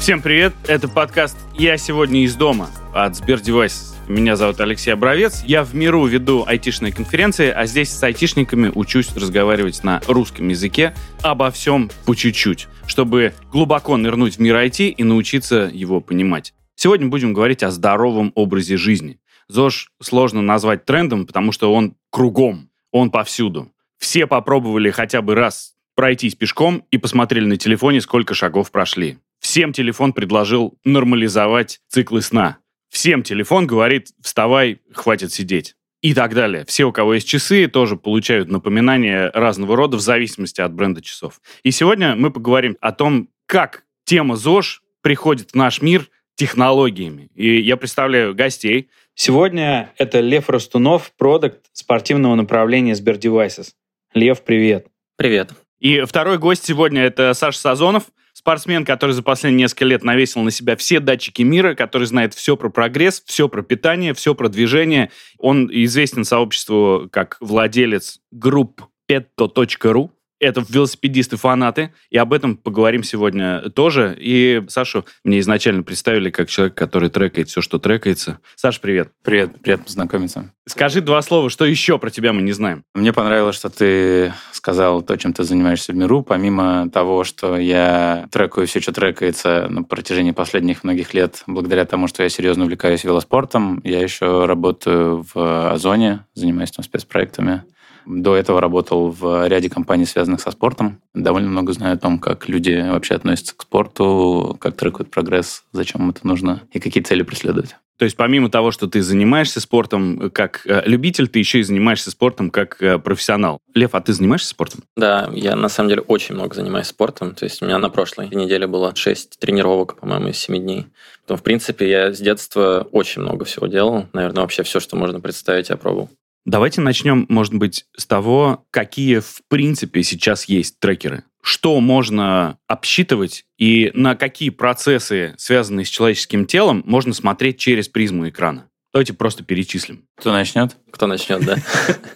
Всем 0.00 0.22
привет, 0.22 0.54
это 0.66 0.88
подкаст 0.88 1.36
«Я 1.54 1.76
сегодня 1.76 2.24
из 2.24 2.34
дома» 2.34 2.70
от 2.94 3.16
Сбердевайс. 3.16 3.94
Меня 4.08 4.34
зовут 4.34 4.58
Алексей 4.60 4.92
Абровец, 4.92 5.44
я 5.44 5.62
в 5.62 5.74
миру 5.74 6.06
веду 6.06 6.42
айтишные 6.46 6.90
конференции, 6.90 7.50
а 7.50 7.66
здесь 7.66 7.90
с 7.90 8.02
айтишниками 8.02 8.72
учусь 8.74 9.14
разговаривать 9.14 9.84
на 9.84 10.00
русском 10.08 10.48
языке 10.48 10.94
обо 11.20 11.50
всем 11.50 11.90
по 12.06 12.14
чуть-чуть, 12.14 12.66
чтобы 12.86 13.34
глубоко 13.52 13.98
нырнуть 13.98 14.36
в 14.36 14.40
мир 14.40 14.56
IT 14.56 14.88
и 14.88 15.04
научиться 15.04 15.70
его 15.70 16.00
понимать. 16.00 16.54
Сегодня 16.76 17.08
будем 17.08 17.34
говорить 17.34 17.62
о 17.62 17.70
здоровом 17.70 18.32
образе 18.34 18.78
жизни. 18.78 19.20
ЗОЖ 19.50 19.90
сложно 20.00 20.42
назвать 20.42 20.84
трендом, 20.84 21.26
потому 21.26 21.52
что 21.52 21.72
он 21.74 21.96
кругом, 22.10 22.70
он 22.90 23.10
повсюду. 23.10 23.70
Все 23.98 24.26
попробовали 24.26 24.90
хотя 24.90 25.22
бы 25.22 25.34
раз 25.34 25.74
пройтись 25.94 26.34
пешком 26.34 26.84
и 26.90 26.98
посмотрели 26.98 27.44
на 27.44 27.56
телефоне, 27.56 28.00
сколько 28.00 28.34
шагов 28.34 28.70
прошли. 28.70 29.18
Всем 29.40 29.72
телефон 29.72 30.12
предложил 30.12 30.78
нормализовать 30.84 31.80
циклы 31.88 32.22
сна. 32.22 32.58
Всем 32.88 33.22
телефон 33.22 33.66
говорит 33.66 34.08
«вставай, 34.22 34.80
хватит 34.92 35.32
сидеть» 35.32 35.76
и 36.02 36.14
так 36.14 36.34
далее. 36.34 36.64
Все, 36.66 36.86
у 36.86 36.92
кого 36.92 37.14
есть 37.14 37.28
часы, 37.28 37.66
тоже 37.66 37.96
получают 37.96 38.48
напоминания 38.48 39.30
разного 39.34 39.76
рода 39.76 39.96
в 39.96 40.00
зависимости 40.00 40.60
от 40.60 40.72
бренда 40.72 41.02
часов. 41.02 41.40
И 41.62 41.70
сегодня 41.70 42.16
мы 42.16 42.30
поговорим 42.30 42.76
о 42.80 42.92
том, 42.92 43.28
как 43.46 43.84
тема 44.04 44.36
ЗОЖ 44.36 44.82
приходит 45.02 45.50
в 45.50 45.54
наш 45.54 45.82
мир 45.82 46.08
технологиями. 46.36 47.30
И 47.34 47.60
я 47.60 47.76
представляю 47.76 48.34
гостей. 48.34 48.88
Сегодня 49.22 49.92
это 49.98 50.20
Лев 50.20 50.48
Ростунов, 50.48 51.12
продукт 51.18 51.66
спортивного 51.74 52.36
направления 52.36 52.94
Сбердевайсес. 52.94 53.74
Лев, 54.14 54.42
привет. 54.44 54.86
Привет. 55.16 55.50
И 55.78 56.00
второй 56.04 56.38
гость 56.38 56.64
сегодня 56.64 57.02
это 57.02 57.34
Саша 57.34 57.58
Сазонов, 57.58 58.04
Спортсмен, 58.32 58.86
который 58.86 59.10
за 59.10 59.22
последние 59.22 59.64
несколько 59.64 59.84
лет 59.84 60.04
навесил 60.04 60.40
на 60.40 60.50
себя 60.50 60.74
все 60.74 61.00
датчики 61.00 61.42
мира, 61.42 61.74
который 61.74 62.06
знает 62.06 62.32
все 62.32 62.56
про 62.56 62.70
прогресс, 62.70 63.22
все 63.26 63.50
про 63.50 63.60
питание, 63.60 64.14
все 64.14 64.34
про 64.34 64.48
движение. 64.48 65.10
Он 65.36 65.68
известен 65.70 66.24
сообществу 66.24 67.10
как 67.12 67.36
владелец 67.40 68.20
групп 68.30 68.86
petto.ru, 69.06 70.08
это 70.40 70.64
велосипедисты-фанаты, 70.68 71.92
и 72.10 72.16
об 72.16 72.32
этом 72.32 72.56
поговорим 72.56 73.04
сегодня 73.04 73.70
тоже. 73.70 74.16
И 74.18 74.62
Сашу 74.68 75.04
мне 75.22 75.38
изначально 75.40 75.82
представили 75.82 76.30
как 76.30 76.48
человек, 76.48 76.74
который 76.74 77.10
трекает 77.10 77.48
все, 77.48 77.60
что 77.60 77.78
трекается. 77.78 78.40
Саш, 78.56 78.80
привет. 78.80 79.12
Привет, 79.22 79.60
приятно 79.60 79.84
познакомиться. 79.84 80.52
Скажи 80.66 81.00
два 81.00 81.20
слова, 81.20 81.50
что 81.50 81.64
еще 81.64 81.98
про 81.98 82.10
тебя 82.10 82.32
мы 82.32 82.42
не 82.42 82.52
знаем? 82.52 82.84
Мне 82.94 83.12
понравилось, 83.12 83.56
что 83.56 83.70
ты 83.70 84.32
сказал 84.52 85.02
то, 85.02 85.16
чем 85.16 85.32
ты 85.32 85.44
занимаешься 85.44 85.92
в 85.92 85.96
миру, 85.96 86.22
помимо 86.22 86.88
того, 86.90 87.24
что 87.24 87.58
я 87.58 88.28
трекаю 88.30 88.66
все, 88.66 88.80
что 88.80 88.92
трекается 88.92 89.66
на 89.68 89.82
протяжении 89.82 90.30
последних 90.30 90.84
многих 90.84 91.12
лет, 91.12 91.42
благодаря 91.46 91.84
тому, 91.84 92.06
что 92.08 92.22
я 92.22 92.28
серьезно 92.28 92.64
увлекаюсь 92.64 93.04
велоспортом, 93.04 93.80
я 93.84 94.00
еще 94.00 94.46
работаю 94.46 95.26
в 95.34 95.72
Озоне, 95.72 96.24
занимаюсь 96.34 96.70
там 96.70 96.84
спецпроектами. 96.84 97.64
До 98.06 98.36
этого 98.36 98.60
работал 98.60 99.10
в 99.10 99.46
ряде 99.48 99.70
компаний, 99.70 100.06
связанных 100.06 100.40
со 100.40 100.50
спортом. 100.50 101.00
Довольно 101.14 101.48
много 101.48 101.72
знаю 101.72 101.94
о 101.94 101.98
том, 101.98 102.18
как 102.18 102.48
люди 102.48 102.84
вообще 102.90 103.14
относятся 103.14 103.54
к 103.56 103.62
спорту, 103.62 104.56
как 104.60 104.76
трекают 104.76 105.10
прогресс, 105.10 105.64
зачем 105.72 106.02
им 106.02 106.10
это 106.10 106.26
нужно 106.26 106.62
и 106.72 106.80
какие 106.80 107.02
цели 107.02 107.22
преследовать. 107.22 107.76
То 108.00 108.04
есть 108.04 108.16
помимо 108.16 108.48
того, 108.48 108.70
что 108.70 108.86
ты 108.86 109.02
занимаешься 109.02 109.60
спортом 109.60 110.30
как 110.30 110.62
э, 110.64 110.82
любитель, 110.86 111.28
ты 111.28 111.38
еще 111.38 111.58
и 111.58 111.62
занимаешься 111.62 112.10
спортом 112.10 112.50
как 112.50 112.82
э, 112.82 112.98
профессионал. 112.98 113.58
Лев, 113.74 113.94
а 113.94 114.00
ты 114.00 114.14
занимаешься 114.14 114.48
спортом? 114.48 114.84
Да, 114.96 115.28
я 115.34 115.54
на 115.54 115.68
самом 115.68 115.90
деле 115.90 116.00
очень 116.00 116.34
много 116.34 116.54
занимаюсь 116.54 116.86
спортом. 116.86 117.34
То 117.34 117.44
есть 117.44 117.60
у 117.60 117.66
меня 117.66 117.78
на 117.78 117.90
прошлой 117.90 118.30
неделе 118.30 118.66
было 118.66 118.96
6 118.96 119.38
тренировок, 119.38 120.00
по-моему, 120.00 120.28
из 120.28 120.38
7 120.38 120.56
дней. 120.56 120.86
Потом, 121.26 121.36
в 121.36 121.42
принципе, 121.42 121.90
я 121.90 122.14
с 122.14 122.18
детства 122.18 122.88
очень 122.90 123.20
много 123.20 123.44
всего 123.44 123.66
делал. 123.66 124.06
Наверное, 124.14 124.40
вообще 124.44 124.62
все, 124.62 124.80
что 124.80 124.96
можно 124.96 125.20
представить, 125.20 125.68
я 125.68 125.76
пробовал. 125.76 126.08
Давайте 126.46 126.80
начнем, 126.80 127.26
может 127.28 127.54
быть, 127.54 127.84
с 127.96 128.06
того, 128.06 128.64
какие 128.70 129.18
в 129.18 129.42
принципе 129.48 130.02
сейчас 130.02 130.44
есть 130.46 130.80
трекеры. 130.80 131.24
Что 131.42 131.80
можно 131.80 132.58
обсчитывать 132.66 133.44
и 133.58 133.90
на 133.94 134.14
какие 134.14 134.50
процессы, 134.50 135.34
связанные 135.38 135.84
с 135.84 135.88
человеческим 135.88 136.46
телом, 136.46 136.82
можно 136.86 137.12
смотреть 137.12 137.58
через 137.58 137.88
призму 137.88 138.28
экрана? 138.28 138.69
Давайте 138.92 139.12
просто 139.12 139.44
перечислим. 139.44 140.04
Кто 140.16 140.32
начнет? 140.32 140.76
Кто 140.90 141.06
начнет, 141.06 141.44
да. 141.44 141.56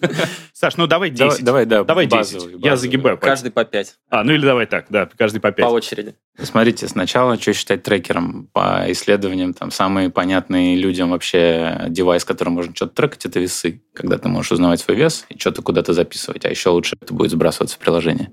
Саш, 0.52 0.76
ну 0.76 0.88
давай 0.88 1.10
10. 1.10 1.44
Давай, 1.44 1.66
да. 1.66 1.84
Давай 1.84 2.06
10. 2.06 2.64
Я 2.64 2.76
загибаю. 2.76 3.16
Каждый 3.16 3.52
по 3.52 3.64
5. 3.64 3.94
А, 4.10 4.24
ну 4.24 4.32
или 4.32 4.44
давай 4.44 4.66
так, 4.66 4.86
да, 4.88 5.08
каждый 5.16 5.40
по 5.40 5.52
5. 5.52 5.64
По 5.64 5.70
очереди. 5.70 6.16
Смотрите, 6.42 6.88
сначала 6.88 7.40
что 7.40 7.52
считать 7.52 7.84
трекером? 7.84 8.48
По 8.52 8.86
исследованиям, 8.88 9.54
там, 9.54 9.70
самый 9.70 10.10
понятный 10.10 10.74
людям 10.74 11.10
вообще 11.10 11.86
девайс, 11.90 12.24
которым 12.24 12.54
можно 12.54 12.74
что-то 12.74 12.94
трекать, 12.94 13.26
это 13.26 13.38
весы. 13.38 13.80
Когда 13.94 14.18
ты 14.18 14.28
можешь 14.28 14.50
узнавать 14.50 14.80
свой 14.80 14.96
вес 14.96 15.26
и 15.28 15.38
что-то 15.38 15.62
куда-то 15.62 15.92
записывать. 15.92 16.44
А 16.44 16.50
еще 16.50 16.70
лучше 16.70 16.96
это 17.00 17.14
будет 17.14 17.30
сбрасываться 17.30 17.76
в 17.76 17.78
приложение. 17.78 18.32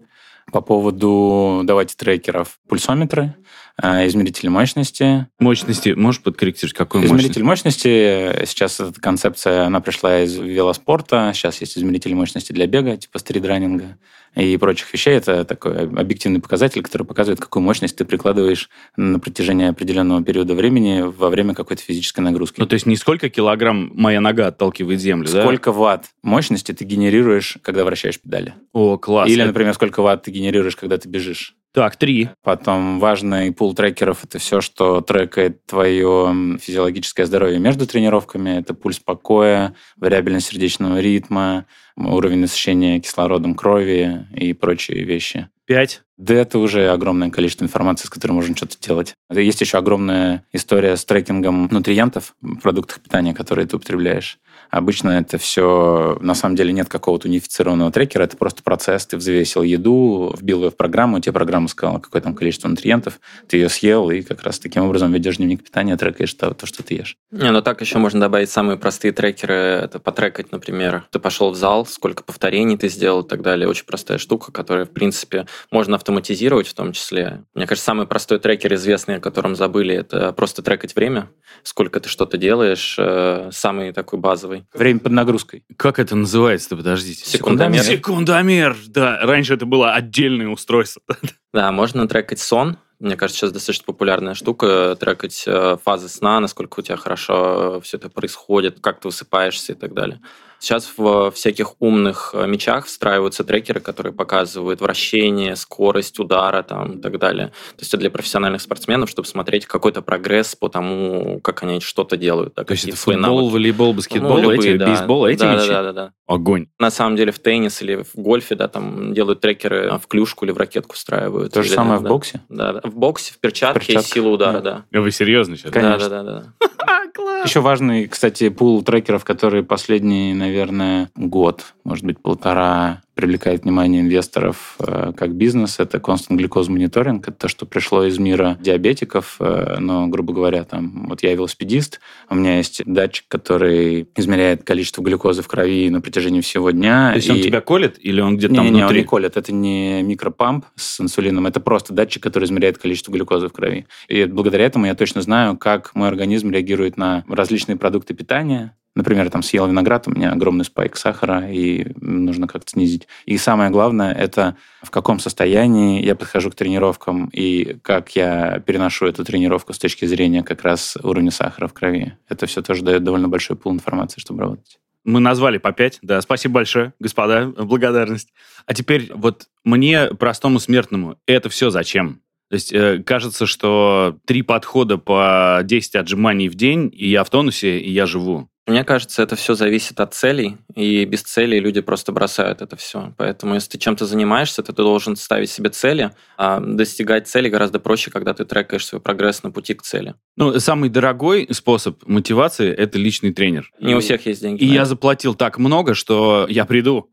По 0.51 0.61
поводу, 0.61 1.61
давайте, 1.63 1.95
трекеров, 1.95 2.59
пульсометры, 2.67 3.35
э, 3.81 4.07
измерители 4.07 4.49
мощности. 4.49 5.27
Мощности, 5.39 5.89
можешь 5.89 6.21
подкорректировать, 6.21 6.75
какой 6.75 7.05
Измеритель 7.05 7.43
мощности, 7.43 8.45
сейчас 8.45 8.79
эта 8.79 8.99
концепция, 8.99 9.65
она 9.65 9.79
пришла 9.79 10.21
из 10.21 10.35
велоспорта, 10.35 11.31
сейчас 11.33 11.61
есть 11.61 11.77
измерители 11.77 12.13
мощности 12.13 12.51
для 12.51 12.67
бега, 12.67 12.97
типа 12.97 13.19
стритранинга 13.19 13.97
и 14.35 14.57
прочих 14.57 14.91
вещей. 14.93 15.15
Это 15.15 15.43
такой 15.43 15.87
объективный 15.87 16.39
показатель, 16.39 16.81
который 16.81 17.03
показывает, 17.03 17.39
какую 17.39 17.63
мощность 17.63 17.97
ты 17.97 18.05
прикладываешь 18.05 18.69
на 18.95 19.19
протяжении 19.19 19.67
определенного 19.67 20.23
периода 20.23 20.55
времени 20.55 21.01
во 21.01 21.29
время 21.29 21.53
какой-то 21.53 21.81
физической 21.81 22.21
нагрузки. 22.21 22.59
Ну, 22.59 22.65
то 22.65 22.73
есть 22.73 22.85
не 22.85 22.95
сколько 22.95 23.29
килограмм 23.29 23.91
моя 23.93 24.21
нога 24.21 24.47
отталкивает 24.47 24.99
землю, 24.99 25.27
сколько 25.27 25.37
да? 25.37 25.43
Сколько 25.43 25.71
ватт 25.71 26.05
мощности 26.23 26.71
ты 26.71 26.85
генерируешь, 26.85 27.57
когда 27.61 27.83
вращаешь 27.83 28.19
педали. 28.19 28.53
О, 28.73 28.97
класс. 28.97 29.29
Или, 29.29 29.43
например, 29.43 29.73
сколько 29.73 30.01
ватт 30.01 30.23
ты 30.23 30.31
генерируешь, 30.31 30.75
когда 30.75 30.97
ты 30.97 31.09
бежишь. 31.09 31.55
Так, 31.73 31.95
три. 31.95 32.29
Потом 32.43 32.99
важный 32.99 33.53
пул 33.53 33.73
трекеров– 33.73 34.23
это 34.25 34.39
все, 34.39 34.59
что 34.59 34.99
трекает 34.99 35.65
твое 35.65 36.57
физиологическое 36.59 37.25
здоровье 37.25 37.59
между 37.59 37.87
тренировками. 37.87 38.49
Это 38.59 38.73
пульс 38.73 38.99
покоя, 38.99 39.73
вариабельность 39.95 40.47
сердечного 40.47 40.99
ритма, 40.99 41.65
уровень 41.95 42.39
насыщения 42.39 42.99
кислородом 42.99 43.55
крови 43.55 44.27
и 44.35 44.51
прочие 44.51 45.05
вещи. 45.05 45.47
Пять. 45.65 46.01
Да 46.17 46.33
это 46.33 46.59
уже 46.59 46.89
огромное 46.89 47.29
количество 47.29 47.63
информации, 47.63 48.05
с 48.05 48.09
которой 48.09 48.33
можно 48.33 48.55
что-то 48.55 48.75
делать. 48.77 49.13
Есть 49.31 49.61
еще 49.61 49.77
огромная 49.77 50.45
история 50.51 50.97
с 50.97 51.05
трекингом 51.05 51.69
нутриентов 51.71 52.35
в 52.41 52.57
продуктах 52.57 52.99
питания, 52.99 53.33
которые 53.33 53.65
ты 53.65 53.77
употребляешь. 53.77 54.39
Обычно 54.71 55.09
это 55.09 55.37
все, 55.37 56.17
на 56.21 56.33
самом 56.33 56.55
деле, 56.55 56.71
нет 56.71 56.87
какого-то 56.87 57.27
унифицированного 57.27 57.91
трекера, 57.91 58.23
это 58.23 58.37
просто 58.37 58.63
процесс. 58.63 59.05
Ты 59.05 59.17
взвесил 59.17 59.63
еду, 59.63 60.33
вбил 60.39 60.63
ее 60.63 60.71
в 60.71 60.77
программу, 60.77 61.19
тебе 61.19 61.33
программа 61.33 61.67
сказала, 61.67 61.99
какое 61.99 62.21
там 62.21 62.33
количество 62.33 62.69
нутриентов, 62.69 63.19
ты 63.49 63.57
ее 63.57 63.67
съел, 63.67 64.09
и 64.09 64.21
как 64.21 64.43
раз 64.43 64.59
таким 64.59 64.83
образом 64.83 65.11
ведешь 65.11 65.37
дневник 65.37 65.63
питания, 65.63 65.97
трекаешь 65.97 66.33
то, 66.33 66.53
то 66.53 66.65
что 66.65 66.83
ты 66.83 66.95
ешь. 66.95 67.17
Не, 67.31 67.51
ну 67.51 67.61
так 67.61 67.81
еще 67.81 67.97
можно 67.97 68.21
добавить 68.21 68.49
самые 68.49 68.77
простые 68.77 69.11
трекеры. 69.11 69.53
Это 69.53 69.99
потрекать, 69.99 70.53
например, 70.53 71.05
ты 71.11 71.19
пошел 71.19 71.51
в 71.51 71.55
зал, 71.55 71.85
сколько 71.85 72.23
повторений 72.23 72.77
ты 72.77 72.87
сделал 72.87 73.21
и 73.21 73.27
так 73.27 73.41
далее. 73.41 73.67
Очень 73.67 73.85
простая 73.85 74.17
штука, 74.19 74.53
которая, 74.53 74.85
в 74.85 74.91
принципе, 74.91 75.47
можно 75.69 75.97
автоматизировать 75.97 76.67
в 76.67 76.73
том 76.73 76.93
числе. 76.93 77.43
Мне 77.53 77.67
кажется, 77.67 77.85
самый 77.85 78.07
простой 78.07 78.39
трекер, 78.39 78.73
известный, 78.75 79.17
о 79.17 79.19
котором 79.19 79.57
забыли, 79.57 79.95
это 79.95 80.31
просто 80.31 80.61
трекать 80.61 80.95
время, 80.95 81.29
сколько 81.63 81.99
ты 81.99 82.07
что-то 82.07 82.37
делаешь, 82.37 82.95
э, 82.97 83.49
самый 83.51 83.91
такой 83.91 84.19
базовый. 84.19 84.60
Время 84.73 84.99
под 84.99 85.11
нагрузкой. 85.11 85.63
Как 85.77 85.99
это 85.99 86.15
называется-то, 86.15 86.77
подождите? 86.77 87.25
Секундомер. 87.25 87.83
Секундомер, 87.83 88.77
да. 88.87 89.19
Раньше 89.21 89.53
это 89.53 89.65
было 89.65 89.93
отдельное 89.93 90.47
устройство. 90.47 91.01
Да, 91.53 91.69
можно 91.73 92.07
трекать 92.07 92.39
сон. 92.39 92.77
Мне 92.99 93.17
кажется, 93.17 93.41
сейчас 93.41 93.51
достаточно 93.51 93.83
популярная 93.83 94.35
штука 94.35 94.95
трекать 94.97 95.43
э, 95.45 95.75
фазы 95.83 96.07
сна, 96.07 96.39
насколько 96.39 96.79
у 96.79 96.81
тебя 96.81 96.95
хорошо 96.95 97.81
все 97.81 97.97
это 97.97 98.09
происходит, 98.09 98.79
как 98.79 99.01
ты 99.01 99.09
высыпаешься 99.09 99.73
и 99.73 99.75
так 99.75 99.93
далее. 99.93 100.21
Сейчас 100.61 100.93
в 100.95 101.31
всяких 101.31 101.73
умных 101.79 102.35
э, 102.35 102.45
мечах 102.45 102.85
встраиваются 102.85 103.43
трекеры, 103.43 103.79
которые 103.79 104.13
показывают 104.13 104.79
вращение, 104.79 105.55
скорость 105.55 106.19
удара 106.19 106.61
там, 106.61 106.99
и 106.99 107.01
так 107.01 107.17
далее. 107.17 107.47
То 107.47 107.79
есть 107.79 107.91
это 107.91 107.97
для 107.97 108.11
профессиональных 108.11 108.61
спортсменов, 108.61 109.09
чтобы 109.09 109.27
смотреть 109.27 109.65
какой-то 109.65 110.03
прогресс 110.03 110.55
по 110.55 110.69
тому, 110.69 111.39
как 111.41 111.63
они 111.63 111.79
что-то 111.79 112.15
делают. 112.15 112.53
Да, 112.55 112.63
То 112.63 112.73
есть 112.73 112.87
это 112.87 112.95
футбол, 112.95 113.21
навыки. 113.21 113.53
волейбол, 113.53 113.93
баскетбол, 113.93 114.37
ну, 114.37 114.51
любые, 114.51 114.73
эти, 114.73 114.77
да. 114.77 114.85
бейсбол, 114.85 115.25
эти 115.25 115.39
да, 115.39 115.55
мячи? 115.55 115.67
Да, 115.67 115.81
да, 115.81 115.93
да. 115.93 116.13
Огонь. 116.31 116.67
На 116.79 116.91
самом 116.91 117.17
деле 117.17 117.33
в 117.33 117.39
теннис 117.39 117.81
или 117.81 118.03
в 118.03 118.15
гольфе, 118.15 118.55
да, 118.55 118.69
там 118.69 119.13
делают 119.13 119.41
трекеры 119.41 119.99
в 120.01 120.07
клюшку 120.07 120.45
или 120.45 120.53
в 120.53 120.57
ракетку 120.57 120.95
встраивают. 120.95 121.51
То 121.51 121.61
же 121.61 121.67
Или, 121.67 121.75
самое 121.75 121.99
да, 121.99 122.05
в 122.05 122.09
боксе? 122.09 122.41
Да, 122.47 122.73
да. 122.73 122.81
В 122.85 122.95
боксе, 122.95 123.33
в 123.33 123.39
перчатке, 123.39 123.79
В 123.79 123.85
перчатках, 123.85 124.09
и 124.09 124.13
сила 124.13 124.29
удара, 124.29 124.61
да. 124.61 124.85
да. 124.89 125.01
Вы 125.01 125.11
серьезно 125.11 125.57
сейчас? 125.57 125.71
Конечно. 125.71 126.07
Да, 126.07 126.23
да, 126.23 126.23
да, 126.23 126.53
да. 126.67 127.43
Еще 127.43 127.59
важный, 127.59 128.07
кстати, 128.07 128.47
пул 128.47 128.81
трекеров, 128.81 129.25
который 129.25 129.63
последний, 129.63 130.33
наверное, 130.33 131.09
год, 131.15 131.73
может 131.83 132.05
быть, 132.05 132.21
полтора, 132.21 133.01
привлекает 133.21 133.63
внимание 133.63 134.01
инвесторов 134.01 134.75
э, 134.79 135.13
как 135.15 135.35
бизнес. 135.35 135.79
Это 135.79 135.99
Constant 135.99 136.37
Glucose 136.37 136.69
Monitoring. 136.69 137.19
Это 137.21 137.31
то, 137.31 137.47
что 137.47 137.67
пришло 137.67 138.03
из 138.03 138.17
мира 138.17 138.57
диабетиков. 138.59 139.35
э, 139.39 139.77
но, 139.79 140.07
грубо 140.07 140.33
говоря, 140.33 140.63
там, 140.63 141.05
вот 141.07 141.21
я 141.21 141.33
велосипедист, 141.35 141.99
у 142.29 142.35
меня 142.35 142.57
есть 142.57 142.81
датчик, 142.85 143.25
который 143.27 144.07
измеряет 144.15 144.63
количество 144.63 145.03
глюкозы 145.03 145.43
в 145.43 145.47
крови 145.47 145.89
на 145.91 146.01
протяжении 146.01 146.41
всего 146.41 146.71
дня. 146.71 147.11
То 147.11 147.17
есть 147.17 147.29
он 147.29 147.37
и- 147.37 147.43
тебя 147.43 147.61
колет 147.61 147.97
или 147.99 148.21
он 148.21 148.37
где-то 148.37 148.53
не, 148.53 148.57
там 148.57 148.65
не, 148.65 148.71
не, 148.71 148.77
он 148.77 148.81
внутри? 148.85 149.01
не 149.01 149.05
колет. 149.07 149.37
Это 149.37 149.53
не 149.53 150.01
микропамп 150.01 150.65
с 150.75 150.99
инсулином, 150.99 151.45
это 151.45 151.59
просто 151.59 151.93
датчик, 151.93 152.23
который 152.23 152.45
измеряет 152.45 152.79
количество 152.79 153.11
глюкозы 153.11 153.49
в 153.49 153.53
крови. 153.53 153.85
И 154.07 154.25
благодаря 154.25 154.65
этому 154.65 154.87
я 154.87 154.95
точно 154.95 155.21
знаю, 155.21 155.57
как 155.57 155.93
мой 155.93 156.07
организм 156.07 156.49
реагирует 156.49 156.97
на 156.97 157.23
различные 157.29 157.75
продукты 157.77 158.15
питания. 158.15 158.75
Например, 158.95 159.29
там 159.29 159.41
съел 159.41 159.67
виноград, 159.67 160.07
у 160.07 160.11
меня 160.11 160.31
огромный 160.31 160.65
спайк 160.65 160.97
сахара, 160.97 161.49
и 161.49 161.93
нужно 161.95 162.47
как-то 162.47 162.71
снизить. 162.71 163.07
И 163.25 163.37
самое 163.37 163.69
главное, 163.69 164.13
это 164.13 164.57
в 164.83 164.91
каком 164.91 165.19
состоянии 165.19 166.03
я 166.03 166.15
подхожу 166.15 166.51
к 166.51 166.55
тренировкам 166.55 167.27
и 167.27 167.77
как 167.83 168.15
я 168.17 168.61
переношу 168.65 169.05
эту 169.05 169.23
тренировку 169.23 169.71
с 169.73 169.79
точки 169.79 170.05
зрения 170.05 170.43
как 170.43 170.63
раз 170.63 170.97
уровня 171.01 171.31
сахара 171.31 171.67
в 171.67 171.73
крови. 171.73 172.17
Это 172.27 172.47
все 172.47 172.61
тоже 172.61 172.83
дает 172.83 173.03
довольно 173.03 173.29
большой 173.29 173.55
пул 173.55 173.71
информации, 173.71 174.19
чтобы 174.19 174.41
работать. 174.41 174.79
Мы 175.03 175.19
назвали 175.19 175.57
по 175.57 175.71
пять, 175.71 175.97
да. 176.01 176.21
Спасибо 176.21 176.55
большое, 176.55 176.93
господа, 176.99 177.47
благодарность. 177.47 178.33
А 178.65 178.73
теперь 178.73 179.11
вот 179.13 179.47
мне, 179.63 180.07
простому 180.07 180.59
смертному, 180.59 181.17
это 181.25 181.49
все 181.49 181.69
зачем? 181.69 182.21
То 182.51 182.55
есть 182.55 182.73
э, 182.73 183.01
кажется, 183.05 183.45
что 183.45 184.17
три 184.25 184.41
подхода 184.41 184.97
по 184.97 185.61
10 185.63 185.95
отжиманий 185.95 186.49
в 186.49 186.55
день, 186.55 186.91
и 186.93 187.07
я 187.07 187.23
в 187.23 187.29
тонусе, 187.29 187.79
и 187.79 187.89
я 187.89 188.05
живу. 188.05 188.49
Мне 188.67 188.83
кажется, 188.83 189.23
это 189.23 189.37
все 189.37 189.55
зависит 189.55 190.01
от 190.01 190.13
целей, 190.13 190.57
и 190.75 191.05
без 191.05 191.21
целей 191.21 191.61
люди 191.61 191.79
просто 191.79 192.11
бросают 192.11 192.61
это 192.61 192.75
все. 192.75 193.13
Поэтому, 193.17 193.55
если 193.55 193.71
ты 193.71 193.77
чем-то 193.77 194.05
занимаешься, 194.05 194.63
то 194.63 194.73
ты 194.73 194.83
должен 194.83 195.15
ставить 195.15 195.49
себе 195.49 195.69
цели, 195.69 196.11
а 196.37 196.59
достигать 196.59 197.29
цели 197.29 197.47
гораздо 197.47 197.79
проще, 197.79 198.11
когда 198.11 198.33
ты 198.33 198.43
трекаешь 198.43 198.85
свой 198.85 198.99
прогресс 198.99 199.43
на 199.43 199.51
пути 199.51 199.73
к 199.73 199.81
цели. 199.81 200.15
Ну, 200.35 200.59
самый 200.59 200.89
дорогой 200.89 201.47
способ 201.51 202.05
мотивации– 202.05 202.69
это 202.77 202.99
личный 202.99 203.33
тренер. 203.33 203.71
Не 203.79 203.95
у 203.95 204.01
всех 204.01 204.25
есть 204.25 204.41
деньги. 204.41 204.61
И 204.61 204.67
на 204.67 204.73
я 204.73 204.85
заплатил 204.85 205.35
так 205.35 205.57
много, 205.57 205.93
что 205.93 206.47
я 206.49 206.65
приду. 206.65 207.09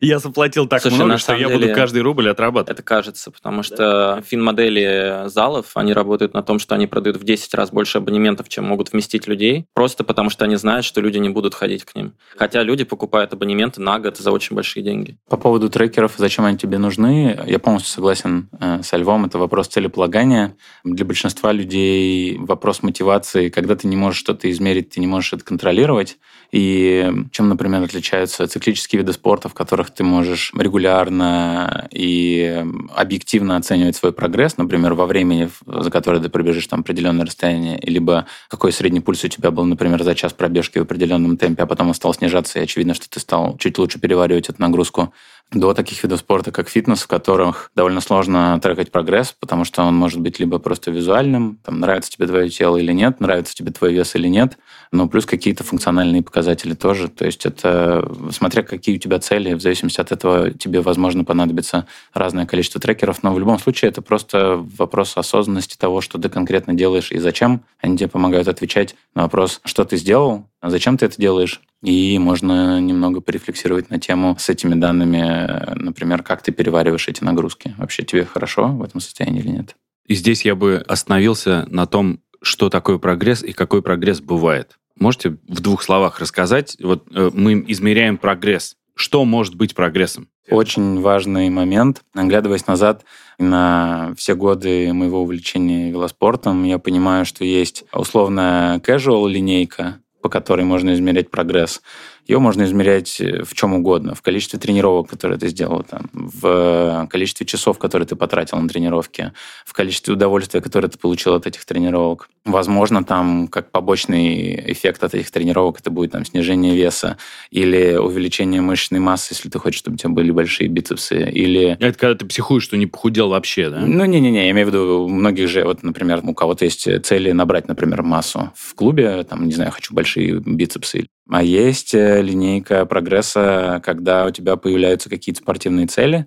Я 0.00 0.18
заплатил 0.18 0.66
так 0.66 0.82
Слушай, 0.82 0.94
много, 0.96 1.18
что 1.18 1.34
я 1.34 1.48
деле- 1.48 1.58
буду 1.68 1.74
каждый 1.74 2.02
рубль 2.02 2.28
отрабатывать. 2.28 2.78
Это 2.78 2.82
кажется, 2.82 3.30
потому 3.30 3.62
что 3.62 4.22
фин-модели 4.26 5.28
залов, 5.28 5.72
они 5.74 5.92
работают 5.92 6.34
на 6.34 6.42
том, 6.42 6.58
что 6.58 6.74
они 6.74 6.86
продают 6.86 7.16
в 7.16 7.24
10 7.24 7.54
раз 7.54 7.70
больше 7.70 7.98
абонементов, 7.98 8.48
чем 8.48 8.64
могут 8.64 8.92
вместить 8.92 9.26
людей, 9.26 9.66
просто 9.74 10.04
потому 10.04 10.30
что 10.30 10.44
они 10.44 10.56
знают, 10.56 10.84
что 10.84 11.00
люди 11.00 11.18
не 11.18 11.28
будут 11.28 11.54
ходить 11.54 11.84
к 11.84 11.94
ним. 11.94 12.14
Хотя 12.36 12.62
люди 12.62 12.84
покупают 12.84 13.32
абонементы 13.32 13.80
на 13.80 13.98
год 13.98 14.16
за 14.16 14.30
очень 14.30 14.54
большие 14.56 14.82
деньги. 14.82 15.18
По 15.28 15.36
поводу 15.36 15.68
трекеров, 15.68 16.14
зачем 16.16 16.44
они 16.44 16.58
тебе 16.58 16.78
нужны, 16.78 17.38
я 17.46 17.58
полностью 17.58 17.92
согласен 17.92 18.48
э, 18.60 18.82
со 18.82 18.96
Львом. 18.96 19.24
Это 19.24 19.38
вопрос 19.38 19.68
целеполагания. 19.68 20.56
Для 20.84 21.04
большинства 21.04 21.52
людей 21.52 22.36
вопрос 22.38 22.82
мотивации, 22.82 23.48
когда 23.48 23.76
ты 23.76 23.86
не 23.86 23.96
можешь 23.96 24.20
что-то 24.20 24.50
измерить, 24.50 24.90
ты 24.90 25.00
не 25.00 25.06
можешь 25.06 25.32
это 25.32 25.44
контролировать. 25.44 26.18
И 26.54 27.12
чем, 27.32 27.48
например, 27.48 27.82
отличаются 27.82 28.46
циклические 28.46 29.00
виды 29.00 29.12
спорта, 29.12 29.48
в 29.48 29.54
которых 29.54 29.90
ты 29.90 30.04
можешь 30.04 30.52
регулярно 30.56 31.88
и 31.90 32.64
объективно 32.94 33.56
оценивать 33.56 33.96
свой 33.96 34.12
прогресс, 34.12 34.56
например, 34.56 34.94
во 34.94 35.06
времени, 35.06 35.50
за 35.66 35.90
которое 35.90 36.20
ты 36.20 36.28
пробежишь 36.28 36.68
там 36.68 36.82
определенное 36.82 37.26
расстояние, 37.26 37.80
либо 37.82 38.26
какой 38.48 38.70
средний 38.70 39.00
пульс 39.00 39.24
у 39.24 39.28
тебя 39.28 39.50
был, 39.50 39.64
например, 39.64 40.04
за 40.04 40.14
час 40.14 40.32
пробежки 40.32 40.78
в 40.78 40.82
определенном 40.82 41.38
темпе, 41.38 41.64
а 41.64 41.66
потом 41.66 41.88
он 41.88 41.94
стал 41.94 42.14
снижаться, 42.14 42.60
и 42.60 42.62
очевидно, 42.62 42.94
что 42.94 43.10
ты 43.10 43.18
стал 43.18 43.56
чуть 43.58 43.76
лучше 43.76 43.98
переваривать 43.98 44.48
эту 44.48 44.62
нагрузку 44.62 45.12
до 45.52 45.72
таких 45.72 46.02
видов 46.02 46.20
спорта, 46.20 46.50
как 46.50 46.68
фитнес, 46.68 47.02
в 47.02 47.06
которых 47.06 47.70
довольно 47.74 48.00
сложно 48.00 48.58
трекать 48.62 48.90
прогресс, 48.90 49.34
потому 49.38 49.64
что 49.64 49.82
он 49.82 49.94
может 49.94 50.20
быть 50.20 50.38
либо 50.38 50.58
просто 50.58 50.90
визуальным, 50.90 51.58
там, 51.64 51.80
нравится 51.80 52.10
тебе 52.10 52.26
твое 52.26 52.48
тело 52.48 52.76
или 52.76 52.92
нет, 52.92 53.20
нравится 53.20 53.54
тебе 53.54 53.70
твой 53.70 53.92
вес 53.92 54.14
или 54.16 54.28
нет, 54.28 54.58
но 54.90 55.08
плюс 55.08 55.26
какие-то 55.26 55.64
функциональные 55.64 56.22
показатели 56.22 56.74
тоже. 56.74 57.08
То 57.08 57.24
есть 57.24 57.46
это, 57.46 58.10
смотря 58.32 58.62
какие 58.62 58.96
у 58.96 58.98
тебя 58.98 59.18
цели, 59.18 59.54
в 59.54 59.60
зависимости 59.60 60.00
от 60.00 60.12
этого 60.12 60.50
тебе, 60.50 60.80
возможно, 60.80 61.24
понадобится 61.24 61.86
разное 62.12 62.46
количество 62.46 62.80
трекеров, 62.80 63.22
но 63.22 63.32
в 63.32 63.38
любом 63.38 63.58
случае 63.58 63.90
это 63.90 64.02
просто 64.02 64.56
вопрос 64.76 65.16
осознанности 65.16 65.76
того, 65.76 66.00
что 66.00 66.18
ты 66.18 66.28
конкретно 66.28 66.74
делаешь 66.74 67.12
и 67.12 67.18
зачем. 67.18 67.62
Они 67.80 67.96
тебе 67.96 68.08
помогают 68.08 68.48
отвечать 68.48 68.96
на 69.14 69.22
вопрос, 69.22 69.60
что 69.64 69.84
ты 69.84 69.96
сделал, 69.96 70.48
а 70.64 70.70
зачем 70.70 70.96
ты 70.96 71.04
это 71.04 71.20
делаешь, 71.20 71.60
и 71.82 72.18
можно 72.18 72.80
немного 72.80 73.20
порефлексировать 73.20 73.90
на 73.90 74.00
тему 74.00 74.34
с 74.38 74.48
этими 74.48 74.74
данными, 74.74 75.74
например, 75.74 76.22
как 76.22 76.40
ты 76.40 76.52
перевариваешь 76.52 77.06
эти 77.06 77.22
нагрузки. 77.22 77.74
Вообще 77.76 78.02
тебе 78.02 78.24
хорошо 78.24 78.68
в 78.68 78.82
этом 78.82 79.02
состоянии 79.02 79.40
или 79.40 79.48
нет? 79.48 79.76
И 80.06 80.14
здесь 80.14 80.46
я 80.46 80.54
бы 80.54 80.82
остановился 80.88 81.66
на 81.68 81.86
том, 81.86 82.20
что 82.40 82.70
такое 82.70 82.96
прогресс 82.96 83.42
и 83.42 83.52
какой 83.52 83.82
прогресс 83.82 84.22
бывает. 84.22 84.78
Можете 84.98 85.36
в 85.46 85.60
двух 85.60 85.82
словах 85.82 86.18
рассказать? 86.18 86.78
Вот 86.80 87.08
э, 87.14 87.30
мы 87.34 87.62
измеряем 87.68 88.16
прогресс. 88.16 88.74
Что 88.94 89.26
может 89.26 89.56
быть 89.56 89.74
прогрессом? 89.74 90.28
Очень 90.48 91.02
важный 91.02 91.50
момент. 91.50 92.02
Оглядываясь 92.14 92.66
назад 92.66 93.04
на 93.38 94.14
все 94.16 94.34
годы 94.34 94.94
моего 94.94 95.20
увлечения 95.20 95.90
велоспортом, 95.90 96.64
я 96.64 96.78
понимаю, 96.78 97.26
что 97.26 97.44
есть 97.44 97.84
условная 97.92 98.78
casual 98.78 99.28
линейка, 99.28 99.98
по 100.24 100.30
которой 100.30 100.62
можно 100.62 100.94
измерять 100.94 101.30
прогресс. 101.30 101.82
Ее 102.26 102.38
можно 102.38 102.64
измерять 102.64 103.20
в 103.20 103.54
чем 103.54 103.74
угодно, 103.74 104.14
в 104.14 104.22
количестве 104.22 104.58
тренировок, 104.58 105.08
которые 105.08 105.38
ты 105.38 105.48
сделал, 105.48 105.82
там, 105.82 106.08
в 106.12 107.06
количестве 107.10 107.46
часов, 107.46 107.78
которые 107.78 108.06
ты 108.06 108.16
потратил 108.16 108.58
на 108.58 108.68
тренировки, 108.68 109.32
в 109.64 109.72
количестве 109.72 110.14
удовольствия, 110.14 110.60
которое 110.60 110.88
ты 110.88 110.98
получил 110.98 111.34
от 111.34 111.46
этих 111.46 111.64
тренировок. 111.64 112.28
Возможно, 112.44 113.04
там, 113.04 113.48
как 113.48 113.70
побочный 113.70 114.72
эффект 114.72 115.02
от 115.04 115.14
этих 115.14 115.30
тренировок, 115.30 115.80
это 115.80 115.90
будет 115.90 116.12
там, 116.12 116.24
снижение 116.24 116.74
веса 116.74 117.18
или 117.50 117.96
увеличение 117.96 118.60
мышечной 118.60 119.00
массы, 119.00 119.34
если 119.34 119.48
ты 119.48 119.58
хочешь, 119.58 119.78
чтобы 119.78 119.94
у 119.94 119.98
тебя 119.98 120.10
были 120.10 120.30
большие 120.30 120.68
бицепсы, 120.68 121.30
или 121.30 121.76
Это 121.80 121.98
когда 121.98 122.14
ты 122.14 122.26
психуешь, 122.26 122.64
что 122.64 122.76
не 122.76 122.86
похудел 122.86 123.28
вообще, 123.30 123.70
да? 123.70 123.80
ну, 123.80 124.04
не-не-не, 124.04 124.46
я 124.46 124.50
имею 124.50 124.66
в 124.66 124.70
виду, 124.70 125.04
у 125.04 125.08
многих 125.08 125.48
же, 125.48 125.64
вот, 125.64 125.82
например, 125.82 126.20
у 126.22 126.34
кого-то 126.34 126.64
есть 126.64 126.88
цели 127.04 127.32
набрать, 127.32 127.68
например, 127.68 128.02
массу 128.02 128.52
в 128.54 128.74
клубе, 128.74 129.24
там, 129.24 129.46
не 129.46 129.52
знаю, 129.52 129.70
хочу 129.72 129.94
большие 129.94 130.40
бицепсы. 130.40 131.06
А 131.30 131.42
есть 131.42 131.94
э, 131.94 132.20
линейка 132.20 132.84
прогресса, 132.84 133.80
когда 133.84 134.26
у 134.26 134.30
тебя 134.30 134.56
появляются 134.56 135.08
какие-то 135.08 135.40
спортивные 135.40 135.86
цели, 135.86 136.26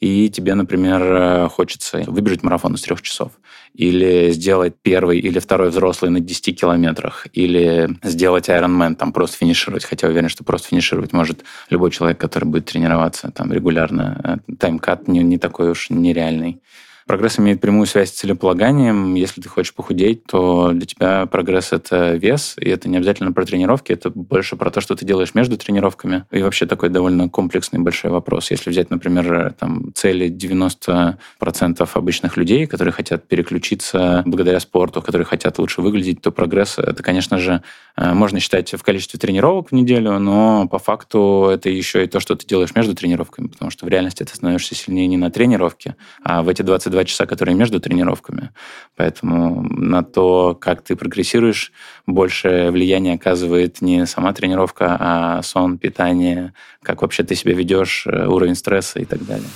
и 0.00 0.30
тебе, 0.30 0.54
например, 0.54 1.02
э, 1.02 1.48
хочется 1.48 2.04
выбежать 2.06 2.42
марафон 2.42 2.74
из 2.74 2.82
трех 2.82 3.02
часов, 3.02 3.32
или 3.74 4.30
сделать 4.30 4.74
первый 4.80 5.18
или 5.18 5.38
второй 5.38 5.70
взрослый 5.70 6.10
на 6.10 6.20
10 6.20 6.58
километрах, 6.58 7.26
или 7.32 7.90
сделать 8.02 8.48
Ironman, 8.48 8.94
там 8.94 9.12
просто 9.12 9.36
финишировать, 9.38 9.84
хотя 9.84 10.08
уверен, 10.08 10.28
что 10.28 10.44
просто 10.44 10.68
финишировать 10.68 11.12
может 11.12 11.44
любой 11.68 11.90
человек, 11.90 12.18
который 12.18 12.44
будет 12.44 12.66
тренироваться 12.66 13.30
там 13.30 13.52
регулярно. 13.52 14.40
Э, 14.48 14.54
Таймкат 14.54 15.08
не, 15.08 15.22
не 15.22 15.38
такой 15.38 15.70
уж 15.70 15.90
нереальный. 15.90 16.62
Прогресс 17.08 17.38
имеет 17.38 17.58
прямую 17.58 17.86
связь 17.86 18.10
с 18.10 18.12
целеполаганием. 18.12 19.14
Если 19.14 19.40
ты 19.40 19.48
хочешь 19.48 19.72
похудеть, 19.72 20.24
то 20.24 20.72
для 20.74 20.84
тебя 20.84 21.24
прогресс– 21.24 21.68
это 21.72 22.16
вес, 22.16 22.54
и 22.60 22.68
это 22.68 22.86
не 22.90 22.98
обязательно 22.98 23.32
про 23.32 23.46
тренировки, 23.46 23.92
это 23.92 24.10
больше 24.10 24.56
про 24.56 24.70
то, 24.70 24.82
что 24.82 24.94
ты 24.94 25.06
делаешь 25.06 25.34
между 25.34 25.56
тренировками. 25.56 26.26
И 26.30 26.42
вообще 26.42 26.66
такой 26.66 26.90
довольно 26.90 27.30
комплексный 27.30 27.80
большой 27.80 28.10
вопрос. 28.10 28.50
Если 28.50 28.68
взять, 28.68 28.90
например, 28.90 29.54
там, 29.58 29.90
цели 29.94 30.28
90% 30.28 31.16
обычных 31.94 32.36
людей, 32.36 32.66
которые 32.66 32.92
хотят 32.92 33.26
переключиться 33.26 34.22
благодаря 34.26 34.60
спорту, 34.60 35.00
которые 35.00 35.24
хотят 35.24 35.58
лучше 35.58 35.80
выглядеть, 35.80 36.20
то 36.20 36.30
прогресс– 36.30 36.74
это, 36.78 37.02
конечно 37.02 37.38
же, 37.38 37.62
э, 37.96 38.12
можно 38.12 38.38
считать 38.38 38.74
в 38.74 38.82
количестве 38.82 39.18
тренировок 39.18 39.70
в 39.70 39.72
неделю, 39.72 40.18
но 40.18 40.68
по 40.68 40.78
факту 40.78 41.48
это 41.50 41.70
еще 41.70 42.04
и 42.04 42.06
то, 42.06 42.20
что 42.20 42.36
ты 42.36 42.46
делаешь 42.46 42.74
между 42.74 42.94
тренировками, 42.94 43.46
потому 43.46 43.70
что 43.70 43.86
в 43.86 43.88
реальности 43.88 44.24
ты 44.24 44.36
становишься 44.36 44.74
сильнее 44.74 45.06
не 45.06 45.16
на 45.16 45.30
тренировке, 45.30 45.96
а 46.22 46.42
в 46.42 46.50
эти 46.50 46.60
22 46.60 46.97
часа, 47.04 47.26
которые 47.26 47.54
между 47.54 47.80
тренировками. 47.80 48.50
Поэтому 48.96 49.62
на 49.62 50.02
то, 50.02 50.54
как 50.54 50.82
ты 50.82 50.96
прогрессируешь, 50.96 51.72
большее 52.06 52.70
влияние 52.70 53.14
оказывает 53.14 53.80
не 53.80 54.06
сама 54.06 54.32
тренировка, 54.32 54.96
а 54.98 55.42
сон, 55.42 55.78
питание, 55.78 56.54
как 56.82 57.02
вообще 57.02 57.22
ты 57.22 57.34
себя 57.34 57.54
ведешь, 57.54 58.06
э, 58.06 58.26
уровень 58.26 58.54
стресса 58.54 59.00
и 59.00 59.04
так 59.04 59.24
далее. 59.24 59.48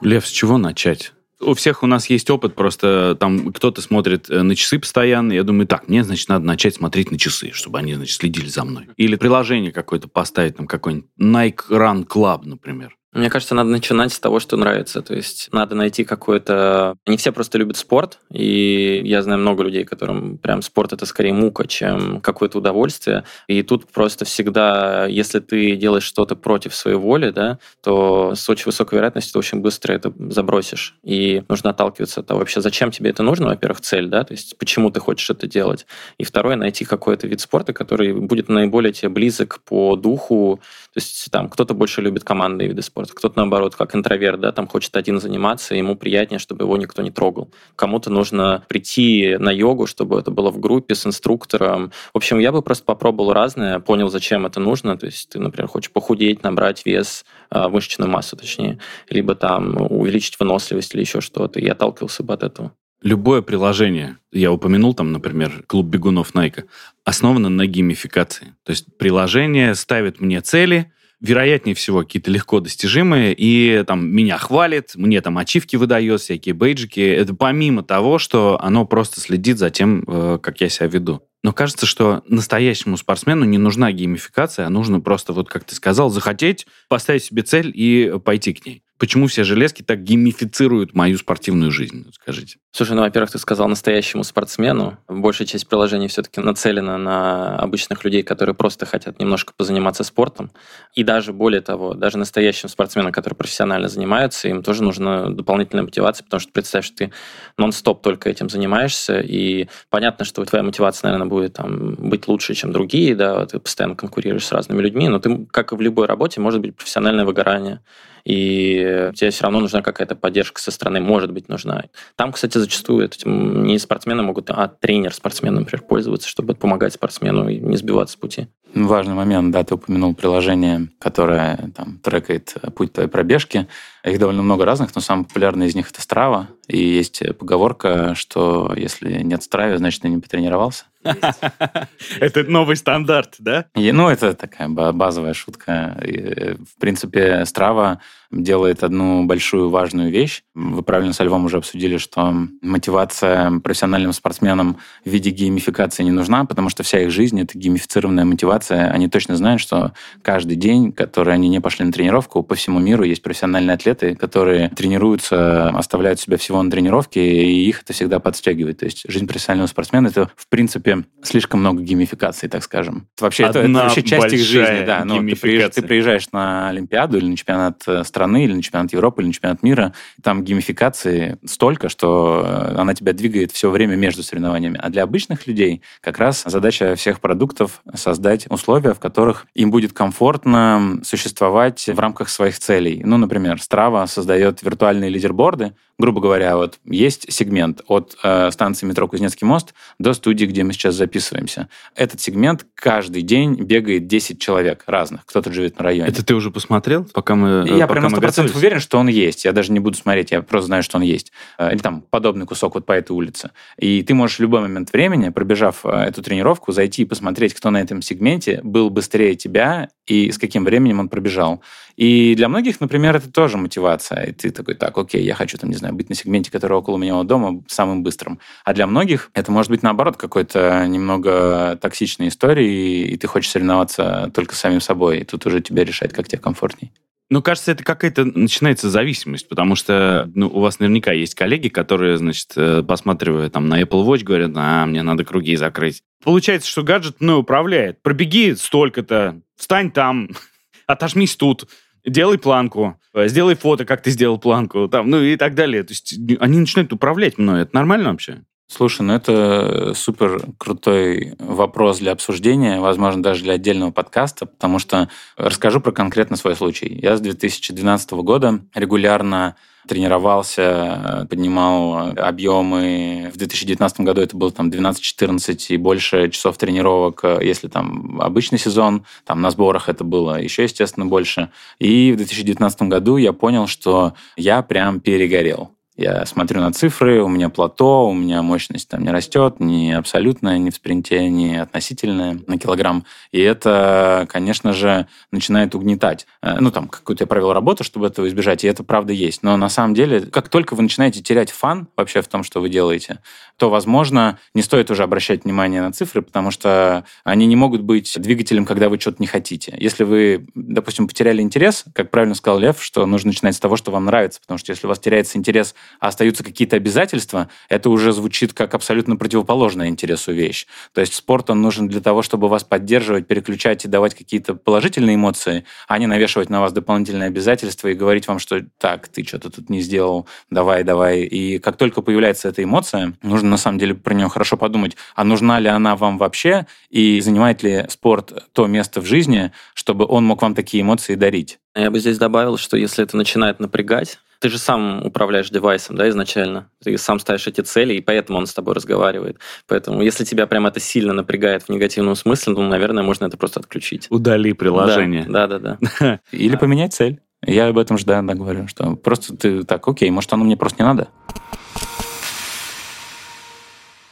Лев, 0.00 0.26
с 0.26 0.30
чего 0.30 0.58
начать? 0.58 1.12
У 1.40 1.54
всех 1.54 1.82
у 1.82 1.86
нас 1.86 2.10
есть 2.10 2.28
опыт, 2.30 2.54
просто 2.54 3.16
там 3.18 3.52
кто-то 3.52 3.80
смотрит 3.80 4.28
э, 4.28 4.42
на 4.42 4.54
часы 4.56 4.78
постоянно, 4.78 5.32
я 5.32 5.44
думаю, 5.44 5.66
так, 5.66 5.88
мне, 5.88 6.02
значит, 6.04 6.28
надо 6.28 6.44
начать 6.44 6.74
смотреть 6.74 7.10
на 7.10 7.18
часы, 7.18 7.52
чтобы 7.52 7.78
они, 7.78 7.94
значит, 7.94 8.16
следили 8.16 8.48
за 8.48 8.64
мной. 8.64 8.88
Или 8.96 9.16
приложение 9.16 9.72
какое-то 9.72 10.08
поставить, 10.08 10.56
там, 10.56 10.66
какой-нибудь 10.66 11.08
Nike 11.20 11.68
Run 11.70 12.06
Club, 12.06 12.42
например. 12.44 12.97
Мне 13.12 13.30
кажется, 13.30 13.54
надо 13.54 13.70
начинать 13.70 14.12
с 14.12 14.20
того, 14.20 14.38
что 14.38 14.56
нравится. 14.56 15.00
То 15.00 15.14
есть 15.14 15.48
надо 15.50 15.74
найти 15.74 16.04
какое-то... 16.04 16.96
Не 17.06 17.16
все 17.16 17.32
просто 17.32 17.56
любят 17.56 17.76
спорт, 17.76 18.18
и 18.30 19.00
я 19.04 19.22
знаю 19.22 19.40
много 19.40 19.62
людей, 19.62 19.84
которым 19.84 20.36
прям 20.36 20.60
спорт 20.60 20.92
это 20.92 21.06
скорее 21.06 21.32
мука, 21.32 21.66
чем 21.66 22.20
какое-то 22.20 22.58
удовольствие. 22.58 23.24
И 23.46 23.62
тут 23.62 23.90
просто 23.90 24.24
всегда, 24.26 25.06
если 25.06 25.40
ты 25.40 25.76
делаешь 25.76 26.04
что-то 26.04 26.36
против 26.36 26.74
своей 26.74 26.98
воли, 26.98 27.30
да, 27.30 27.58
то 27.82 28.34
с 28.34 28.48
очень 28.50 28.66
высокой 28.66 28.96
вероятностью 28.96 29.32
ты 29.32 29.38
очень 29.38 29.60
быстро 29.60 29.94
это 29.94 30.12
забросишь. 30.30 30.96
И 31.02 31.42
нужно 31.48 31.70
отталкиваться 31.70 32.20
от 32.20 32.26
того, 32.26 32.40
вообще, 32.40 32.60
зачем 32.60 32.90
тебе 32.90 33.10
это 33.10 33.22
нужно, 33.22 33.46
во-первых, 33.46 33.80
цель, 33.80 34.08
да, 34.08 34.24
то 34.24 34.32
есть 34.32 34.58
почему 34.58 34.90
ты 34.90 35.00
хочешь 35.00 35.30
это 35.30 35.46
делать. 35.46 35.86
И 36.18 36.24
второе, 36.24 36.56
найти 36.56 36.84
какой-то 36.84 37.26
вид 37.26 37.40
спорта, 37.40 37.72
который 37.72 38.12
будет 38.12 38.50
наиболее 38.50 38.92
тебе 38.92 39.08
близок 39.08 39.60
по 39.64 39.96
духу. 39.96 40.60
То 40.92 41.00
есть 41.00 41.28
там 41.30 41.48
кто-то 41.48 41.72
больше 41.72 42.02
любит 42.02 42.24
командные 42.24 42.68
виды 42.68 42.82
спорта, 42.82 42.97
спорт. 42.98 43.12
Кто-то, 43.12 43.38
наоборот, 43.38 43.76
как 43.76 43.94
интроверт, 43.94 44.40
да, 44.40 44.52
там 44.52 44.66
хочет 44.66 44.96
один 44.96 45.20
заниматься, 45.20 45.74
ему 45.74 45.96
приятнее, 45.96 46.38
чтобы 46.38 46.64
его 46.64 46.76
никто 46.76 47.02
не 47.02 47.10
трогал. 47.10 47.50
Кому-то 47.76 48.10
нужно 48.10 48.64
прийти 48.68 49.36
на 49.38 49.50
йогу, 49.50 49.86
чтобы 49.86 50.18
это 50.18 50.30
было 50.30 50.50
в 50.50 50.58
группе 50.58 50.94
с 50.94 51.06
инструктором. 51.06 51.92
В 52.12 52.16
общем, 52.16 52.38
я 52.38 52.52
бы 52.52 52.62
просто 52.62 52.84
попробовал 52.84 53.32
разное, 53.32 53.78
понял, 53.80 54.08
зачем 54.08 54.46
это 54.46 54.60
нужно. 54.60 54.96
То 54.96 55.06
есть 55.06 55.30
ты, 55.30 55.38
например, 55.38 55.68
хочешь 55.68 55.92
похудеть, 55.92 56.42
набрать 56.42 56.84
вес, 56.86 57.24
а, 57.50 57.68
мышечную 57.68 58.10
массу, 58.10 58.36
точнее, 58.36 58.78
либо 59.10 59.34
там 59.34 59.76
увеличить 59.90 60.38
выносливость 60.40 60.94
или 60.94 61.02
еще 61.02 61.20
что-то. 61.20 61.60
И 61.60 61.68
отталкивался 61.68 62.22
бы 62.22 62.34
от 62.34 62.42
этого. 62.42 62.72
Любое 63.00 63.42
приложение, 63.42 64.16
я 64.32 64.50
упомянул 64.50 64.92
там, 64.92 65.12
например, 65.12 65.62
клуб 65.68 65.86
бегунов 65.86 66.34
Найка, 66.34 66.64
основано 67.04 67.48
на 67.48 67.64
геймификации. 67.64 68.56
То 68.64 68.70
есть 68.70 68.86
приложение 68.98 69.76
ставит 69.76 70.20
мне 70.20 70.40
цели, 70.40 70.90
вероятнее 71.20 71.74
всего, 71.74 72.00
какие-то 72.00 72.30
легко 72.30 72.60
достижимые, 72.60 73.34
и 73.36 73.82
там 73.86 74.08
меня 74.08 74.38
хвалит, 74.38 74.92
мне 74.94 75.20
там 75.20 75.38
ачивки 75.38 75.76
выдает, 75.76 76.20
всякие 76.20 76.54
бейджики. 76.54 77.00
Это 77.00 77.34
помимо 77.34 77.82
того, 77.82 78.18
что 78.18 78.58
оно 78.62 78.84
просто 78.86 79.20
следит 79.20 79.58
за 79.58 79.70
тем, 79.70 80.04
э, 80.06 80.38
как 80.42 80.60
я 80.60 80.68
себя 80.68 80.86
веду. 80.86 81.22
Но 81.42 81.52
кажется, 81.52 81.86
что 81.86 82.22
настоящему 82.26 82.96
спортсмену 82.96 83.44
не 83.44 83.58
нужна 83.58 83.92
геймификация, 83.92 84.66
а 84.66 84.70
нужно 84.70 85.00
просто, 85.00 85.32
вот 85.32 85.48
как 85.48 85.64
ты 85.64 85.74
сказал, 85.74 86.10
захотеть, 86.10 86.66
поставить 86.88 87.24
себе 87.24 87.42
цель 87.42 87.72
и 87.74 88.18
пойти 88.24 88.52
к 88.52 88.66
ней. 88.66 88.82
Почему 88.98 89.28
все 89.28 89.44
железки 89.44 89.82
так 89.82 90.02
геймифицируют 90.02 90.92
мою 90.92 91.18
спортивную 91.18 91.70
жизнь, 91.70 92.10
скажите? 92.12 92.58
Слушай, 92.72 92.96
ну, 92.96 93.02
во-первых, 93.02 93.30
ты 93.30 93.38
сказал 93.38 93.68
настоящему 93.68 94.24
спортсмену. 94.24 94.98
Большая 95.06 95.46
часть 95.46 95.68
приложений 95.68 96.08
все-таки 96.08 96.40
нацелена 96.40 96.98
на 96.98 97.56
обычных 97.58 98.04
людей, 98.04 98.24
которые 98.24 98.56
просто 98.56 98.86
хотят 98.86 99.20
немножко 99.20 99.52
позаниматься 99.56 100.02
спортом. 100.02 100.50
И 100.94 101.04
даже 101.04 101.32
более 101.32 101.60
того, 101.60 101.94
даже 101.94 102.18
настоящим 102.18 102.68
спортсменам, 102.68 103.12
которые 103.12 103.36
профессионально 103.36 103.88
занимаются, 103.88 104.48
им 104.48 104.64
тоже 104.64 104.82
нужна 104.82 105.30
дополнительная 105.30 105.84
мотивация, 105.84 106.24
потому 106.24 106.40
что 106.40 106.50
представь, 106.52 106.84
что 106.84 106.96
ты 106.96 107.12
нон-стоп 107.56 108.02
только 108.02 108.28
этим 108.28 108.48
занимаешься, 108.48 109.20
и 109.20 109.68
понятно, 109.90 110.24
что 110.24 110.44
твоя 110.44 110.64
мотивация, 110.64 111.08
наверное, 111.08 111.30
будет 111.30 111.52
там, 111.52 111.94
быть 111.94 112.26
лучше, 112.26 112.54
чем 112.54 112.72
другие, 112.72 113.14
да, 113.14 113.46
ты 113.46 113.60
постоянно 113.60 113.94
конкурируешь 113.94 114.44
с 114.44 114.52
разными 114.52 114.82
людьми, 114.82 115.08
но 115.08 115.20
ты, 115.20 115.46
как 115.52 115.72
и 115.72 115.76
в 115.76 115.80
любой 115.80 116.06
работе, 116.06 116.40
может 116.40 116.60
быть 116.60 116.74
профессиональное 116.74 117.24
выгорание 117.24 117.80
и 118.28 119.10
тебе 119.14 119.30
все 119.30 119.44
равно 119.44 119.60
нужна 119.60 119.80
какая-то 119.80 120.14
поддержка 120.14 120.60
со 120.60 120.70
стороны, 120.70 121.00
может 121.00 121.32
быть, 121.32 121.48
нужна. 121.48 121.84
Там, 122.14 122.32
кстати, 122.32 122.58
зачастую 122.58 123.06
этим 123.06 123.64
не 123.64 123.78
спортсмены 123.78 124.22
могут, 124.22 124.50
а 124.50 124.68
тренер 124.68 125.14
спортсмена, 125.14 125.60
например, 125.60 125.82
пользоваться, 125.82 126.28
чтобы 126.28 126.54
помогать 126.54 126.92
спортсмену 126.92 127.48
и 127.48 127.58
не 127.58 127.78
сбиваться 127.78 128.12
с 128.12 128.16
пути. 128.16 128.48
Важный 128.74 129.14
момент, 129.14 129.50
да, 129.50 129.64
ты 129.64 129.74
упомянул 129.74 130.14
приложение, 130.14 130.88
которое 130.98 131.70
там 131.74 132.00
трекает 132.02 132.54
путь 132.76 132.92
твоей 132.92 133.08
пробежки. 133.08 133.66
Их 134.04 134.18
довольно 134.18 134.42
много 134.42 134.66
разных, 134.66 134.94
но 134.94 135.00
самый 135.00 135.24
популярный 135.24 135.66
из 135.66 135.74
них 135.74 135.90
это 135.90 136.00
Strava. 136.00 136.48
И 136.66 136.76
есть 136.76 137.22
поговорка, 137.38 138.14
что 138.14 138.74
если 138.76 139.22
нет 139.22 139.40
Strava, 139.40 139.78
значит, 139.78 140.02
ты 140.02 140.10
не 140.10 140.18
потренировался. 140.18 140.84
Это 142.20 142.44
новый 142.44 142.76
стандарт, 142.76 143.36
да? 143.38 143.66
Ну, 143.74 144.08
это 144.08 144.34
такая 144.34 144.68
базовая 144.68 145.32
шутка. 145.32 145.96
В 146.00 146.78
принципе, 146.78 147.44
Strava 147.46 147.98
делает 148.30 148.82
одну 148.82 149.24
большую 149.24 149.70
важную 149.70 150.10
вещь. 150.10 150.42
Вы 150.54 150.82
правильно 150.82 151.12
со 151.12 151.24
Львом 151.24 151.46
уже 151.46 151.58
обсудили, 151.58 151.96
что 151.96 152.34
мотивация 152.60 153.58
профессиональным 153.60 154.12
спортсменам 154.12 154.76
в 155.04 155.08
виде 155.08 155.30
геймификации 155.30 156.02
не 156.02 156.10
нужна, 156.10 156.44
потому 156.44 156.68
что 156.68 156.82
вся 156.82 157.00
их 157.00 157.10
жизнь— 157.10 157.40
это 157.42 157.58
геймифицированная 157.58 158.24
мотивация. 158.24 158.90
Они 158.90 159.08
точно 159.08 159.36
знают, 159.36 159.60
что 159.60 159.92
каждый 160.22 160.56
день, 160.56 160.92
который 160.92 161.34
они 161.34 161.48
не 161.48 161.60
пошли 161.60 161.84
на 161.84 161.92
тренировку, 161.92 162.42
по 162.42 162.54
всему 162.54 162.78
миру 162.78 163.04
есть 163.04 163.22
профессиональные 163.22 163.74
атлеты, 163.74 164.14
которые 164.14 164.68
тренируются, 164.70 165.70
оставляют 165.70 166.20
себя 166.20 166.36
всего 166.36 166.62
на 166.62 166.70
тренировке, 166.70 167.24
и 167.24 167.68
их 167.68 167.82
это 167.82 167.92
всегда 167.92 168.20
подстегивает. 168.20 168.78
То 168.78 168.84
есть 168.84 169.04
жизнь 169.08 169.26
профессионального 169.26 169.68
спортсмена— 169.68 170.06
это, 170.08 170.30
в 170.36 170.48
принципе, 170.48 171.04
слишком 171.22 171.60
много 171.60 171.82
геймификации, 171.82 172.48
так 172.48 172.62
скажем. 172.62 173.08
Вообще, 173.18 173.44
это, 173.44 173.60
это 173.60 173.70
вообще 173.70 174.02
часть 174.02 174.32
их 174.32 174.40
жизни. 174.40 174.84
Да. 174.84 175.04
Ну, 175.04 175.26
ты, 175.26 175.36
приезжаешь, 175.36 175.74
ты 175.74 175.82
приезжаешь 175.82 176.28
на 176.32 176.68
Олимпиаду 176.68 177.18
или 177.18 177.26
на 177.26 177.36
чемпионат 177.36 177.82
э, 177.86 178.04
страны, 178.18 178.44
или 178.44 178.52
на 178.52 178.62
чемпионат 178.62 178.92
Европы, 178.92 179.22
или 179.22 179.28
на 179.28 179.32
чемпионат 179.32 179.62
мира, 179.62 179.92
там 180.24 180.42
геймификации 180.42 181.38
столько, 181.44 181.88
что 181.88 182.42
э, 182.44 182.74
она 182.76 182.92
тебя 182.92 183.12
двигает 183.12 183.52
все 183.52 183.70
время 183.70 183.94
между 183.94 184.24
соревнованиями. 184.24 184.76
А 184.82 184.88
для 184.88 185.04
обычных 185.04 185.46
людей 185.46 185.82
как 186.00 186.18
раз 186.18 186.42
задача 186.44 186.96
всех 186.96 187.20
продуктов 187.20 187.80
создать 187.94 188.50
условия, 188.50 188.92
в 188.92 188.98
которых 188.98 189.46
им 189.54 189.70
будет 189.70 189.92
комфортно 189.92 190.98
существовать 191.04 191.86
в 191.86 191.98
рамках 192.00 192.28
своих 192.28 192.58
целей. 192.58 193.02
Ну, 193.04 193.18
например, 193.18 193.58
Strava 193.58 194.08
создает 194.08 194.62
виртуальные 194.64 195.10
лидерборды, 195.10 195.74
грубо 195.98 196.20
говоря, 196.20 196.56
вот 196.56 196.78
есть 196.84 197.32
сегмент 197.32 197.82
от 197.88 198.16
э, 198.22 198.50
станции 198.52 198.86
метро 198.86 199.08
Кузнецкий 199.08 199.46
мост 199.46 199.74
до 199.98 200.12
студии, 200.12 200.46
где 200.46 200.62
мы 200.62 200.72
сейчас 200.72 200.94
записываемся. 200.94 201.68
Этот 201.96 202.20
сегмент 202.20 202.66
каждый 202.74 203.22
день 203.22 203.54
бегает 203.54 204.06
10 204.06 204.40
человек 204.40 204.84
разных. 204.86 205.26
Кто-то 205.26 205.52
живет 205.52 205.78
на 205.78 205.84
районе. 205.84 206.08
Это 206.08 206.24
ты 206.24 206.34
уже 206.34 206.50
посмотрел, 206.50 207.04
пока 207.04 207.34
мы 207.34 207.68
Я 207.68 207.86
пока 207.86 208.00
прямо 208.00 208.16
100% 208.16 208.56
уверен, 208.56 208.78
что 208.78 208.98
он 208.98 209.08
есть. 209.08 209.44
Я 209.44 209.52
даже 209.52 209.72
не 209.72 209.80
буду 209.80 209.96
смотреть, 209.96 210.30
я 210.30 210.42
просто 210.42 210.66
знаю, 210.66 210.82
что 210.82 210.98
он 210.98 211.02
есть. 211.02 211.32
Э, 211.58 211.72
или 211.72 211.78
там 211.78 212.02
подобный 212.02 212.46
кусок 212.46 212.74
вот 212.76 212.86
по 212.86 212.92
этой 212.92 213.12
улице. 213.12 213.50
И 213.76 214.02
ты 214.02 214.14
можешь 214.14 214.38
в 214.38 214.40
любой 214.40 214.60
момент 214.60 214.92
времени, 214.92 215.30
пробежав 215.30 215.84
э, 215.84 215.90
эту 215.90 216.22
тренировку, 216.22 216.70
зайти 216.70 217.02
и 217.02 217.04
посмотреть, 217.04 217.54
кто 217.54 217.70
на 217.70 217.80
этом 217.80 218.02
сегменте 218.02 218.60
был 218.62 218.90
быстрее 218.90 219.34
тебя 219.34 219.88
и 220.06 220.30
с 220.30 220.38
каким 220.38 220.64
временем 220.64 221.00
он 221.00 221.08
пробежал. 221.08 221.60
И 221.98 222.36
для 222.36 222.48
многих, 222.48 222.80
например, 222.80 223.16
это 223.16 223.28
тоже 223.28 223.56
мотивация. 223.56 224.22
И 224.22 224.32
ты 224.32 224.52
такой, 224.52 224.76
так, 224.76 224.96
окей, 224.96 225.24
я 225.24 225.34
хочу, 225.34 225.58
там, 225.58 225.68
не 225.68 225.74
знаю, 225.74 225.94
быть 225.94 226.08
на 226.08 226.14
сегменте, 226.14 226.48
который 226.48 226.78
около 226.78 226.96
меня 226.96 227.20
дома, 227.24 227.64
самым 227.66 228.04
быстрым. 228.04 228.38
А 228.64 228.72
для 228.72 228.86
многих 228.86 229.30
это 229.34 229.50
может 229.50 229.68
быть, 229.72 229.82
наоборот, 229.82 230.16
какой-то 230.16 230.86
немного 230.86 231.76
токсичной 231.82 232.28
истории, 232.28 233.08
и 233.08 233.16
ты 233.16 233.26
хочешь 233.26 233.50
соревноваться 233.50 234.30
только 234.32 234.54
с 234.54 234.60
самим 234.60 234.80
собой. 234.80 235.18
И 235.18 235.24
тут 235.24 235.44
уже 235.46 235.60
тебя 235.60 235.84
решает, 235.84 236.12
как 236.12 236.28
тебе 236.28 236.38
комфортней. 236.38 236.92
Ну, 237.30 237.42
кажется, 237.42 237.72
это 237.72 237.82
какая-то 237.82 238.24
начинается 238.26 238.90
зависимость, 238.90 239.48
потому 239.48 239.74
что 239.74 240.30
ну, 240.36 240.46
у 240.46 240.60
вас 240.60 240.78
наверняка 240.78 241.10
есть 241.10 241.34
коллеги, 241.34 241.66
которые, 241.66 242.16
значит, 242.16 242.52
э, 242.54 242.84
посматривая 242.86 243.50
там 243.50 243.68
на 243.68 243.82
Apple 243.82 244.06
Watch, 244.06 244.22
говорят, 244.22 244.52
а, 244.54 244.86
мне 244.86 245.02
надо 245.02 245.24
круги 245.24 245.56
закрыть. 245.56 246.04
Получается, 246.22 246.70
что 246.70 246.84
гаджет 246.84 247.16
ну, 247.18 247.38
управляет. 247.38 248.00
Пробеги 248.02 248.54
столько-то, 248.54 249.40
встань 249.56 249.90
там, 249.90 250.30
отожмись 250.86 251.34
тут 251.34 251.68
делай 252.08 252.38
планку, 252.38 252.98
э, 253.14 253.28
сделай 253.28 253.54
фото, 253.54 253.84
как 253.84 254.02
ты 254.02 254.10
сделал 254.10 254.38
планку, 254.38 254.88
там, 254.88 255.10
ну 255.10 255.20
и 255.22 255.36
так 255.36 255.54
далее. 255.54 255.82
То 255.82 255.92
есть 255.92 256.14
они 256.40 256.58
начинают 256.58 256.92
управлять 256.92 257.38
мной. 257.38 257.62
Это 257.62 257.74
нормально 257.74 258.10
вообще? 258.10 258.42
Слушай, 258.70 259.00
ну 259.00 259.14
это 259.14 259.94
супер 259.94 260.42
крутой 260.58 261.34
вопрос 261.38 261.98
для 261.98 262.12
обсуждения, 262.12 262.80
возможно, 262.80 263.22
даже 263.22 263.42
для 263.42 263.54
отдельного 263.54 263.92
подкаста, 263.92 264.44
потому 264.44 264.78
что 264.78 265.08
расскажу 265.38 265.80
про 265.80 265.90
конкретно 265.90 266.36
свой 266.36 266.54
случай. 266.54 266.98
Я 267.02 267.16
с 267.16 267.20
2012 267.22 268.10
года 268.12 268.60
регулярно 268.74 269.56
тренировался, 269.88 271.26
поднимал 271.30 272.12
объемы. 272.18 273.30
В 273.32 273.38
2019 273.38 274.00
году 274.00 274.20
это 274.20 274.36
было 274.36 274.50
там 274.52 274.68
12-14 274.68 275.56
и 275.70 275.76
больше 275.78 276.28
часов 276.28 276.58
тренировок. 276.58 277.24
Если 277.40 277.68
там 277.68 278.20
обычный 278.20 278.58
сезон, 278.58 279.06
там 279.24 279.40
на 279.40 279.50
сборах 279.50 279.88
это 279.88 280.04
было 280.04 280.38
еще, 280.38 280.64
естественно, 280.64 281.06
больше. 281.06 281.50
И 281.78 282.12
в 282.12 282.16
2019 282.16 282.82
году 282.82 283.16
я 283.16 283.32
понял, 283.32 283.66
что 283.66 284.12
я 284.36 284.60
прям 284.60 285.00
перегорел. 285.00 285.70
Я 285.98 286.24
смотрю 286.26 286.60
на 286.60 286.72
цифры, 286.72 287.20
у 287.24 287.28
меня 287.28 287.48
плато, 287.48 288.08
у 288.08 288.14
меня 288.14 288.40
мощность 288.40 288.88
там 288.88 289.02
не 289.02 289.10
растет, 289.10 289.56
ни 289.58 289.90
абсолютная, 289.90 290.56
ни 290.58 290.70
в 290.70 290.74
спринте, 290.76 291.28
ни 291.28 291.56
относительная 291.56 292.38
на 292.46 292.56
килограмм. 292.56 293.04
И 293.32 293.40
это, 293.40 294.24
конечно 294.30 294.72
же, 294.72 295.08
начинает 295.32 295.74
угнетать. 295.74 296.28
Э, 296.40 296.58
ну, 296.60 296.70
там, 296.70 296.86
какую-то 296.86 297.24
я 297.24 297.26
провел 297.26 297.52
работу, 297.52 297.82
чтобы 297.82 298.06
этого 298.06 298.28
избежать, 298.28 298.62
и 298.62 298.68
это 298.68 298.84
правда 298.84 299.12
есть. 299.12 299.42
Но 299.42 299.56
на 299.56 299.68
самом 299.68 299.94
деле, 299.94 300.20
как 300.20 300.48
только 300.48 300.74
вы 300.74 300.84
начинаете 300.84 301.20
терять 301.20 301.50
фан 301.50 301.88
вообще 301.96 302.22
в 302.22 302.28
том, 302.28 302.44
что 302.44 302.60
вы 302.60 302.68
делаете, 302.68 303.18
то, 303.56 303.68
возможно, 303.68 304.38
не 304.54 304.62
стоит 304.62 304.92
уже 304.92 305.02
обращать 305.02 305.42
внимание 305.42 305.82
на 305.82 305.90
цифры, 305.90 306.22
потому 306.22 306.52
что 306.52 307.04
они 307.24 307.44
не 307.46 307.56
могут 307.56 307.80
быть 307.80 308.14
двигателем, 308.16 308.66
когда 308.66 308.88
вы 308.88 309.00
что-то 309.00 309.16
не 309.18 309.26
хотите. 309.26 309.76
Если 309.80 310.04
вы, 310.04 310.46
допустим, 310.54 311.08
потеряли 311.08 311.42
интерес, 311.42 311.84
как 311.92 312.12
правильно 312.12 312.36
сказал 312.36 312.60
Лев, 312.60 312.80
что 312.80 313.04
нужно 313.04 313.30
начинать 313.30 313.56
с 313.56 313.58
того, 313.58 313.76
что 313.76 313.90
вам 313.90 314.04
нравится, 314.04 314.40
потому 314.40 314.58
что 314.58 314.70
если 314.70 314.86
у 314.86 314.90
вас 314.90 315.00
теряется 315.00 315.36
интерес 315.36 315.74
а 316.00 316.08
остаются 316.08 316.44
какие-то 316.44 316.76
обязательства, 316.76 317.48
это 317.68 317.90
уже 317.90 318.12
звучит 318.12 318.52
как 318.52 318.74
абсолютно 318.74 319.16
противоположная 319.16 319.88
интересу 319.88 320.32
вещь. 320.32 320.66
То 320.92 321.00
есть 321.00 321.14
спорт, 321.14 321.50
он 321.50 321.62
нужен 321.62 321.88
для 321.88 322.00
того, 322.00 322.22
чтобы 322.22 322.48
вас 322.48 322.64
поддерживать, 322.64 323.26
переключать 323.26 323.84
и 323.84 323.88
давать 323.88 324.14
какие-то 324.14 324.54
положительные 324.54 325.16
эмоции, 325.16 325.64
а 325.86 325.98
не 325.98 326.06
навешивать 326.06 326.50
на 326.50 326.60
вас 326.60 326.72
дополнительные 326.72 327.28
обязательства 327.28 327.88
и 327.88 327.94
говорить 327.94 328.28
вам, 328.28 328.38
что 328.38 328.64
так, 328.78 329.08
ты 329.08 329.24
что-то 329.24 329.50
тут 329.50 329.70
не 329.70 329.80
сделал, 329.80 330.26
давай, 330.50 330.84
давай. 330.84 331.20
И 331.20 331.58
как 331.58 331.76
только 331.76 332.02
появляется 332.02 332.48
эта 332.48 332.62
эмоция, 332.62 333.14
нужно 333.22 333.50
на 333.50 333.56
самом 333.56 333.78
деле 333.78 333.94
про 333.94 334.14
нее 334.14 334.28
хорошо 334.28 334.56
подумать, 334.56 334.96
а 335.14 335.24
нужна 335.24 335.60
ли 335.60 335.68
она 335.68 335.96
вам 335.96 336.18
вообще, 336.18 336.66
и 336.90 337.20
занимает 337.20 337.62
ли 337.62 337.86
спорт 337.88 338.32
то 338.52 338.66
место 338.66 339.00
в 339.00 339.06
жизни, 339.06 339.52
чтобы 339.74 340.06
он 340.06 340.24
мог 340.24 340.42
вам 340.42 340.54
такие 340.54 340.82
эмоции 340.82 341.14
дарить. 341.14 341.58
Я 341.74 341.90
бы 341.90 342.00
здесь 342.00 342.18
добавил, 342.18 342.56
что 342.56 342.76
если 342.76 343.04
это 343.04 343.16
начинает 343.16 343.60
напрягать, 343.60 344.18
ты 344.40 344.48
же 344.48 344.58
сам 344.58 345.04
управляешь 345.04 345.50
девайсом, 345.50 345.96
да, 345.96 346.08
изначально. 346.08 346.70
Ты 346.82 346.96
сам 346.96 347.18
ставишь 347.18 347.46
эти 347.46 347.60
цели, 347.60 347.94
и 347.94 348.00
поэтому 348.00 348.38
он 348.38 348.46
с 348.46 348.54
тобой 348.54 348.74
разговаривает. 348.74 349.38
Поэтому, 349.66 350.02
если 350.02 350.24
тебя 350.24 350.46
прям 350.46 350.66
это 350.66 350.78
сильно 350.80 351.12
напрягает 351.12 351.64
в 351.64 351.68
негативном 351.68 352.14
смысле, 352.14 352.54
ну, 352.54 352.62
наверное, 352.68 353.02
можно 353.02 353.26
это 353.26 353.36
просто 353.36 353.60
отключить. 353.60 354.06
Удали 354.10 354.52
приложение. 354.52 355.26
Да, 355.28 355.46
да, 355.46 355.58
да. 355.58 355.78
да. 356.00 356.20
Или 356.30 356.56
поменять 356.56 356.94
цель. 356.94 357.20
Я 357.44 357.68
об 357.68 357.78
этом 357.78 357.98
же, 357.98 358.04
да, 358.04 358.22
говорю, 358.22 358.66
что 358.68 358.96
просто 358.96 359.36
ты 359.36 359.62
так, 359.64 359.86
окей, 359.86 360.10
может, 360.10 360.32
оно 360.32 360.44
мне 360.44 360.56
просто 360.56 360.82
не 360.82 360.86
надо. 360.86 361.08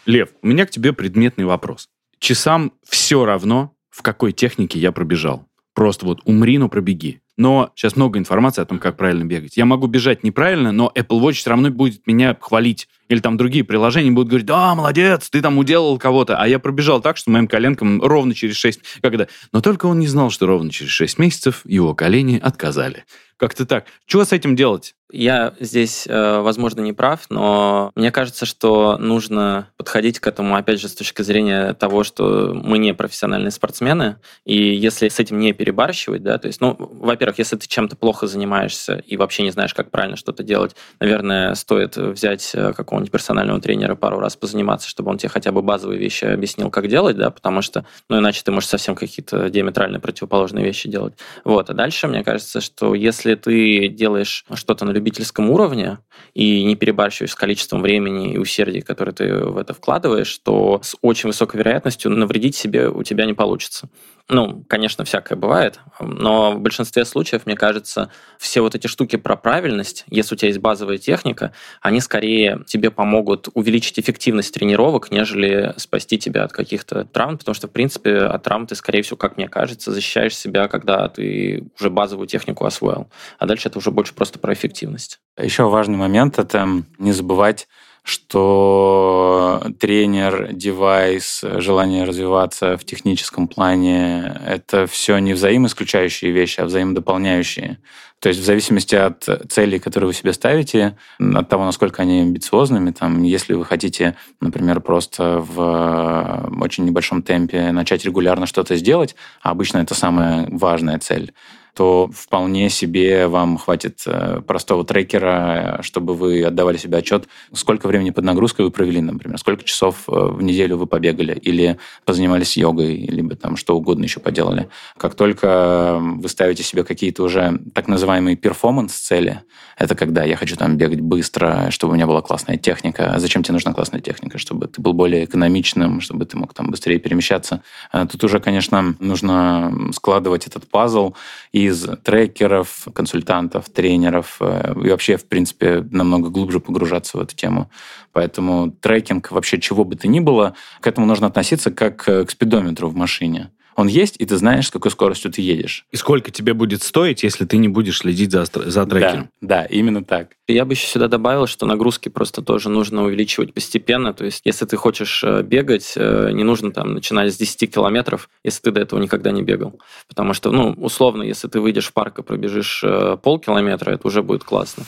Лев, 0.06 0.30
у 0.42 0.46
меня 0.46 0.66
к 0.66 0.70
тебе 0.70 0.92
предметный 0.92 1.44
вопрос. 1.44 1.88
Часам 2.20 2.72
все 2.88 3.24
равно, 3.24 3.74
в 3.90 4.02
какой 4.02 4.32
технике 4.32 4.78
я 4.78 4.92
пробежал. 4.92 5.46
Просто 5.74 6.06
вот 6.06 6.20
умри, 6.24 6.58
но 6.58 6.68
пробеги. 6.68 7.20
Но 7.36 7.70
сейчас 7.74 7.96
много 7.96 8.18
информации 8.18 8.62
о 8.62 8.66
том, 8.66 8.78
как 8.78 8.96
правильно 8.96 9.24
бегать. 9.24 9.56
Я 9.56 9.66
могу 9.66 9.86
бежать 9.86 10.24
неправильно, 10.24 10.72
но 10.72 10.90
Apple 10.94 11.20
Watch 11.20 11.32
все 11.32 11.50
равно 11.50 11.70
будет 11.70 12.06
меня 12.06 12.36
хвалить. 12.40 12.88
Или 13.08 13.20
там 13.20 13.36
другие 13.36 13.64
приложения 13.64 14.10
будут 14.10 14.28
говорить, 14.28 14.46
да, 14.46 14.74
молодец, 14.74 15.30
ты 15.30 15.40
там 15.40 15.58
уделал 15.58 15.98
кого-то. 15.98 16.36
А 16.36 16.48
я 16.48 16.58
пробежал 16.58 17.00
так, 17.00 17.16
что 17.16 17.30
моим 17.30 17.46
коленкам 17.46 18.02
ровно 18.02 18.34
через 18.34 18.56
6... 18.56 18.80
Когда... 19.02 19.26
Но 19.52 19.60
только 19.60 19.86
он 19.86 19.98
не 19.98 20.08
знал, 20.08 20.30
что 20.30 20.46
ровно 20.46 20.70
через 20.70 20.90
6 20.90 21.18
месяцев 21.18 21.62
его 21.64 21.94
колени 21.94 22.40
отказали. 22.42 23.04
Как-то 23.36 23.66
так. 23.66 23.84
Чего 24.06 24.24
с 24.24 24.32
этим 24.32 24.56
делать? 24.56 24.94
Я 25.12 25.54
здесь, 25.60 26.06
э, 26.08 26.40
возможно, 26.40 26.80
не 26.80 26.92
прав, 26.92 27.26
но 27.28 27.92
мне 27.94 28.10
кажется, 28.10 28.44
что 28.44 28.96
нужно 28.98 29.68
подходить 29.76 30.18
к 30.18 30.26
этому, 30.26 30.56
опять 30.56 30.80
же, 30.80 30.88
с 30.88 30.94
точки 30.94 31.22
зрения 31.22 31.74
того, 31.74 32.02
что 32.02 32.52
мы 32.54 32.78
не 32.78 32.92
профессиональные 32.92 33.52
спортсмены, 33.52 34.16
и 34.44 34.74
если 34.74 35.08
с 35.08 35.20
этим 35.20 35.38
не 35.38 35.52
перебарщивать, 35.52 36.24
да, 36.24 36.38
то 36.38 36.48
есть, 36.48 36.60
ну, 36.60 36.76
во-первых, 36.78 37.38
если 37.38 37.56
ты 37.56 37.68
чем-то 37.68 37.94
плохо 37.94 38.26
занимаешься 38.26 38.96
и 39.06 39.16
вообще 39.16 39.44
не 39.44 39.50
знаешь, 39.50 39.74
как 39.74 39.92
правильно 39.92 40.16
что-то 40.16 40.42
делать, 40.42 40.74
наверное, 40.98 41.54
стоит 41.54 41.96
взять 41.96 42.50
э, 42.54 42.72
какого-нибудь 42.96 43.12
персонального 43.12 43.60
тренера 43.60 43.94
пару 43.94 44.18
раз 44.18 44.36
позаниматься, 44.36 44.88
чтобы 44.88 45.10
он 45.10 45.18
тебе 45.18 45.28
хотя 45.28 45.52
бы 45.52 45.62
базовые 45.62 45.98
вещи 45.98 46.24
объяснил, 46.24 46.70
как 46.70 46.88
делать, 46.88 47.16
да, 47.16 47.30
потому 47.30 47.60
что, 47.60 47.84
ну, 48.08 48.18
иначе 48.18 48.42
ты 48.44 48.52
можешь 48.52 48.68
совсем 48.68 48.94
какие-то 48.94 49.50
диаметрально 49.50 50.00
противоположные 50.00 50.64
вещи 50.64 50.88
делать. 50.88 51.14
Вот, 51.44 51.68
а 51.68 51.74
дальше, 51.74 52.08
мне 52.08 52.24
кажется, 52.24 52.60
что 52.60 52.94
если 52.94 53.34
ты 53.34 53.88
делаешь 53.88 54.44
что-то 54.54 54.84
на 54.84 54.92
любительском 54.92 55.50
уровне 55.50 55.98
и 56.34 56.64
не 56.64 56.74
перебарщиваешь 56.74 57.32
с 57.32 57.34
количеством 57.34 57.82
времени 57.82 58.32
и 58.32 58.38
усердий, 58.38 58.80
которые 58.80 59.14
ты 59.14 59.34
в 59.44 59.58
это 59.58 59.74
вкладываешь, 59.74 60.38
то 60.38 60.80
с 60.82 60.96
очень 61.02 61.28
высокой 61.28 61.58
вероятностью 61.58 62.10
навредить 62.10 62.56
себе 62.56 62.88
у 62.88 63.02
тебя 63.02 63.26
не 63.26 63.34
получится. 63.34 63.88
Ну, 64.28 64.64
конечно, 64.68 65.04
всякое 65.04 65.36
бывает, 65.36 65.78
но 66.00 66.50
в 66.50 66.60
большинстве 66.60 67.04
случаев, 67.04 67.46
мне 67.46 67.54
кажется, 67.54 68.10
все 68.38 68.60
вот 68.60 68.74
эти 68.74 68.88
штуки 68.88 69.14
про 69.14 69.36
правильность, 69.36 70.04
если 70.08 70.34
у 70.34 70.38
тебя 70.38 70.48
есть 70.48 70.58
базовая 70.58 70.98
техника, 70.98 71.52
они 71.80 72.00
скорее 72.00 72.64
тебе 72.66 72.90
помогут 72.90 73.48
увеличить 73.54 74.00
эффективность 74.00 74.52
тренировок, 74.52 75.12
нежели 75.12 75.74
спасти 75.76 76.18
тебя 76.18 76.42
от 76.42 76.52
каких-то 76.52 77.04
травм, 77.04 77.38
потому 77.38 77.54
что, 77.54 77.68
в 77.68 77.70
принципе, 77.70 78.16
от 78.16 78.42
травм 78.42 78.66
ты, 78.66 78.74
скорее 78.74 79.02
всего, 79.02 79.16
как 79.16 79.36
мне 79.36 79.48
кажется, 79.48 79.92
защищаешь 79.92 80.36
себя, 80.36 80.66
когда 80.66 81.08
ты 81.08 81.70
уже 81.78 81.88
базовую 81.88 82.26
технику 82.26 82.64
освоил. 82.64 83.08
А 83.38 83.46
дальше 83.46 83.68
это 83.68 83.78
уже 83.78 83.92
больше 83.92 84.12
просто 84.12 84.40
про 84.40 84.52
эффективность. 84.52 85.20
Еще 85.40 85.68
важный 85.68 85.98
момент— 85.98 86.38
это 86.40 86.66
не 86.98 87.12
забывать 87.12 87.68
что 88.06 89.60
тренер, 89.80 90.52
девайс, 90.52 91.42
желание 91.42 92.04
развиваться 92.04 92.76
в 92.76 92.84
техническом 92.84 93.48
плане— 93.48 94.40
это 94.46 94.86
все 94.86 95.18
не 95.18 95.32
взаимоисключающие 95.32 96.30
вещи, 96.30 96.60
а 96.60 96.66
взаимодополняющие. 96.66 97.78
То 98.20 98.28
есть 98.28 98.40
в 98.40 98.44
зависимости 98.44 98.94
от 98.94 99.28
целей, 99.48 99.80
которые 99.80 100.06
вы 100.06 100.14
себе 100.14 100.32
ставите, 100.32 100.96
от 101.18 101.48
того, 101.48 101.64
насколько 101.64 102.02
они 102.02 102.20
амбициозными, 102.20 102.92
там, 102.92 103.24
если 103.24 103.54
вы 103.54 103.64
хотите, 103.64 104.14
например, 104.40 104.80
просто 104.80 105.40
в 105.40 106.48
очень 106.60 106.84
небольшом 106.84 107.24
темпе 107.24 107.72
начать 107.72 108.04
регулярно 108.04 108.46
что-то 108.46 108.76
сделать, 108.76 109.16
а 109.42 109.50
обычно 109.50 109.78
это 109.78 109.96
самая 109.96 110.46
важная 110.48 111.00
цель, 111.00 111.32
то 111.76 112.08
вполне 112.12 112.70
себе 112.70 113.26
вам 113.26 113.58
хватит 113.58 114.02
э, 114.06 114.40
простого 114.40 114.82
трекера, 114.82 115.80
чтобы 115.82 116.14
вы 116.14 116.42
отдавали 116.42 116.78
себе 116.78 116.96
отчет, 116.96 117.28
сколько 117.52 117.86
времени 117.86 118.10
под 118.10 118.24
нагрузкой 118.24 118.64
вы 118.64 118.70
провели, 118.70 119.02
например, 119.02 119.36
сколько 119.38 119.62
часов 119.62 120.08
э, 120.08 120.12
в 120.12 120.42
неделю 120.42 120.78
вы 120.78 120.86
побегали, 120.86 121.34
или 121.34 121.76
позанимались 122.06 122.56
йогой, 122.56 122.96
либо 122.96 123.36
там 123.36 123.56
что 123.56 123.76
угодно 123.76 124.04
еще 124.04 124.20
поделали. 124.20 124.70
Как 124.96 125.14
только 125.14 125.98
вы 126.00 126.26
ставите 126.30 126.62
себе 126.62 126.82
какие-то 126.82 127.22
уже 127.22 127.60
так 127.74 127.88
называемые 127.88 128.36
перформанс-цели, 128.36 129.42
это 129.76 129.94
когда 129.94 130.24
я 130.24 130.36
хочу 130.36 130.56
там 130.56 130.78
бегать 130.78 131.00
быстро, 131.00 131.70
чтобы 131.70 131.92
у 131.92 131.96
меня 131.96 132.06
была 132.06 132.22
классная 132.22 132.56
техника. 132.56 133.12
А 133.12 133.20
зачем 133.20 133.42
тебе 133.42 133.52
нужна 133.52 133.74
классная 133.74 134.00
техника? 134.00 134.38
Чтобы 134.38 134.66
был 134.86 134.92
более 134.92 135.24
экономичным, 135.24 136.00
чтобы 136.00 136.26
ты 136.26 136.36
мог 136.36 136.54
там 136.54 136.70
быстрее 136.70 136.98
перемещаться. 136.98 137.62
А 137.90 138.06
тут 138.06 138.22
уже, 138.22 138.38
конечно, 138.38 138.94
нужно 139.00 139.90
складывать 139.92 140.46
этот 140.46 140.68
пазл 140.68 141.14
из 141.50 141.86
трекеров, 142.04 142.86
консультантов, 142.94 143.68
тренеров 143.68 144.36
э, 144.40 144.74
и 144.84 144.90
вообще, 144.90 145.16
в 145.16 145.26
принципе, 145.26 145.84
намного 145.90 146.30
глубже 146.30 146.60
погружаться 146.60 147.18
в 147.18 147.20
эту 147.20 147.34
тему. 147.34 147.68
Поэтому 148.12 148.70
трекинг 148.70 149.32
вообще 149.32 149.60
чего 149.60 149.84
бы 149.84 149.96
то 149.96 150.06
ни 150.06 150.20
было, 150.20 150.54
к 150.80 150.86
этому 150.86 151.06
нужно 151.06 151.26
относиться 151.26 151.72
как 151.72 152.04
к 152.04 152.30
спидометру 152.30 152.88
в 152.88 152.94
машине. 152.94 153.50
Он 153.76 153.88
есть, 153.88 154.16
и 154.18 154.24
ты 154.24 154.36
знаешь, 154.38 154.68
с 154.68 154.70
какой 154.70 154.90
скоростью 154.90 155.30
ты 155.30 155.42
едешь. 155.42 155.84
И 155.92 155.96
сколько 155.96 156.30
тебе 156.30 156.54
будет 156.54 156.82
стоить, 156.82 157.22
если 157.22 157.44
ты 157.44 157.58
не 157.58 157.68
будешь 157.68 157.98
следить 157.98 158.32
за, 158.32 158.46
за 158.46 158.86
трекером. 158.86 159.28
Да, 159.42 159.62
да, 159.62 159.64
именно 159.66 160.02
так. 160.02 160.30
Я 160.48 160.64
бы 160.64 160.72
еще 160.72 160.86
сюда 160.86 161.08
добавил, 161.08 161.46
что 161.46 161.66
нагрузки 161.66 162.08
просто 162.08 162.40
тоже 162.40 162.70
нужно 162.70 163.04
увеличивать 163.04 163.52
постепенно. 163.52 164.14
То 164.14 164.24
есть, 164.24 164.40
если 164.44 164.64
ты 164.64 164.78
хочешь 164.78 165.22
э, 165.22 165.42
бегать, 165.42 165.92
э, 165.94 166.30
не 166.32 166.42
нужно 166.42 166.72
там 166.72 166.94
начинать 166.94 167.34
с 167.34 167.36
10 167.36 167.74
километров, 167.74 168.30
если 168.44 168.62
ты 168.62 168.70
до 168.70 168.80
этого 168.80 168.98
никогда 168.98 169.30
не 169.30 169.42
бегал. 169.42 169.78
Потому 170.08 170.32
что, 170.32 170.50
ну, 170.50 170.70
условно, 170.78 171.22
если 171.22 171.48
ты 171.48 171.60
выйдешь 171.60 171.88
в 171.88 171.92
парк 171.92 172.18
и 172.20 172.22
пробежишь 172.22 172.82
э, 172.82 173.18
полкилометра, 173.22 173.90
это 173.90 174.08
уже 174.08 174.22
будет 174.22 174.42
классно. 174.42 174.84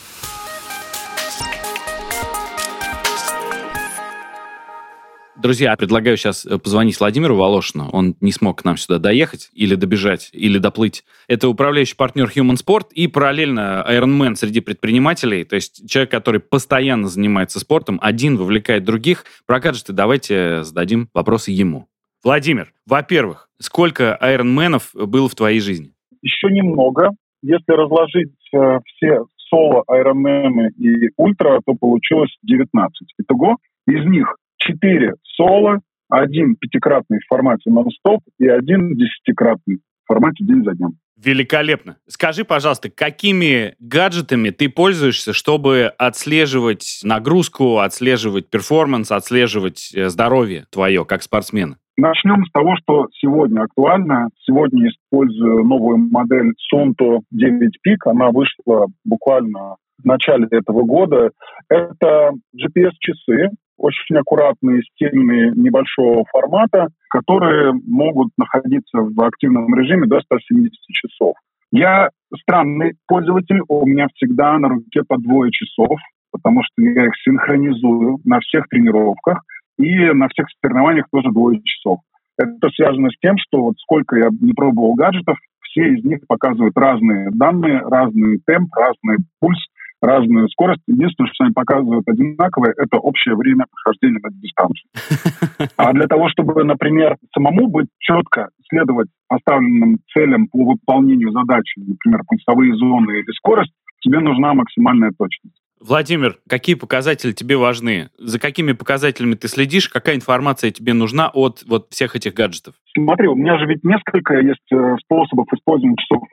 Друзья, 5.41 5.73
предлагаю 5.77 6.17
сейчас 6.17 6.45
э, 6.45 6.57
позвонить 6.57 6.99
Владимиру 6.99 7.37
Волошину. 7.37 7.89
Он 7.93 8.13
не 8.19 8.33
смог 8.33 8.61
к 8.61 8.65
нам 8.65 8.75
сюда 8.75 8.99
доехать 8.99 9.49
или 9.53 9.75
добежать, 9.75 10.29
или 10.33 10.57
доплыть. 10.57 11.05
Это 11.29 11.47
управляющий 11.47 11.95
партнер 11.95 12.25
Human 12.27 12.57
Sport 12.57 12.87
и 12.91 13.07
параллельно 13.07 13.85
Ironman 13.89 14.35
среди 14.35 14.59
предпринимателей. 14.59 15.45
То 15.45 15.55
есть 15.55 15.89
человек, 15.89 16.11
который 16.11 16.41
постоянно 16.41 17.07
занимается 17.07 17.61
спортом, 17.61 17.99
один 18.01 18.35
вовлекает 18.35 18.83
других. 18.83 19.23
Про 19.47 19.61
гаджеты 19.61 19.93
давайте 19.93 20.63
зададим 20.63 21.07
вопросы 21.13 21.51
ему. 21.51 21.87
Владимир, 22.21 22.73
во-первых, 22.85 23.49
сколько 23.61 24.17
айронменов 24.17 24.89
было 24.93 25.29
в 25.29 25.35
твоей 25.35 25.61
жизни? 25.61 25.93
Еще 26.21 26.49
немного. 26.49 27.11
Если 27.41 27.71
разложить 27.71 28.33
э, 28.53 28.79
все 28.83 29.23
соло, 29.49 29.85
айронмены 29.87 30.71
и 30.77 31.11
ультра, 31.15 31.61
то 31.65 31.75
получилось 31.75 32.35
19. 32.43 33.13
Итого 33.19 33.55
из 33.87 34.05
них 34.05 34.35
четыре 34.59 35.13
соло, 35.35 35.79
один 36.09 36.55
пятикратный 36.55 37.19
в 37.19 37.27
формате 37.27 37.69
нон-стоп 37.69 38.21
и 38.39 38.47
один 38.47 38.95
десятикратный 38.95 39.77
в 39.77 40.07
формате 40.07 40.43
день 40.43 40.63
за 40.63 40.75
днем. 40.75 40.93
Великолепно. 41.17 41.97
Скажи, 42.07 42.45
пожалуйста, 42.45 42.89
какими 42.89 43.75
гаджетами 43.79 44.51
ты 44.51 44.69
пользуешься, 44.69 45.33
чтобы 45.33 45.91
отслеживать 45.97 47.01
нагрузку, 47.03 47.79
отслеживать 47.79 48.49
перформанс, 48.49 49.11
отслеживать 49.11 49.91
э, 49.93 50.07
здоровье 50.07 50.65
твое 50.71 51.03
как 51.03 51.21
спортсмена? 51.21 51.75
Начнем 51.97 52.45
с 52.45 52.51
того, 52.51 52.77
что 52.77 53.07
сегодня 53.19 53.63
актуально. 53.63 54.29
Сегодня 54.45 54.87
использую 54.87 55.65
новую 55.65 55.97
модель 55.97 56.53
Sonto 56.73 57.19
9 57.31 57.77
Peak. 57.85 57.97
Она 58.05 58.29
вышла 58.31 58.87
буквально 59.03 59.75
в 60.01 60.05
начале 60.05 60.47
этого 60.49 60.83
года. 60.83 61.31
Это 61.67 62.31
GPS-часы, 62.55 63.49
очень 63.79 64.17
аккуратные, 64.17 64.81
стильные, 64.83 65.51
небольшого 65.55 66.25
формата, 66.31 66.89
которые 67.09 67.73
могут 67.73 68.29
находиться 68.37 68.99
в 68.99 69.21
активном 69.21 69.73
режиме 69.73 70.07
до 70.07 70.19
170 70.19 70.71
часов. 70.89 71.35
Я 71.71 72.09
странный 72.41 72.93
пользователь, 73.07 73.61
у 73.67 73.85
меня 73.85 74.07
всегда 74.15 74.57
на 74.57 74.69
руке 74.69 75.01
по 75.07 75.17
двое 75.17 75.51
часов, 75.51 75.97
потому 76.31 76.61
что 76.63 76.83
я 76.83 77.05
их 77.05 77.13
синхронизую 77.23 78.19
на 78.25 78.39
всех 78.39 78.67
тренировках 78.69 79.41
и 79.77 80.11
на 80.11 80.27
всех 80.29 80.47
соревнованиях 80.61 81.07
тоже 81.11 81.29
двое 81.31 81.61
часов. 81.63 81.99
Это 82.37 82.69
связано 82.69 83.09
с 83.09 83.19
тем, 83.21 83.35
что 83.37 83.63
вот 83.63 83.75
сколько 83.79 84.17
я 84.17 84.29
не 84.41 84.53
пробовал 84.53 84.93
гаджетов, 84.95 85.37
все 85.61 85.93
из 85.93 86.03
них 86.03 86.19
показывают 86.27 86.75
разные 86.77 87.29
данные, 87.31 87.81
разный 87.81 88.39
темп, 88.45 88.73
разный 88.75 89.25
пульс, 89.39 89.59
разную 90.01 90.47
скорость. 90.49 90.81
Единственное, 90.87 91.29
что 91.33 91.43
они 91.45 91.53
показывают 91.53 92.07
одинаковое, 92.07 92.73
это 92.77 92.97
общее 92.97 93.35
время 93.35 93.65
прохождения 93.71 94.19
на 94.21 94.31
дистанцию. 94.31 94.89
А 95.75 95.93
для 95.93 96.07
того, 96.07 96.29
чтобы, 96.29 96.63
например, 96.63 97.17
самому 97.33 97.67
быть 97.67 97.87
четко 97.99 98.49
следовать 98.69 99.07
поставленным 99.27 99.99
целям 100.13 100.47
по 100.47 100.63
выполнению 100.63 101.31
задачи, 101.31 101.79
например, 101.79 102.21
пульсовые 102.27 102.75
зоны 102.75 103.19
или 103.19 103.31
скорость, 103.33 103.73
тебе 104.01 104.19
нужна 104.19 104.53
максимальная 104.53 105.11
точность. 105.17 105.55
Владимир, 105.79 106.37
какие 106.49 106.75
показатели 106.75 107.31
тебе 107.31 107.55
важны? 107.55 108.09
За 108.17 108.37
какими 108.37 108.73
показателями 108.73 109.35
ты 109.35 109.47
следишь? 109.47 109.87
Какая 109.87 110.15
информация 110.15 110.71
тебе 110.71 110.93
нужна 110.93 111.29
от 111.33 111.63
вот 111.67 111.87
всех 111.89 112.17
этих 112.17 112.33
гаджетов? 112.33 112.75
Смотри, 112.93 113.27
у 113.27 113.35
меня 113.35 113.57
же 113.57 113.65
ведь 113.65 113.83
несколько 113.85 114.39
есть 114.39 114.71
э, 114.73 114.95
способов 115.01 115.47
использования 115.53 115.95
часов 115.95 116.23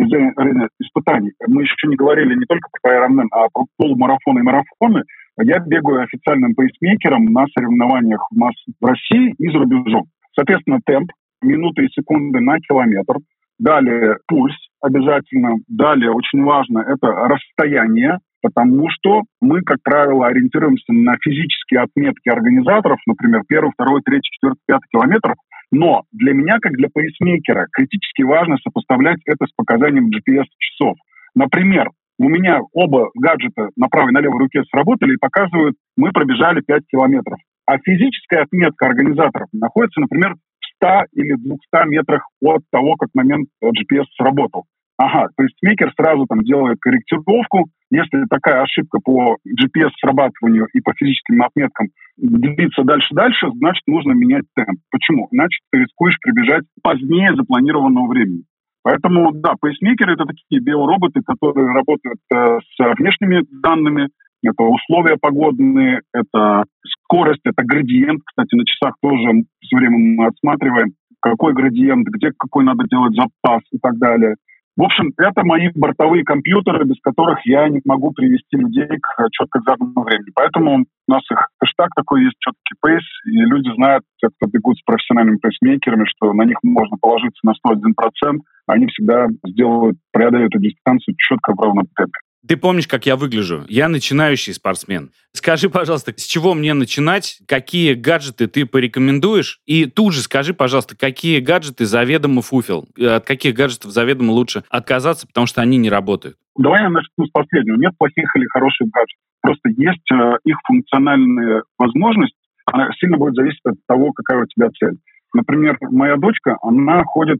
испытаний. 0.80 1.32
Мы 1.46 1.62
еще 1.62 1.86
не 1.86 1.94
говорили 1.94 2.34
не 2.34 2.44
только 2.46 2.68
про 2.82 2.96
Ironman, 2.96 3.26
а 3.30 3.46
про 3.52 3.66
полумарафоны 3.76 4.40
и 4.40 4.42
марафоны. 4.42 5.02
Я 5.40 5.60
бегаю 5.60 6.02
официальным 6.02 6.54
пейсмейкером 6.54 7.26
на 7.26 7.46
соревнованиях 7.54 8.26
в 8.32 8.84
России 8.84 9.34
и 9.38 9.48
за 9.50 9.58
рубежом. 9.58 10.06
Соответственно, 10.34 10.80
темп, 10.84 11.12
минуты 11.42 11.84
и 11.84 11.92
секунды 11.92 12.40
на 12.40 12.58
километр. 12.58 13.18
Далее 13.58 14.18
пульс 14.26 14.56
обязательно. 14.82 15.56
Далее 15.68 16.10
очень 16.10 16.42
важно 16.42 16.80
это 16.80 17.06
расстояние 17.08 18.18
потому 18.46 18.86
что 18.90 19.22
мы, 19.40 19.62
как 19.62 19.78
правило, 19.82 20.28
ориентируемся 20.28 20.92
на 20.92 21.16
физические 21.20 21.80
отметки 21.80 22.28
организаторов, 22.28 22.98
например, 23.04 23.42
первый, 23.48 23.72
второй, 23.72 24.02
третий, 24.02 24.30
четвертый, 24.30 24.60
пятый 24.66 24.86
километр, 24.92 25.34
но 25.72 26.04
для 26.12 26.32
меня, 26.32 26.58
как 26.60 26.74
для 26.74 26.88
пейсмейкера, 26.94 27.66
критически 27.72 28.22
важно 28.22 28.56
сопоставлять 28.62 29.18
это 29.26 29.46
с 29.46 29.52
показанием 29.56 30.10
GPS-часов. 30.10 30.94
Например, 31.34 31.90
у 32.20 32.28
меня 32.28 32.60
оба 32.72 33.10
гаджета 33.16 33.70
на 33.74 33.88
правой 33.88 34.12
и 34.12 34.14
на 34.14 34.20
левой 34.20 34.38
руке 34.38 34.62
сработали 34.70 35.14
и 35.14 35.20
показывают, 35.20 35.74
мы 35.96 36.12
пробежали 36.12 36.60
5 36.60 36.82
километров. 36.86 37.40
А 37.66 37.78
физическая 37.78 38.44
отметка 38.44 38.86
организаторов 38.86 39.48
находится, 39.52 40.02
например, 40.02 40.34
в 40.34 40.66
100 40.76 40.88
или 41.14 41.34
200 41.34 41.88
метрах 41.88 42.22
от 42.40 42.62
того, 42.70 42.94
как 42.94 43.08
момент 43.12 43.48
GPS 43.60 44.04
сработал. 44.16 44.66
Ага, 44.98 45.28
то 45.36 45.42
есть 45.42 45.56
мейкер 45.62 45.92
сразу 45.94 46.26
там 46.26 46.40
делает 46.40 46.78
корректировку. 46.80 47.66
Если 47.90 48.24
такая 48.30 48.62
ошибка 48.62 48.98
по 49.04 49.36
GPS-срабатыванию 49.46 50.66
и 50.72 50.80
по 50.80 50.92
физическим 50.94 51.42
отметкам 51.42 51.88
длится 52.16 52.82
дальше-дальше, 52.82 53.50
значит, 53.56 53.82
нужно 53.86 54.12
менять 54.12 54.44
темп. 54.54 54.80
Почему? 54.90 55.28
Иначе 55.30 55.58
ты 55.70 55.80
рискуешь 55.80 56.18
прибежать 56.20 56.64
позднее 56.82 57.34
запланированного 57.36 58.08
времени. 58.08 58.44
Поэтому, 58.82 59.32
да, 59.32 59.54
пейсмейкеры— 59.60 60.12
это 60.14 60.24
такие 60.24 60.62
биороботы, 60.62 61.20
которые 61.20 61.72
работают 61.72 62.18
э, 62.32 62.58
с 62.60 62.94
внешними 62.98 63.44
данными, 63.60 64.08
это 64.44 64.62
условия 64.62 65.16
погодные, 65.20 66.02
это 66.14 66.64
скорость, 67.02 67.40
это 67.44 67.64
градиент. 67.64 68.20
Кстати, 68.24 68.54
на 68.54 68.64
часах 68.64 68.94
тоже 69.02 69.44
все 69.60 69.76
время 69.76 69.98
мы 69.98 70.26
отсматриваем, 70.26 70.92
какой 71.20 71.52
градиент, 71.52 72.06
где 72.06 72.30
какой 72.36 72.64
надо 72.64 72.84
делать 72.88 73.14
запас 73.14 73.62
и 73.72 73.78
так 73.78 73.98
далее. 73.98 74.36
В 74.76 74.82
общем, 74.82 75.12
это 75.16 75.42
мои 75.42 75.70
бортовые 75.74 76.22
компьютеры, 76.22 76.84
без 76.84 77.00
которых 77.00 77.38
я 77.46 77.66
не 77.68 77.80
могу 77.86 78.12
привести 78.12 78.58
людей 78.58 78.86
к 78.86 79.28
четко 79.32 79.60
заданному 79.64 80.02
времени. 80.02 80.32
Поэтому 80.34 80.84
у 81.08 81.10
нас 81.10 81.22
их 81.30 81.48
хэштаг 81.58 81.88
такой 81.96 82.24
есть, 82.24 82.36
четкий 82.38 82.76
пейс, 82.82 83.02
и 83.24 83.38
люди 83.38 83.74
знают, 83.74 84.04
те, 84.18 84.28
кто 84.28 84.50
бегут 84.50 84.76
с 84.76 84.82
профессиональными 84.82 85.38
пейсмейкерами, 85.38 86.04
что 86.04 86.34
на 86.34 86.44
них 86.44 86.58
можно 86.62 86.98
положиться 87.00 87.40
на 87.42 87.52
101%, 87.52 88.38
они 88.66 88.86
всегда 88.88 89.28
сделают, 89.46 89.96
преодолеют 90.12 90.54
эту 90.54 90.62
дистанцию 90.62 91.14
четко 91.16 91.54
в 91.54 91.60
ровном 91.60 91.86
темпе. 91.96 92.18
Ты 92.46 92.56
помнишь, 92.56 92.86
как 92.86 93.06
я 93.06 93.16
выгляжу? 93.16 93.64
Я 93.68 93.88
начинающий 93.88 94.52
спортсмен. 94.52 95.10
Скажи, 95.32 95.68
пожалуйста, 95.68 96.12
с 96.16 96.24
чего 96.24 96.54
мне 96.54 96.74
начинать? 96.74 97.40
Какие 97.48 97.94
гаджеты 97.94 98.46
ты 98.46 98.66
порекомендуешь? 98.66 99.60
И 99.66 99.86
тут 99.86 100.12
же 100.12 100.20
скажи, 100.20 100.54
пожалуйста, 100.54 100.96
какие 100.96 101.40
гаджеты 101.40 101.86
заведомо 101.86 102.42
фуфел? 102.42 102.86
От 102.98 103.26
каких 103.26 103.54
гаджетов 103.54 103.90
заведомо 103.90 104.32
лучше 104.32 104.62
отказаться, 104.68 105.26
потому 105.26 105.46
что 105.46 105.60
они 105.60 105.76
не 105.76 105.90
работают? 105.90 106.36
Давай 106.56 106.82
я 106.82 106.90
начну 106.90 107.26
с 107.26 107.30
последнего. 107.30 107.76
Нет 107.76 107.92
плохих 107.98 108.30
или 108.36 108.46
хороших 108.46 108.88
гаджетов. 108.88 109.22
Просто 109.42 109.68
есть 109.70 110.10
э, 110.12 110.38
их 110.44 110.56
функциональная 110.66 111.62
возможность. 111.78 112.34
Она 112.64 112.90
сильно 112.98 113.16
будет 113.16 113.34
зависеть 113.34 113.60
от 113.64 113.76
того, 113.86 114.12
какая 114.12 114.42
у 114.42 114.46
тебя 114.46 114.70
цель. 114.70 114.98
Например, 115.34 115.76
моя 115.80 116.16
дочка, 116.16 116.56
она 116.62 117.02
ходит 117.04 117.38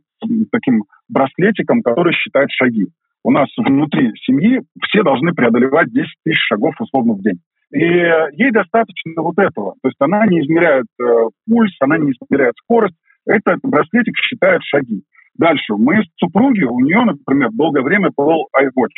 таким 0.53 0.85
браслетиком, 1.09 1.83
который 1.83 2.13
считает 2.13 2.51
шаги 2.51 2.89
у 3.27 3.33
нас 3.33 3.49
внутри 3.57 4.13
семьи 4.25 4.61
все 4.85 5.03
должны 5.03 5.33
преодолевать 5.35 5.93
10 5.93 6.07
тысяч 6.25 6.39
шагов 6.47 6.75
условно 6.79 7.15
в 7.15 7.23
день. 7.23 7.41
И 7.73 7.83
ей 7.83 8.53
достаточно 8.53 9.21
вот 9.21 9.37
этого. 9.37 9.75
То 9.83 9.89
есть 9.89 9.97
она 9.99 10.25
не 10.27 10.41
измеряет 10.43 10.87
э, 11.01 11.05
пульс, 11.45 11.75
она 11.81 11.99
не 11.99 12.13
измеряет 12.13 12.55
скорость. 12.63 12.95
Этот 13.27 13.59
браслетик 13.65 14.17
считает 14.19 14.63
шаги. 14.63 15.03
Дальше. 15.37 15.75
Мы 15.77 16.05
с 16.05 16.07
супруги, 16.19 16.63
у 16.63 16.79
нее, 16.79 17.03
например, 17.03 17.51
долгое 17.51 17.83
время 17.83 18.11
был 18.17 18.47
iWatch. 18.57 18.95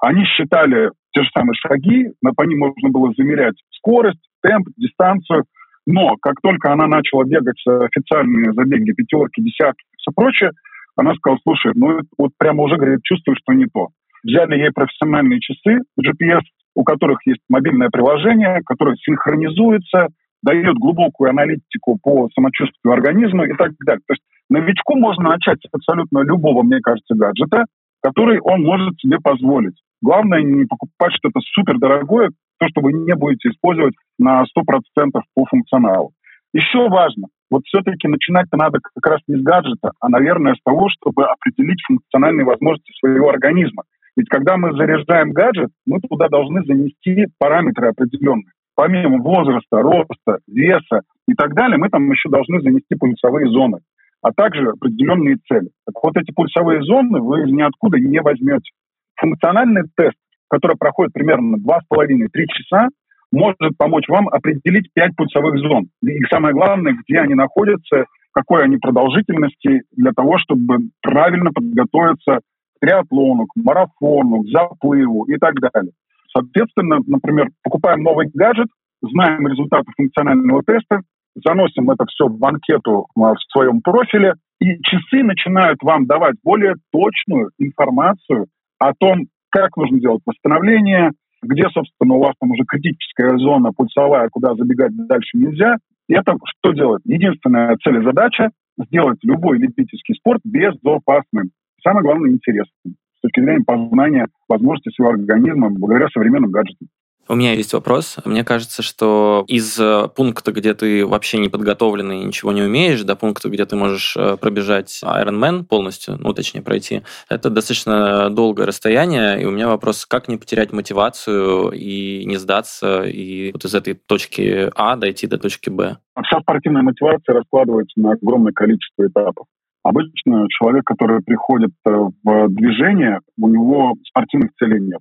Они 0.00 0.26
считали 0.26 0.92
те 1.10 1.24
же 1.24 1.30
самые 1.36 1.54
шаги, 1.54 2.12
по 2.36 2.42
ним 2.44 2.60
можно 2.60 2.88
было 2.88 3.12
замерять 3.18 3.56
скорость, 3.72 4.22
темп, 4.42 4.68
дистанцию. 4.76 5.42
Но 5.86 6.14
как 6.22 6.34
только 6.40 6.72
она 6.72 6.86
начала 6.86 7.24
бегать 7.24 7.60
официальные 7.66 8.52
забеги, 8.52 8.92
пятерки, 8.92 9.42
десятки 9.42 9.82
и 9.92 9.96
все 9.98 10.12
прочее, 10.14 10.52
она 10.96 11.14
сказала, 11.14 11.38
слушай, 11.42 11.72
ну 11.74 12.00
вот 12.18 12.32
прямо 12.38 12.62
уже, 12.62 12.76
говорит, 12.76 13.02
чувствую, 13.02 13.36
что 13.36 13.52
не 13.52 13.66
то. 13.66 13.88
Взяли 14.24 14.58
ей 14.58 14.70
профессиональные 14.70 15.40
часы 15.40 15.80
GPS, 16.00 16.42
у 16.74 16.84
которых 16.84 17.26
есть 17.26 17.40
мобильное 17.48 17.88
приложение, 17.90 18.60
которое 18.64 18.96
синхронизуется, 18.96 20.08
дает 20.42 20.74
глубокую 20.74 21.30
аналитику 21.30 21.98
по 22.02 22.28
самочувствию 22.34 22.92
организма 22.92 23.46
и 23.46 23.54
так 23.54 23.72
далее. 23.84 24.02
То 24.06 24.14
есть 24.14 24.22
новичку 24.50 24.96
можно 24.96 25.30
начать 25.30 25.58
с 25.60 25.68
абсолютно 25.72 26.20
любого, 26.20 26.62
мне 26.62 26.80
кажется, 26.80 27.14
гаджета, 27.14 27.66
который 28.02 28.40
он 28.40 28.62
может 28.62 28.98
себе 28.98 29.18
позволить. 29.22 29.80
Главное 30.02 30.42
не 30.42 30.64
покупать 30.64 31.12
что-то 31.14 31.40
супер 31.54 31.78
дорогое, 31.78 32.30
то, 32.58 32.66
что 32.68 32.80
вы 32.80 32.92
не 32.92 33.14
будете 33.14 33.50
использовать 33.50 33.94
на 34.18 34.42
100% 34.42 35.20
по 35.34 35.44
функционалу. 35.46 36.10
Еще 36.52 36.88
важно, 36.88 37.28
вот 37.52 37.64
все-таки 37.66 38.08
начинать-то 38.08 38.56
надо 38.56 38.78
как 38.80 39.06
раз 39.06 39.20
не 39.28 39.36
с 39.36 39.42
гаджета, 39.42 39.92
а, 40.00 40.08
наверное, 40.08 40.54
с 40.54 40.62
того, 40.64 40.88
чтобы 40.88 41.26
определить 41.26 41.82
функциональные 41.86 42.46
возможности 42.46 42.92
своего 42.98 43.28
организма. 43.28 43.84
Ведь 44.16 44.28
когда 44.28 44.56
мы 44.56 44.72
заряжаем 44.72 45.32
гаджет, 45.32 45.68
мы 45.86 46.00
туда 46.00 46.28
должны 46.28 46.64
занести 46.64 47.26
параметры 47.38 47.88
определенные. 47.88 48.52
Помимо 48.74 49.22
возраста, 49.22 49.82
роста, 49.82 50.38
веса 50.48 51.02
и 51.28 51.34
так 51.34 51.52
далее, 51.52 51.76
мы 51.76 51.90
там 51.90 52.10
еще 52.10 52.30
должны 52.30 52.62
занести 52.62 52.94
пульсовые 52.98 53.50
зоны, 53.50 53.80
а 54.22 54.32
также 54.32 54.70
определенные 54.70 55.36
цели. 55.46 55.68
Так 55.86 56.02
вот 56.02 56.16
эти 56.16 56.32
пульсовые 56.32 56.82
зоны 56.82 57.20
вы 57.20 57.50
ниоткуда 57.50 57.98
не 58.00 58.20
возьмете. 58.22 58.72
Функциональный 59.20 59.82
тест, 59.94 60.16
который 60.48 60.76
проходит 60.78 61.12
примерно 61.12 61.56
2,5-3 61.56 62.28
часа, 62.46 62.88
может 63.32 63.58
помочь 63.78 64.08
вам 64.08 64.28
определить 64.28 64.92
пять 64.92 65.16
пульсовых 65.16 65.58
зон. 65.58 65.88
И 66.02 66.20
самое 66.30 66.54
главное, 66.54 66.94
где 66.94 67.18
они 67.18 67.34
находятся, 67.34 68.04
какой 68.32 68.64
они 68.64 68.76
продолжительности, 68.76 69.82
для 69.92 70.12
того, 70.12 70.38
чтобы 70.38 70.90
правильно 71.00 71.50
подготовиться 71.52 72.38
к 72.38 72.80
триатлону, 72.80 73.46
к 73.46 73.56
марафону, 73.56 74.42
к 74.42 74.48
заплыву 74.48 75.24
и 75.24 75.36
так 75.38 75.54
далее. 75.60 75.92
Соответственно, 76.32 76.98
например, 77.06 77.48
покупаем 77.62 78.02
новый 78.02 78.30
гаджет, 78.32 78.68
знаем 79.02 79.46
результаты 79.48 79.90
функционального 79.96 80.62
теста, 80.62 81.02
заносим 81.34 81.90
это 81.90 82.04
все 82.06 82.28
в 82.28 82.44
анкету 82.44 83.06
а, 83.16 83.34
в 83.34 83.38
своем 83.52 83.80
профиле 83.80 84.34
И 84.60 84.78
часы 84.82 85.22
начинают 85.22 85.82
вам 85.82 86.06
давать 86.06 86.36
более 86.42 86.74
точную 86.92 87.50
информацию 87.58 88.46
о 88.78 88.92
том, 88.94 89.26
как 89.50 89.76
нужно 89.76 90.00
делать 90.00 90.22
восстановление, 90.26 91.10
где, 91.42 91.64
собственно, 91.70 92.14
у 92.14 92.20
вас 92.20 92.34
там 92.40 92.50
уже 92.50 92.64
критическая 92.66 93.36
зона 93.38 93.72
пульсовая, 93.72 94.28
куда 94.30 94.54
забегать 94.54 94.94
дальше 94.94 95.36
нельзя. 95.36 95.76
И 96.08 96.14
это 96.14 96.36
что 96.44 96.72
делать? 96.72 97.02
Единственная 97.04 97.76
цель 97.82 97.98
и 97.98 98.04
задача– 98.04 98.50
сделать 98.86 99.18
любой 99.22 99.58
любительский 99.58 100.14
спорт 100.14 100.40
безопасным. 100.44 101.50
Самое 101.82 102.04
главное– 102.04 102.30
интересным 102.32 102.94
с 103.16 103.20
точки 103.22 103.40
зрения 103.40 103.64
познания 103.64 104.26
возможностей 104.48 104.90
своего 104.90 105.12
организма 105.12 105.70
благодаря 105.70 106.08
современным 106.08 106.50
гаджетам. 106.50 106.88
У 107.28 107.34
меня 107.34 107.52
есть 107.52 107.72
вопрос. 107.72 108.16
Мне 108.24 108.44
кажется, 108.44 108.82
что 108.82 109.44
из 109.46 109.78
э, 109.78 110.08
пункта, 110.14 110.50
где 110.50 110.74
ты 110.74 111.06
вообще 111.06 111.38
не 111.38 111.48
подготовленный 111.48 112.20
и 112.20 112.24
ничего 112.24 112.52
не 112.52 112.62
умеешь, 112.62 113.02
до 113.04 113.14
пункта, 113.14 113.48
где 113.48 113.64
ты 113.64 113.76
можешь 113.76 114.16
э, 114.16 114.36
пробежать 114.36 115.00
Ironman 115.04 115.64
полностью, 115.64 116.16
ну, 116.18 116.32
точнее, 116.34 116.62
пройти, 116.62 117.02
это 117.28 117.48
достаточно 117.48 118.28
долгое 118.28 118.66
расстояние. 118.66 119.40
И 119.40 119.44
у 119.44 119.52
меня 119.52 119.68
вопрос, 119.68 120.04
как 120.04 120.26
не 120.28 120.36
потерять 120.36 120.72
мотивацию 120.72 121.70
и 121.70 122.24
не 122.26 122.36
сдаться, 122.36 123.04
и 123.04 123.52
вот 123.52 123.64
из 123.64 123.74
этой 123.74 123.94
точки 123.94 124.70
А 124.74 124.96
дойти 124.96 125.28
до 125.28 125.38
точки 125.38 125.70
Б? 125.70 125.98
Вся 126.24 126.40
спортивная 126.40 126.82
мотивация 126.82 127.34
раскладывается 127.36 128.00
на 128.00 128.12
огромное 128.12 128.52
количество 128.52 129.06
этапов. 129.06 129.46
Обычно 129.84 130.46
человек, 130.48 130.84
который 130.84 131.22
приходит 131.22 131.70
э, 131.86 131.90
в 132.24 132.48
движение, 132.48 133.20
у 133.40 133.48
него 133.48 133.94
спортивных 134.08 134.50
целей 134.58 134.80
нет 134.80 135.00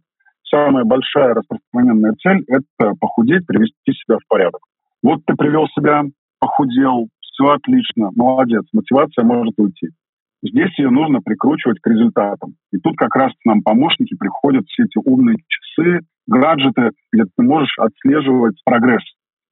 самая 0.53 0.83
большая 0.83 1.33
распространенная 1.33 2.13
цель– 2.21 2.43
это 2.47 2.93
похудеть, 2.99 3.47
привести 3.47 3.93
себя 3.93 4.17
в 4.17 4.27
порядок. 4.27 4.61
Вот 5.01 5.21
ты 5.25 5.35
привел 5.35 5.67
себя, 5.75 6.03
похудел, 6.39 7.07
все 7.19 7.45
отлично, 7.45 8.11
молодец, 8.15 8.63
мотивация 8.73 9.23
может 9.23 9.53
уйти. 9.57 9.89
Здесь 10.43 10.77
ее 10.77 10.89
нужно 10.89 11.19
прикручивать 11.21 11.79
к 11.79 11.87
результатам. 11.87 12.55
И 12.71 12.77
тут 12.77 12.95
как 12.97 13.15
раз 13.15 13.31
нам 13.45 13.61
помощники 13.61 14.15
приходят 14.15 14.65
все 14.67 14.83
эти 14.83 14.97
умные 15.03 15.37
часы, 15.47 15.99
гаджеты, 16.27 16.91
где 17.11 17.23
ты 17.23 17.43
можешь 17.43 17.73
отслеживать 17.77 18.59
прогресс. 18.65 19.03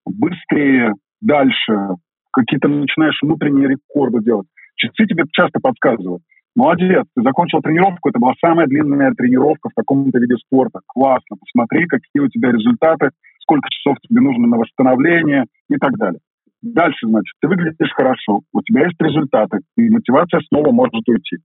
Быстрее, 0.05 0.93
дальше, 1.21 1.95
какие-то 2.31 2.67
начинаешь 2.67 3.19
внутренние 3.21 3.69
рекорды 3.69 4.23
делать. 4.23 4.47
Часы 4.75 5.05
тебе 5.05 5.25
часто 5.31 5.59
подсказывают 5.59 6.23
молодец, 6.55 7.05
ты 7.15 7.21
закончил 7.21 7.61
тренировку, 7.61 8.09
это 8.09 8.19
была 8.19 8.33
самая 8.39 8.67
длинная 8.67 9.13
тренировка 9.13 9.69
в 9.69 9.73
таком-то 9.73 10.19
виде 10.19 10.35
спорта. 10.37 10.79
Классно, 10.87 11.37
посмотри, 11.39 11.85
какие 11.87 12.21
у 12.21 12.27
тебя 12.27 12.51
результаты, 12.51 13.11
сколько 13.41 13.69
часов 13.69 13.97
тебе 14.01 14.21
нужно 14.21 14.47
на 14.47 14.57
восстановление 14.57 15.45
и 15.69 15.75
так 15.77 15.97
далее. 15.97 16.19
Дальше, 16.61 17.07
значит, 17.07 17.33
ты 17.41 17.47
выглядишь 17.47 17.93
хорошо, 17.95 18.41
у 18.53 18.61
тебя 18.61 18.85
есть 18.85 18.99
результаты, 18.99 19.59
и 19.77 19.89
мотивация 19.89 20.41
снова 20.49 20.71
может 20.71 21.07
уйти. 21.07 21.37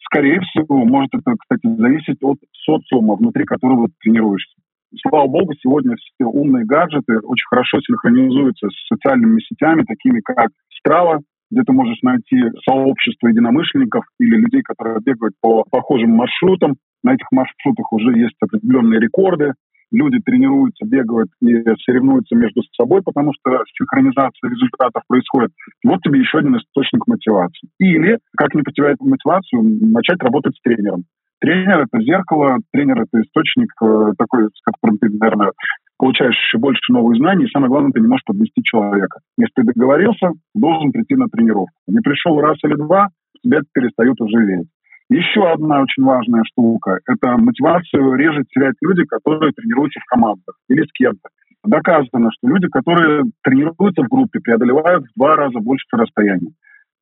Скорее 0.00 0.40
всего, 0.40 0.84
может 0.84 1.10
это, 1.12 1.34
кстати, 1.38 1.66
зависеть 1.76 2.22
от 2.22 2.38
социума, 2.52 3.16
внутри 3.16 3.44
которого 3.44 3.88
ты 3.88 3.94
тренируешься. 4.00 4.54
Слава 5.02 5.26
богу, 5.26 5.52
сегодня 5.60 5.96
все 5.96 6.24
умные 6.24 6.64
гаджеты 6.64 7.18
очень 7.18 7.48
хорошо 7.50 7.80
синхронизуются 7.80 8.68
с 8.68 8.86
социальными 8.86 9.40
сетями, 9.40 9.82
такими 9.82 10.20
как 10.20 10.50
Strava, 10.86 11.18
где 11.54 11.62
ты 11.62 11.72
можешь 11.72 12.02
найти 12.02 12.36
сообщество 12.68 13.28
единомышленников 13.28 14.04
или 14.18 14.36
людей, 14.36 14.62
которые 14.62 14.98
бегают 15.00 15.34
по 15.40 15.64
похожим 15.70 16.10
маршрутам. 16.10 16.74
На 17.04 17.14
этих 17.14 17.30
маршрутах 17.30 17.92
уже 17.92 18.18
есть 18.18 18.34
определенные 18.40 19.00
рекорды. 19.00 19.52
Люди 19.92 20.18
тренируются, 20.24 20.84
бегают 20.84 21.30
и 21.40 21.62
соревнуются 21.84 22.34
между 22.34 22.62
собой, 22.76 23.02
потому 23.04 23.32
что 23.34 23.62
синхронизация 23.78 24.50
результатов 24.50 25.02
происходит. 25.06 25.52
Вот 25.84 26.00
тебе 26.02 26.18
еще 26.18 26.38
один 26.38 26.56
источник 26.56 27.06
мотивации. 27.06 27.68
Или, 27.78 28.18
как 28.36 28.54
не 28.54 28.62
потерять 28.62 28.98
мотивацию, 29.00 29.62
начать 29.62 30.20
работать 30.20 30.56
с 30.56 30.62
тренером. 30.62 31.04
Тренер— 31.40 31.86
это 31.92 32.02
зеркало, 32.02 32.58
тренер— 32.72 33.02
это 33.02 33.22
источник 33.22 33.70
э, 33.82 34.12
такой, 34.18 34.46
с 34.46 34.62
которым 34.64 34.98
ты, 34.98 35.10
наверное, 35.10 35.52
получаешь 35.98 36.36
еще 36.36 36.58
больше 36.58 36.92
новых 36.92 37.16
знаний, 37.16 37.44
и 37.44 37.50
самое 37.50 37.70
главное, 37.70 37.92
ты 37.92 38.00
не 38.00 38.08
можешь 38.08 38.24
подвести 38.24 38.62
человека. 38.62 39.20
Если 39.38 39.52
ты 39.54 39.62
договорился, 39.62 40.32
должен 40.54 40.92
прийти 40.92 41.14
на 41.14 41.28
тренировку. 41.28 41.74
Не 41.86 42.00
пришел 42.00 42.40
раз 42.40 42.56
или 42.64 42.74
два, 42.74 43.08
тебя 43.42 43.60
перестают 43.72 44.20
уже 44.20 44.38
верить. 44.44 44.68
Еще 45.10 45.46
одна 45.46 45.82
очень 45.82 46.02
важная 46.02 46.42
штука– 46.44 46.98
это 47.06 47.36
мотивацию 47.36 48.14
реже 48.14 48.44
терять 48.48 48.74
люди, 48.80 49.04
которые 49.04 49.52
тренируются 49.52 50.00
в 50.00 50.06
командах 50.06 50.56
или 50.68 50.82
с 50.82 50.92
кем-то. 50.92 51.28
Доказано, 51.62 52.30
что 52.32 52.48
люди, 52.48 52.68
которые 52.68 53.24
тренируются 53.42 54.02
в 54.02 54.08
группе, 54.08 54.40
преодолевают 54.40 55.04
в 55.04 55.18
два 55.18 55.34
раза 55.36 55.58
больше 55.60 55.84
расстояния. 55.92 56.52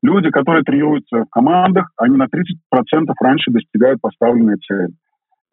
Люди, 0.01 0.29
которые 0.31 0.63
тренируются 0.63 1.23
в 1.23 1.29
командах, 1.29 1.91
они 1.97 2.17
на 2.17 2.25
30% 2.25 3.05
раньше 3.21 3.51
достигают 3.51 4.01
поставленной 4.01 4.57
цели. 4.57 4.89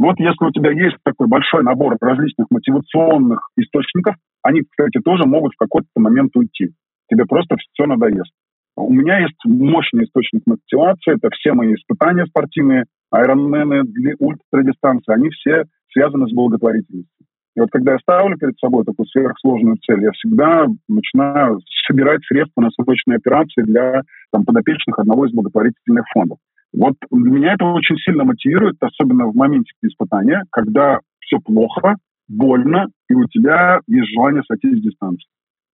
Вот 0.00 0.18
если 0.18 0.46
у 0.46 0.50
тебя 0.50 0.70
есть 0.70 0.96
такой 1.04 1.28
большой 1.28 1.62
набор 1.62 1.94
различных 2.00 2.46
мотивационных 2.48 3.50
источников, 3.58 4.14
они, 4.42 4.62
кстати, 4.62 4.98
тоже 5.04 5.26
могут 5.26 5.52
в 5.52 5.58
какой-то 5.58 5.88
момент 5.96 6.34
уйти. 6.36 6.70
Тебе 7.10 7.26
просто 7.26 7.56
все 7.58 7.84
надоест. 7.84 8.32
У 8.76 8.90
меня 8.90 9.18
есть 9.18 9.36
мощный 9.44 10.04
источник 10.04 10.44
мотивации, 10.46 11.16
это 11.16 11.28
все 11.34 11.52
мои 11.52 11.74
испытания 11.74 12.24
спортивные, 12.24 12.84
айронмены, 13.10 13.82
ультрадистанции, 14.18 15.12
они 15.12 15.28
все 15.28 15.64
связаны 15.92 16.28
с 16.28 16.32
благотворительностью. 16.32 17.26
И 17.56 17.60
вот 17.60 17.68
когда 17.70 17.92
я 17.92 17.98
ставлю 17.98 18.38
перед 18.38 18.58
собой 18.58 18.86
такую 18.86 19.06
сверхсложную 19.06 19.76
цель, 19.84 20.02
я 20.02 20.12
всегда 20.12 20.66
начинаю 20.88 21.60
собирать 21.86 22.24
средства 22.24 22.62
на 22.62 22.70
срочные 22.70 23.16
операции 23.16 23.64
для 23.64 24.00
там, 24.32 24.46
подопечных 24.46 24.98
одного 24.98 25.26
из 25.26 25.32
благотворительных 25.34 26.06
фондов. 26.14 26.38
Вот 26.72 26.94
меня 27.10 27.54
это 27.54 27.64
очень 27.64 27.96
сильно 27.96 28.24
мотивирует, 28.24 28.76
особенно 28.80 29.26
в 29.26 29.34
моменте 29.34 29.72
испытания, 29.82 30.44
когда 30.50 31.00
все 31.20 31.38
плохо, 31.38 31.96
больно, 32.28 32.86
и 33.08 33.14
у 33.14 33.24
тебя 33.24 33.80
есть 33.88 34.12
желание 34.14 34.42
сойти 34.44 34.74
с 34.74 34.82
дистанции. 34.82 35.26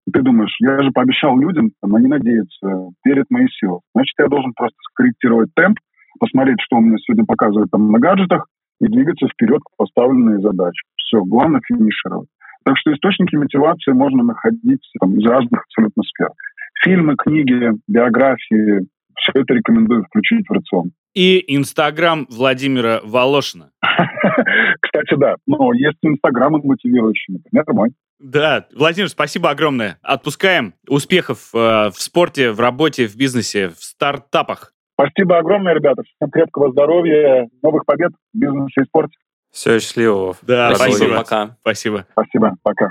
И 0.06 0.10
ты 0.10 0.22
думаешь, 0.22 0.56
я 0.60 0.80
же 0.82 0.90
пообещал 0.92 1.38
людям, 1.38 1.70
там, 1.82 1.96
они 1.96 2.06
надеются, 2.06 2.66
в 2.66 2.94
мои 3.30 3.46
силы. 3.48 3.80
Значит, 3.94 4.14
я 4.18 4.28
должен 4.28 4.52
просто 4.54 4.76
скорректировать 4.92 5.50
темп, 5.54 5.78
посмотреть, 6.18 6.60
что 6.60 6.76
у 6.76 6.80
меня 6.80 6.96
сегодня 6.98 7.24
показывают 7.26 7.70
там 7.70 7.90
на 7.90 7.98
гаджетах, 7.98 8.46
и 8.80 8.86
двигаться 8.86 9.26
вперед 9.28 9.60
к 9.62 9.76
поставленной 9.76 10.40
задаче. 10.40 10.82
Все, 10.96 11.22
главное 11.22 11.60
финишировать. 11.66 12.28
Так 12.64 12.76
что 12.78 12.92
источники 12.92 13.36
мотивации 13.36 13.92
можно 13.92 14.22
находить 14.22 14.82
там, 15.00 15.18
из 15.18 15.26
разных 15.26 15.64
абсолютно 15.64 16.02
сфер. 16.02 16.28
Фильмы, 16.84 17.14
книги, 17.16 17.70
биографии, 17.88 18.86
все 19.16 19.32
это 19.40 19.54
рекомендую 19.54 20.04
включить 20.04 20.46
в 20.48 20.52
рацион. 20.52 20.92
И 21.14 21.42
Инстаграм 21.54 22.26
Владимира 22.30 23.00
Волошина. 23.02 23.70
Кстати, 24.80 25.14
да. 25.16 25.36
Но 25.46 25.72
есть 25.72 25.98
Инстаграмы 26.02 26.60
мотивирующие, 26.62 27.38
например, 27.38 27.64
мой. 27.68 27.90
Да, 28.18 28.66
Владимир, 28.74 29.08
спасибо 29.08 29.50
огромное. 29.50 29.98
Отпускаем. 30.02 30.74
Успехов 30.88 31.50
э, 31.54 31.90
в 31.90 31.94
спорте, 31.96 32.50
в 32.52 32.60
работе, 32.60 33.06
в 33.06 33.16
бизнесе, 33.16 33.68
в 33.68 33.82
стартапах. 33.82 34.72
Спасибо 34.98 35.38
огромное, 35.38 35.74
ребята. 35.74 36.02
Всем 36.02 36.30
крепкого 36.30 36.72
здоровья, 36.72 37.48
новых 37.62 37.84
побед 37.84 38.12
в 38.12 38.38
бизнесе 38.38 38.82
и 38.82 38.84
спорте. 38.84 39.16
Все, 39.52 39.78
счастливо. 39.78 40.34
Да, 40.42 40.74
спасибо. 40.74 40.96
спасибо. 40.96 41.16
Пока. 41.16 41.56
Спасибо. 41.60 42.06
Спасибо. 42.12 42.56
Пока. 42.62 42.90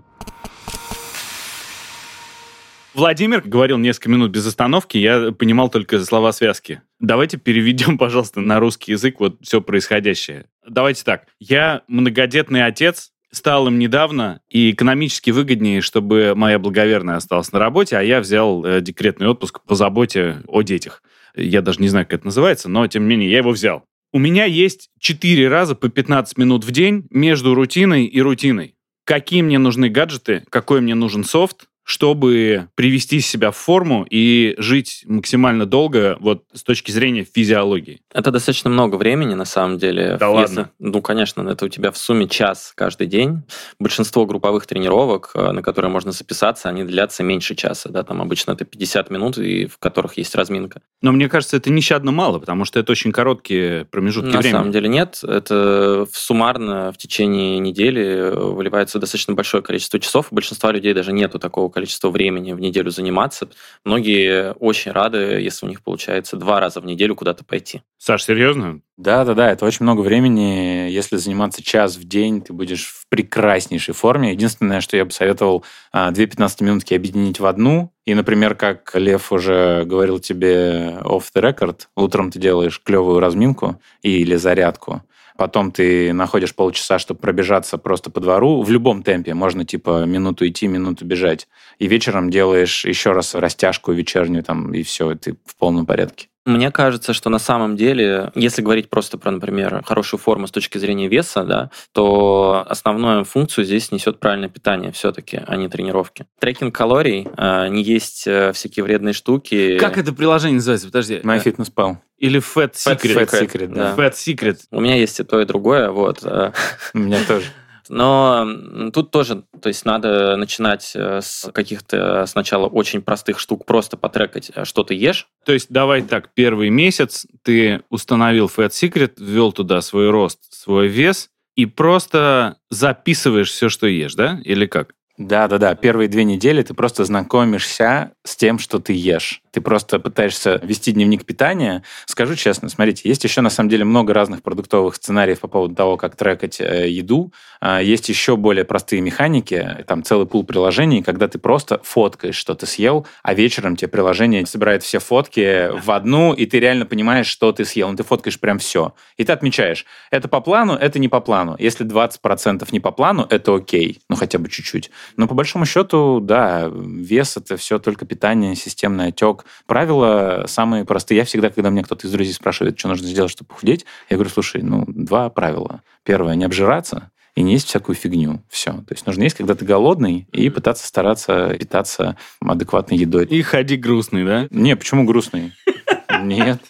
Владимир 2.96 3.42
говорил 3.42 3.78
несколько 3.78 4.10
минут 4.10 4.32
без 4.32 4.48
остановки, 4.48 4.98
я 4.98 5.34
понимал 5.34 5.70
только 5.70 6.00
слова 6.00 6.32
связки. 6.32 6.82
Давайте 7.02 7.38
переведем, 7.38 7.98
пожалуйста, 8.00 8.40
на 8.40 8.62
русский 8.62 8.94
язык 8.94 9.20
вот 9.20 9.38
все 9.42 9.60
происходящее. 9.60 10.46
Давайте 10.66 11.04
так. 11.04 11.28
Я 11.38 11.82
многодетный 11.90 12.66
отец, 12.66 13.12
стал 13.32 13.68
им 13.68 13.80
недавно, 13.80 14.40
и 14.50 14.72
экономически 14.72 15.32
выгоднее, 15.32 15.82
чтобы 15.82 16.36
моя 16.36 16.58
благоверная 16.58 17.18
осталась 17.18 17.52
на 17.52 17.60
работе, 17.60 17.98
а 17.98 18.02
я 18.02 18.22
взял 18.22 18.64
э, 18.64 18.80
декретный 18.80 19.28
отпуск 19.28 19.60
по 19.66 19.76
заботе 19.76 20.42
о 20.48 20.62
детях. 20.62 21.04
Я 21.36 21.62
даже 21.62 21.82
не 21.82 21.90
знаю, 21.90 22.06
как 22.06 22.20
это 22.20 22.28
называется, 22.28 22.70
но 22.70 22.88
тем 22.88 23.04
не 23.04 23.10
менее 23.10 23.30
я 23.30 23.40
его 23.40 23.52
взял. 23.52 23.84
У 24.14 24.20
меня 24.20 24.46
есть 24.46 24.90
4 25.00 25.50
раза 25.50 25.76
по 25.76 25.90
15 25.90 26.38
минут 26.38 26.64
в 26.64 26.72
день 26.72 27.06
между 27.10 27.56
рутиной 27.56 28.06
и 28.06 28.22
рутиной. 28.22 28.76
Какие 29.04 29.42
мне 29.42 29.60
нужны 29.60 29.90
гаджеты, 29.90 30.46
какой 30.50 30.80
мне 30.80 30.96
нужен 30.96 31.26
софт, 31.26 31.68
чтобы 31.86 32.68
привести 32.74 33.20
себя 33.20 33.52
в 33.52 33.56
форму 33.58 34.08
и 34.10 34.56
жить 34.58 35.04
максимально 35.06 35.68
долго 35.68 36.18
вот 36.20 36.44
с 36.52 36.64
точки 36.64 36.90
зрения 36.90 37.24
физиологии? 37.24 38.02
Это 38.12 38.32
достаточно 38.32 38.72
много 38.72 38.96
времени, 38.96 39.36
на 39.36 39.46
самом 39.46 39.78
деле. 39.78 40.18
Да 40.20 40.26
Если- 40.26 40.36
ладно? 40.58 40.72
Ну, 40.80 41.02
конечно, 41.04 41.48
это 41.48 41.66
у 41.66 41.70
тебя 41.70 41.92
в 41.92 41.98
сумме 41.98 42.28
час 42.28 42.74
каждый 42.76 43.06
день. 43.06 43.44
Большинство 43.80 44.26
групповых 44.26 44.66
тренировок, 44.66 45.30
э, 45.36 45.52
на 45.52 45.62
которые 45.62 45.92
можно 45.92 46.12
записаться, 46.12 46.70
они 46.70 46.84
длятся 46.84 47.22
меньше 47.22 47.54
часа. 47.54 47.90
Да? 47.90 48.02
Там 48.04 48.20
обычно 48.20 48.54
это 48.54 48.66
50 48.66 49.12
минут, 49.12 49.38
и 49.38 49.68
в 49.68 49.78
которых 49.78 50.18
есть 50.18 50.34
разминка. 50.34 50.82
Но 51.04 51.12
мне 51.12 51.30
кажется, 51.30 51.56
это 51.58 51.70
нещадно 51.70 52.12
мало, 52.12 52.40
потому 52.40 52.66
что 52.66 52.80
это 52.80 52.92
очень 52.92 53.12
короткие 53.12 53.86
промежутки 53.86 54.32
На 54.34 54.40
времени. 54.40 54.58
самом 54.58 54.72
деле 54.72 54.90
нет. 54.90 55.20
Это 55.22 56.08
суммарно 56.12 56.92
в 56.92 56.98
течение 56.98 57.60
недели 57.60 58.32
выливается 58.34 58.98
достаточно 58.98 59.36
большое 59.36 59.62
количество 59.62 60.00
часов. 60.00 60.30
У 60.32 60.36
большинства 60.36 60.72
людей 60.72 60.94
даже 60.96 61.14
нету 61.14 61.38
такого 61.38 61.70
количества 61.76 62.10
времени 62.10 62.54
в 62.54 62.60
неделю 62.62 62.90
заниматься. 62.90 63.50
Многие 63.84 64.54
очень 64.54 64.92
рады, 64.92 65.18
если 65.42 65.66
у 65.66 65.70
них 65.70 65.84
получается 65.84 66.38
два 66.38 66.62
раза 66.62 66.80
в 66.80 66.86
неделю 66.86 67.16
куда-то 67.16 67.44
пойти. 67.44 67.82
Саш, 67.98 68.24
серьезно? 68.24 68.80
Да-да-да, 68.96 69.52
это 69.52 69.66
очень 69.66 69.84
много 69.84 70.00
времени. 70.00 70.90
Если 70.90 71.18
заниматься 71.18 71.62
час 71.62 71.98
в 71.98 72.06
день, 72.06 72.42
ты 72.42 72.54
будешь 72.54 72.86
в 72.88 73.10
прекраснейшей 73.10 73.94
форме. 73.94 74.32
Единственное, 74.32 74.80
что 74.80 74.96
я 74.96 75.04
бы 75.04 75.12
советовал, 75.12 75.66
а, 75.92 76.12
две 76.12 76.28
15-минутки 76.28 76.94
объединить 76.94 77.42
в 77.42 77.46
одну. 77.46 77.92
И, 78.06 78.14
например, 78.14 78.56
как 78.56 78.92
Лев 78.96 79.34
уже 79.34 79.84
говорил 79.84 80.20
тебе 80.20 81.00
off 81.02 81.26
the 81.36 81.42
record, 81.42 81.88
утром 81.98 82.32
ты 82.32 82.40
делаешь 82.40 82.82
клевую 82.82 83.20
разминку 83.20 83.82
или 84.02 84.36
зарядку, 84.36 85.04
потом 85.38 85.72
ты 85.72 86.14
находишь 86.14 86.56
полчаса, 86.56 87.00
чтобы 87.00 87.20
пробежаться 87.20 87.78
просто 87.78 88.10
по 88.10 88.20
двору 88.20 88.62
в 88.62 88.70
любом 88.70 89.04
темпе, 89.04 89.34
можно 89.34 89.66
типа 89.66 90.06
минуту 90.06 90.48
идти, 90.48 90.68
минуту 90.68 91.06
бежать, 91.06 91.48
и 91.80 91.88
вечером 91.88 92.30
делаешь 92.30 92.86
еще 92.86 93.12
раз 93.12 93.36
растяжку 93.36 93.92
вечернюю 93.92 94.44
там, 94.44 94.74
и 94.74 94.84
все, 94.84 95.16
ты 95.16 95.38
в 95.46 95.56
полном 95.56 95.86
порядке. 95.86 96.28
Мне 96.46 96.70
кажется, 96.70 97.14
что 97.14 97.30
на 97.32 97.40
самом 97.40 97.76
деле, 97.76 98.32
если 98.36 98.62
говорить 98.62 98.90
просто 98.90 99.18
про, 99.18 99.32
например, 99.32 99.82
хорошую 99.84 100.20
форму 100.20 100.46
с 100.46 100.52
точки 100.52 100.78
зрения 100.78 101.08
веса, 101.08 101.44
да, 101.44 101.72
то 101.92 102.64
основную 102.70 103.26
функцию 103.26 103.66
здесь 103.66 103.92
несет 103.92 104.20
правильное 104.20 104.50
питание 104.50 104.92
все-таки, 104.92 105.42
а 105.46 105.56
не 105.56 105.68
тренировки. 105.70 106.28
Трекинг 106.40 106.76
калорий, 106.76 107.28
э, 107.36 107.68
не 107.70 107.82
есть 107.82 108.28
э, 108.28 108.54
всякие 108.54 108.84
вредные 108.84 109.14
штуки. 109.14 109.80
Как 109.80 109.98
это 109.98 110.14
приложение 110.14 110.58
называется? 110.58 110.88
Подожди. 110.88 111.16
MyFitnessPal. 111.24 111.98
Или 112.20 112.40
Fat 112.40 112.74
Secret. 112.74 113.16
Fat 113.16 113.42
Secret, 113.42 113.68
да. 113.68 113.96
Fat 113.96 114.14
Secret. 114.14 114.60
У 114.70 114.80
меня 114.80 114.96
есть 114.96 115.20
и 115.20 115.24
то, 115.24 115.42
и 115.42 115.46
другое, 115.46 115.90
вот. 115.90 116.20
э. 116.24 116.52
У 116.94 117.00
меня 117.00 117.20
тоже. 117.28 117.48
Но 117.90 118.90
тут 118.94 119.12
тоже, 119.12 119.44
то 119.62 119.70
есть 119.70 119.86
надо 119.86 120.36
начинать 120.38 120.92
э, 120.96 121.22
с 121.22 121.52
каких-то 121.52 122.26
сначала 122.26 122.68
очень 122.68 123.02
простых 123.02 123.40
штук, 123.40 123.66
просто 123.66 123.98
потрекать, 123.98 124.52
э, 124.54 124.66
что 124.66 124.84
ты 124.84 124.96
ешь. 124.96 125.28
То 125.46 125.54
есть 125.54 125.68
давай 125.70 126.02
так, 126.02 126.30
первый 126.34 126.70
месяц 126.70 127.26
ты 127.44 127.84
установил 127.90 128.48
Fat 128.56 128.70
Secret, 128.70 129.14
ввел 129.18 129.52
туда 129.52 129.82
свой 129.82 130.10
рост, 130.10 130.40
свой 130.54 130.88
вес, 130.88 131.30
и 131.56 131.66
просто 131.66 132.58
записываешь 132.70 133.50
все, 133.50 133.70
что 133.70 133.88
ешь, 133.88 134.16
да? 134.16 134.40
Или 134.44 134.66
как? 134.66 134.94
Да, 135.18 135.48
да, 135.48 135.58
да. 135.58 135.76
Первые 135.76 136.10
две 136.10 136.26
недели 136.26 136.62
ты 136.62 136.74
просто 136.74 137.06
знакомишься 137.06 138.12
с 138.26 138.36
тем, 138.36 138.60
что 138.60 138.80
ты 138.80 138.92
ешь. 138.92 139.42
Ты 139.52 139.62
просто 139.62 139.98
пытаешься 139.98 140.60
вести 140.62 140.92
дневник 140.92 141.24
питания. 141.24 141.84
Скажу 142.06 142.36
честно, 142.36 142.68
смотрите, 142.68 143.08
есть 143.08 143.24
еще 143.24 143.40
на 143.40 143.50
самом 143.50 143.70
деле 143.70 143.86
много 143.86 144.14
разных 144.14 144.44
продуктовых 144.44 144.96
сценариев 144.96 145.40
по 145.40 145.48
поводу 145.48 145.74
того, 145.74 145.96
как 145.96 146.18
трекать 146.18 146.60
э, 146.60 146.90
еду. 146.90 147.32
А, 147.62 147.82
есть 147.82 148.10
еще 148.10 148.36
более 148.36 148.66
простые 148.66 149.02
механики, 149.02 149.86
там 149.88 150.04
целый 150.04 150.28
пул 150.28 150.44
приложений, 150.44 151.04
когда 151.04 151.30
ты 151.30 151.40
просто 151.40 151.80
фоткаешь, 151.84 152.36
что 152.36 152.54
ты 152.54 152.66
съел, 152.66 153.08
а 153.24 153.34
вечером 153.34 153.78
тебе 153.78 153.88
приложение 153.88 154.46
собирает 154.46 154.84
все 154.84 155.00
фотки 155.00 155.70
в 155.80 155.92
одну, 155.92 156.34
и 156.34 156.46
ты 156.46 156.60
реально 156.60 156.86
понимаешь, 156.86 157.28
что 157.28 157.54
ты 157.54 157.64
съел. 157.64 157.90
Ну, 157.90 157.96
ты 157.96 158.04
фоткаешь 158.04 158.38
прям 158.38 158.60
все. 158.60 158.94
И 159.16 159.24
ты 159.24 159.32
отмечаешь, 159.32 159.86
это 160.12 160.28
по 160.28 160.42
плану, 160.42 160.74
это 160.74 161.00
не 161.00 161.08
по 161.08 161.22
плану. 161.22 161.56
Если 161.58 161.86
20% 161.86 162.68
не 162.74 162.82
по 162.82 162.92
плану, 162.92 163.26
это 163.30 163.56
окей, 163.56 164.02
ну 164.10 164.18
хотя 164.18 164.40
бы 164.40 164.50
чуть-чуть. 164.50 164.92
Но 165.18 165.28
по 165.28 165.34
большому 165.34 165.66
счету, 165.66 166.20
да, 166.22 166.70
вес 166.72 167.38
это 167.38 167.58
все 167.58 167.80
только 167.80 168.06
питание, 168.06 168.56
системный 168.56 169.08
отек. 169.08 169.46
Правила 169.66 170.46
самые 170.48 170.86
простые. 170.86 171.20
Я 171.20 171.26
всегда, 171.26 171.50
когда 171.50 171.70
мне 171.70 171.84
кто-то 171.84 172.08
из 172.08 172.12
друзей 172.12 172.34
спрашивает, 172.34 172.78
что 172.78 172.88
нужно 172.88 173.08
сделать, 173.08 173.32
чтобы 173.32 173.50
похудеть, 173.50 173.86
я 174.10 174.18
говорю, 174.18 174.30
слушай, 174.30 174.62
ну, 174.62 174.86
два 174.88 175.30
правила. 175.30 175.82
Первое, 176.04 176.36
не 176.36 176.46
обжираться, 176.46 177.12
и 177.36 177.42
не 177.42 177.54
есть 177.54 177.68
всякую 177.68 177.96
фигню. 177.96 178.42
Все. 178.50 178.72
То 178.72 178.94
есть 178.94 179.06
нужно 179.06 179.24
есть, 179.24 179.36
когда 179.36 179.56
ты 179.56 179.66
голодный, 179.66 180.28
и 180.32 180.50
пытаться 180.50 180.88
стараться 180.88 181.56
питаться 181.60 182.18
адекватной 182.40 182.98
едой. 182.98 183.26
И 183.26 183.42
ходи 183.42 183.76
грустный, 183.76 184.26
да? 184.26 184.48
Не, 184.50 184.76
почему 184.76 185.04
грустный? 185.04 185.54
Нет. 186.22 186.62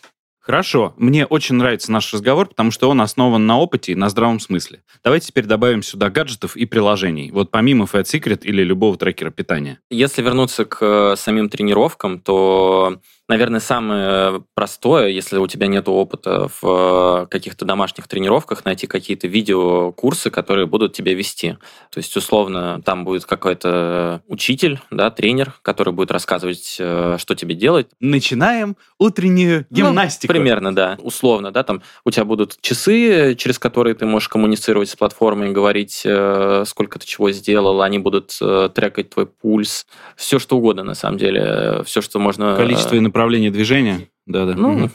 Хорошо. 0.45 0.93
Мне 0.97 1.25
очень 1.25 1.55
нравится 1.55 1.91
наш 1.91 2.13
разговор, 2.13 2.49
потому 2.49 2.69
что 2.69 2.87
он 2.87 3.01
основан 3.01 3.47
на 3.47 3.57
опыте 3.57 3.93
и 3.93 3.95
на 3.95 4.09
здравом 4.09 4.39
смысле. 4.39 4.83
Давайте 5.03 5.27
теперь 5.27 5.45
добавим 5.45 5.81
сюда 5.81 6.11
гаджетов 6.11 6.55
и 6.55 6.67
приложений. 6.67 7.31
Вот 7.31 7.49
помимо 7.49 7.85
Fat 7.85 8.03
Secret 8.03 8.43
или 8.43 8.61
любого 8.61 8.95
трекера 8.95 9.31
питания. 9.31 9.79
Если 9.89 10.21
вернуться 10.21 10.65
к 10.65 10.77
э, 10.81 11.15
самим 11.17 11.49
тренировкам, 11.49 12.19
то 12.19 12.99
наверное, 13.27 13.59
самое 13.59 14.43
простое, 14.53 15.07
если 15.07 15.37
у 15.37 15.47
тебя 15.47 15.67
нет 15.67 15.87
опыта 15.87 16.47
в 16.61 17.23
э, 17.23 17.27
каких-то 17.27 17.65
домашних 17.65 18.07
тренировках, 18.07 18.65
найти 18.65 18.87
какие-то 18.87 19.27
видеокурсы, 19.27 20.29
которые 20.29 20.67
будут 20.67 20.93
тебя 20.93 21.13
вести. 21.13 21.57
То 21.91 21.97
есть, 21.97 22.15
условно, 22.15 22.81
там 22.83 23.03
будет 23.03 23.25
какой-то 23.25 24.21
учитель, 24.27 24.79
да, 24.91 25.09
тренер, 25.09 25.53
который 25.61 25.93
будет 25.93 26.11
рассказывать, 26.11 26.77
э, 26.79 27.17
что 27.19 27.35
тебе 27.35 27.55
делать. 27.55 27.87
Начинаем 27.99 28.77
утреннюю 28.99 29.65
гимнастику. 29.69 30.31
Ну, 30.31 30.39
примерно, 30.39 30.75
да. 30.75 30.97
Условно, 31.01 31.51
да, 31.51 31.63
там 31.63 31.81
у 32.03 32.11
тебя 32.11 32.25
будут 32.25 32.57
часы, 32.61 33.35
через 33.35 33.57
которые 33.57 33.95
ты 33.95 34.05
можешь 34.05 34.29
коммуницировать 34.29 34.89
с 34.89 34.95
платформой, 34.95 35.51
говорить, 35.51 36.03
э, 36.05 36.63
сколько 36.67 36.99
ты 36.99 37.07
чего 37.07 37.31
сделал, 37.31 37.81
они 37.81 37.99
будут 37.99 38.37
трекать 38.75 39.09
твой 39.09 39.25
пульс, 39.25 39.87
все 40.15 40.39
что 40.39 40.57
угодно, 40.57 40.83
на 40.83 40.93
самом 40.95 41.17
деле, 41.17 41.83
все, 41.85 42.01
что 42.01 42.19
можно... 42.19 42.55
Количество 42.55 42.95
направление 43.15 43.49
движения. 43.49 44.09
Да, 44.25 44.45
да. 44.45 44.55
Ну, 44.55 44.89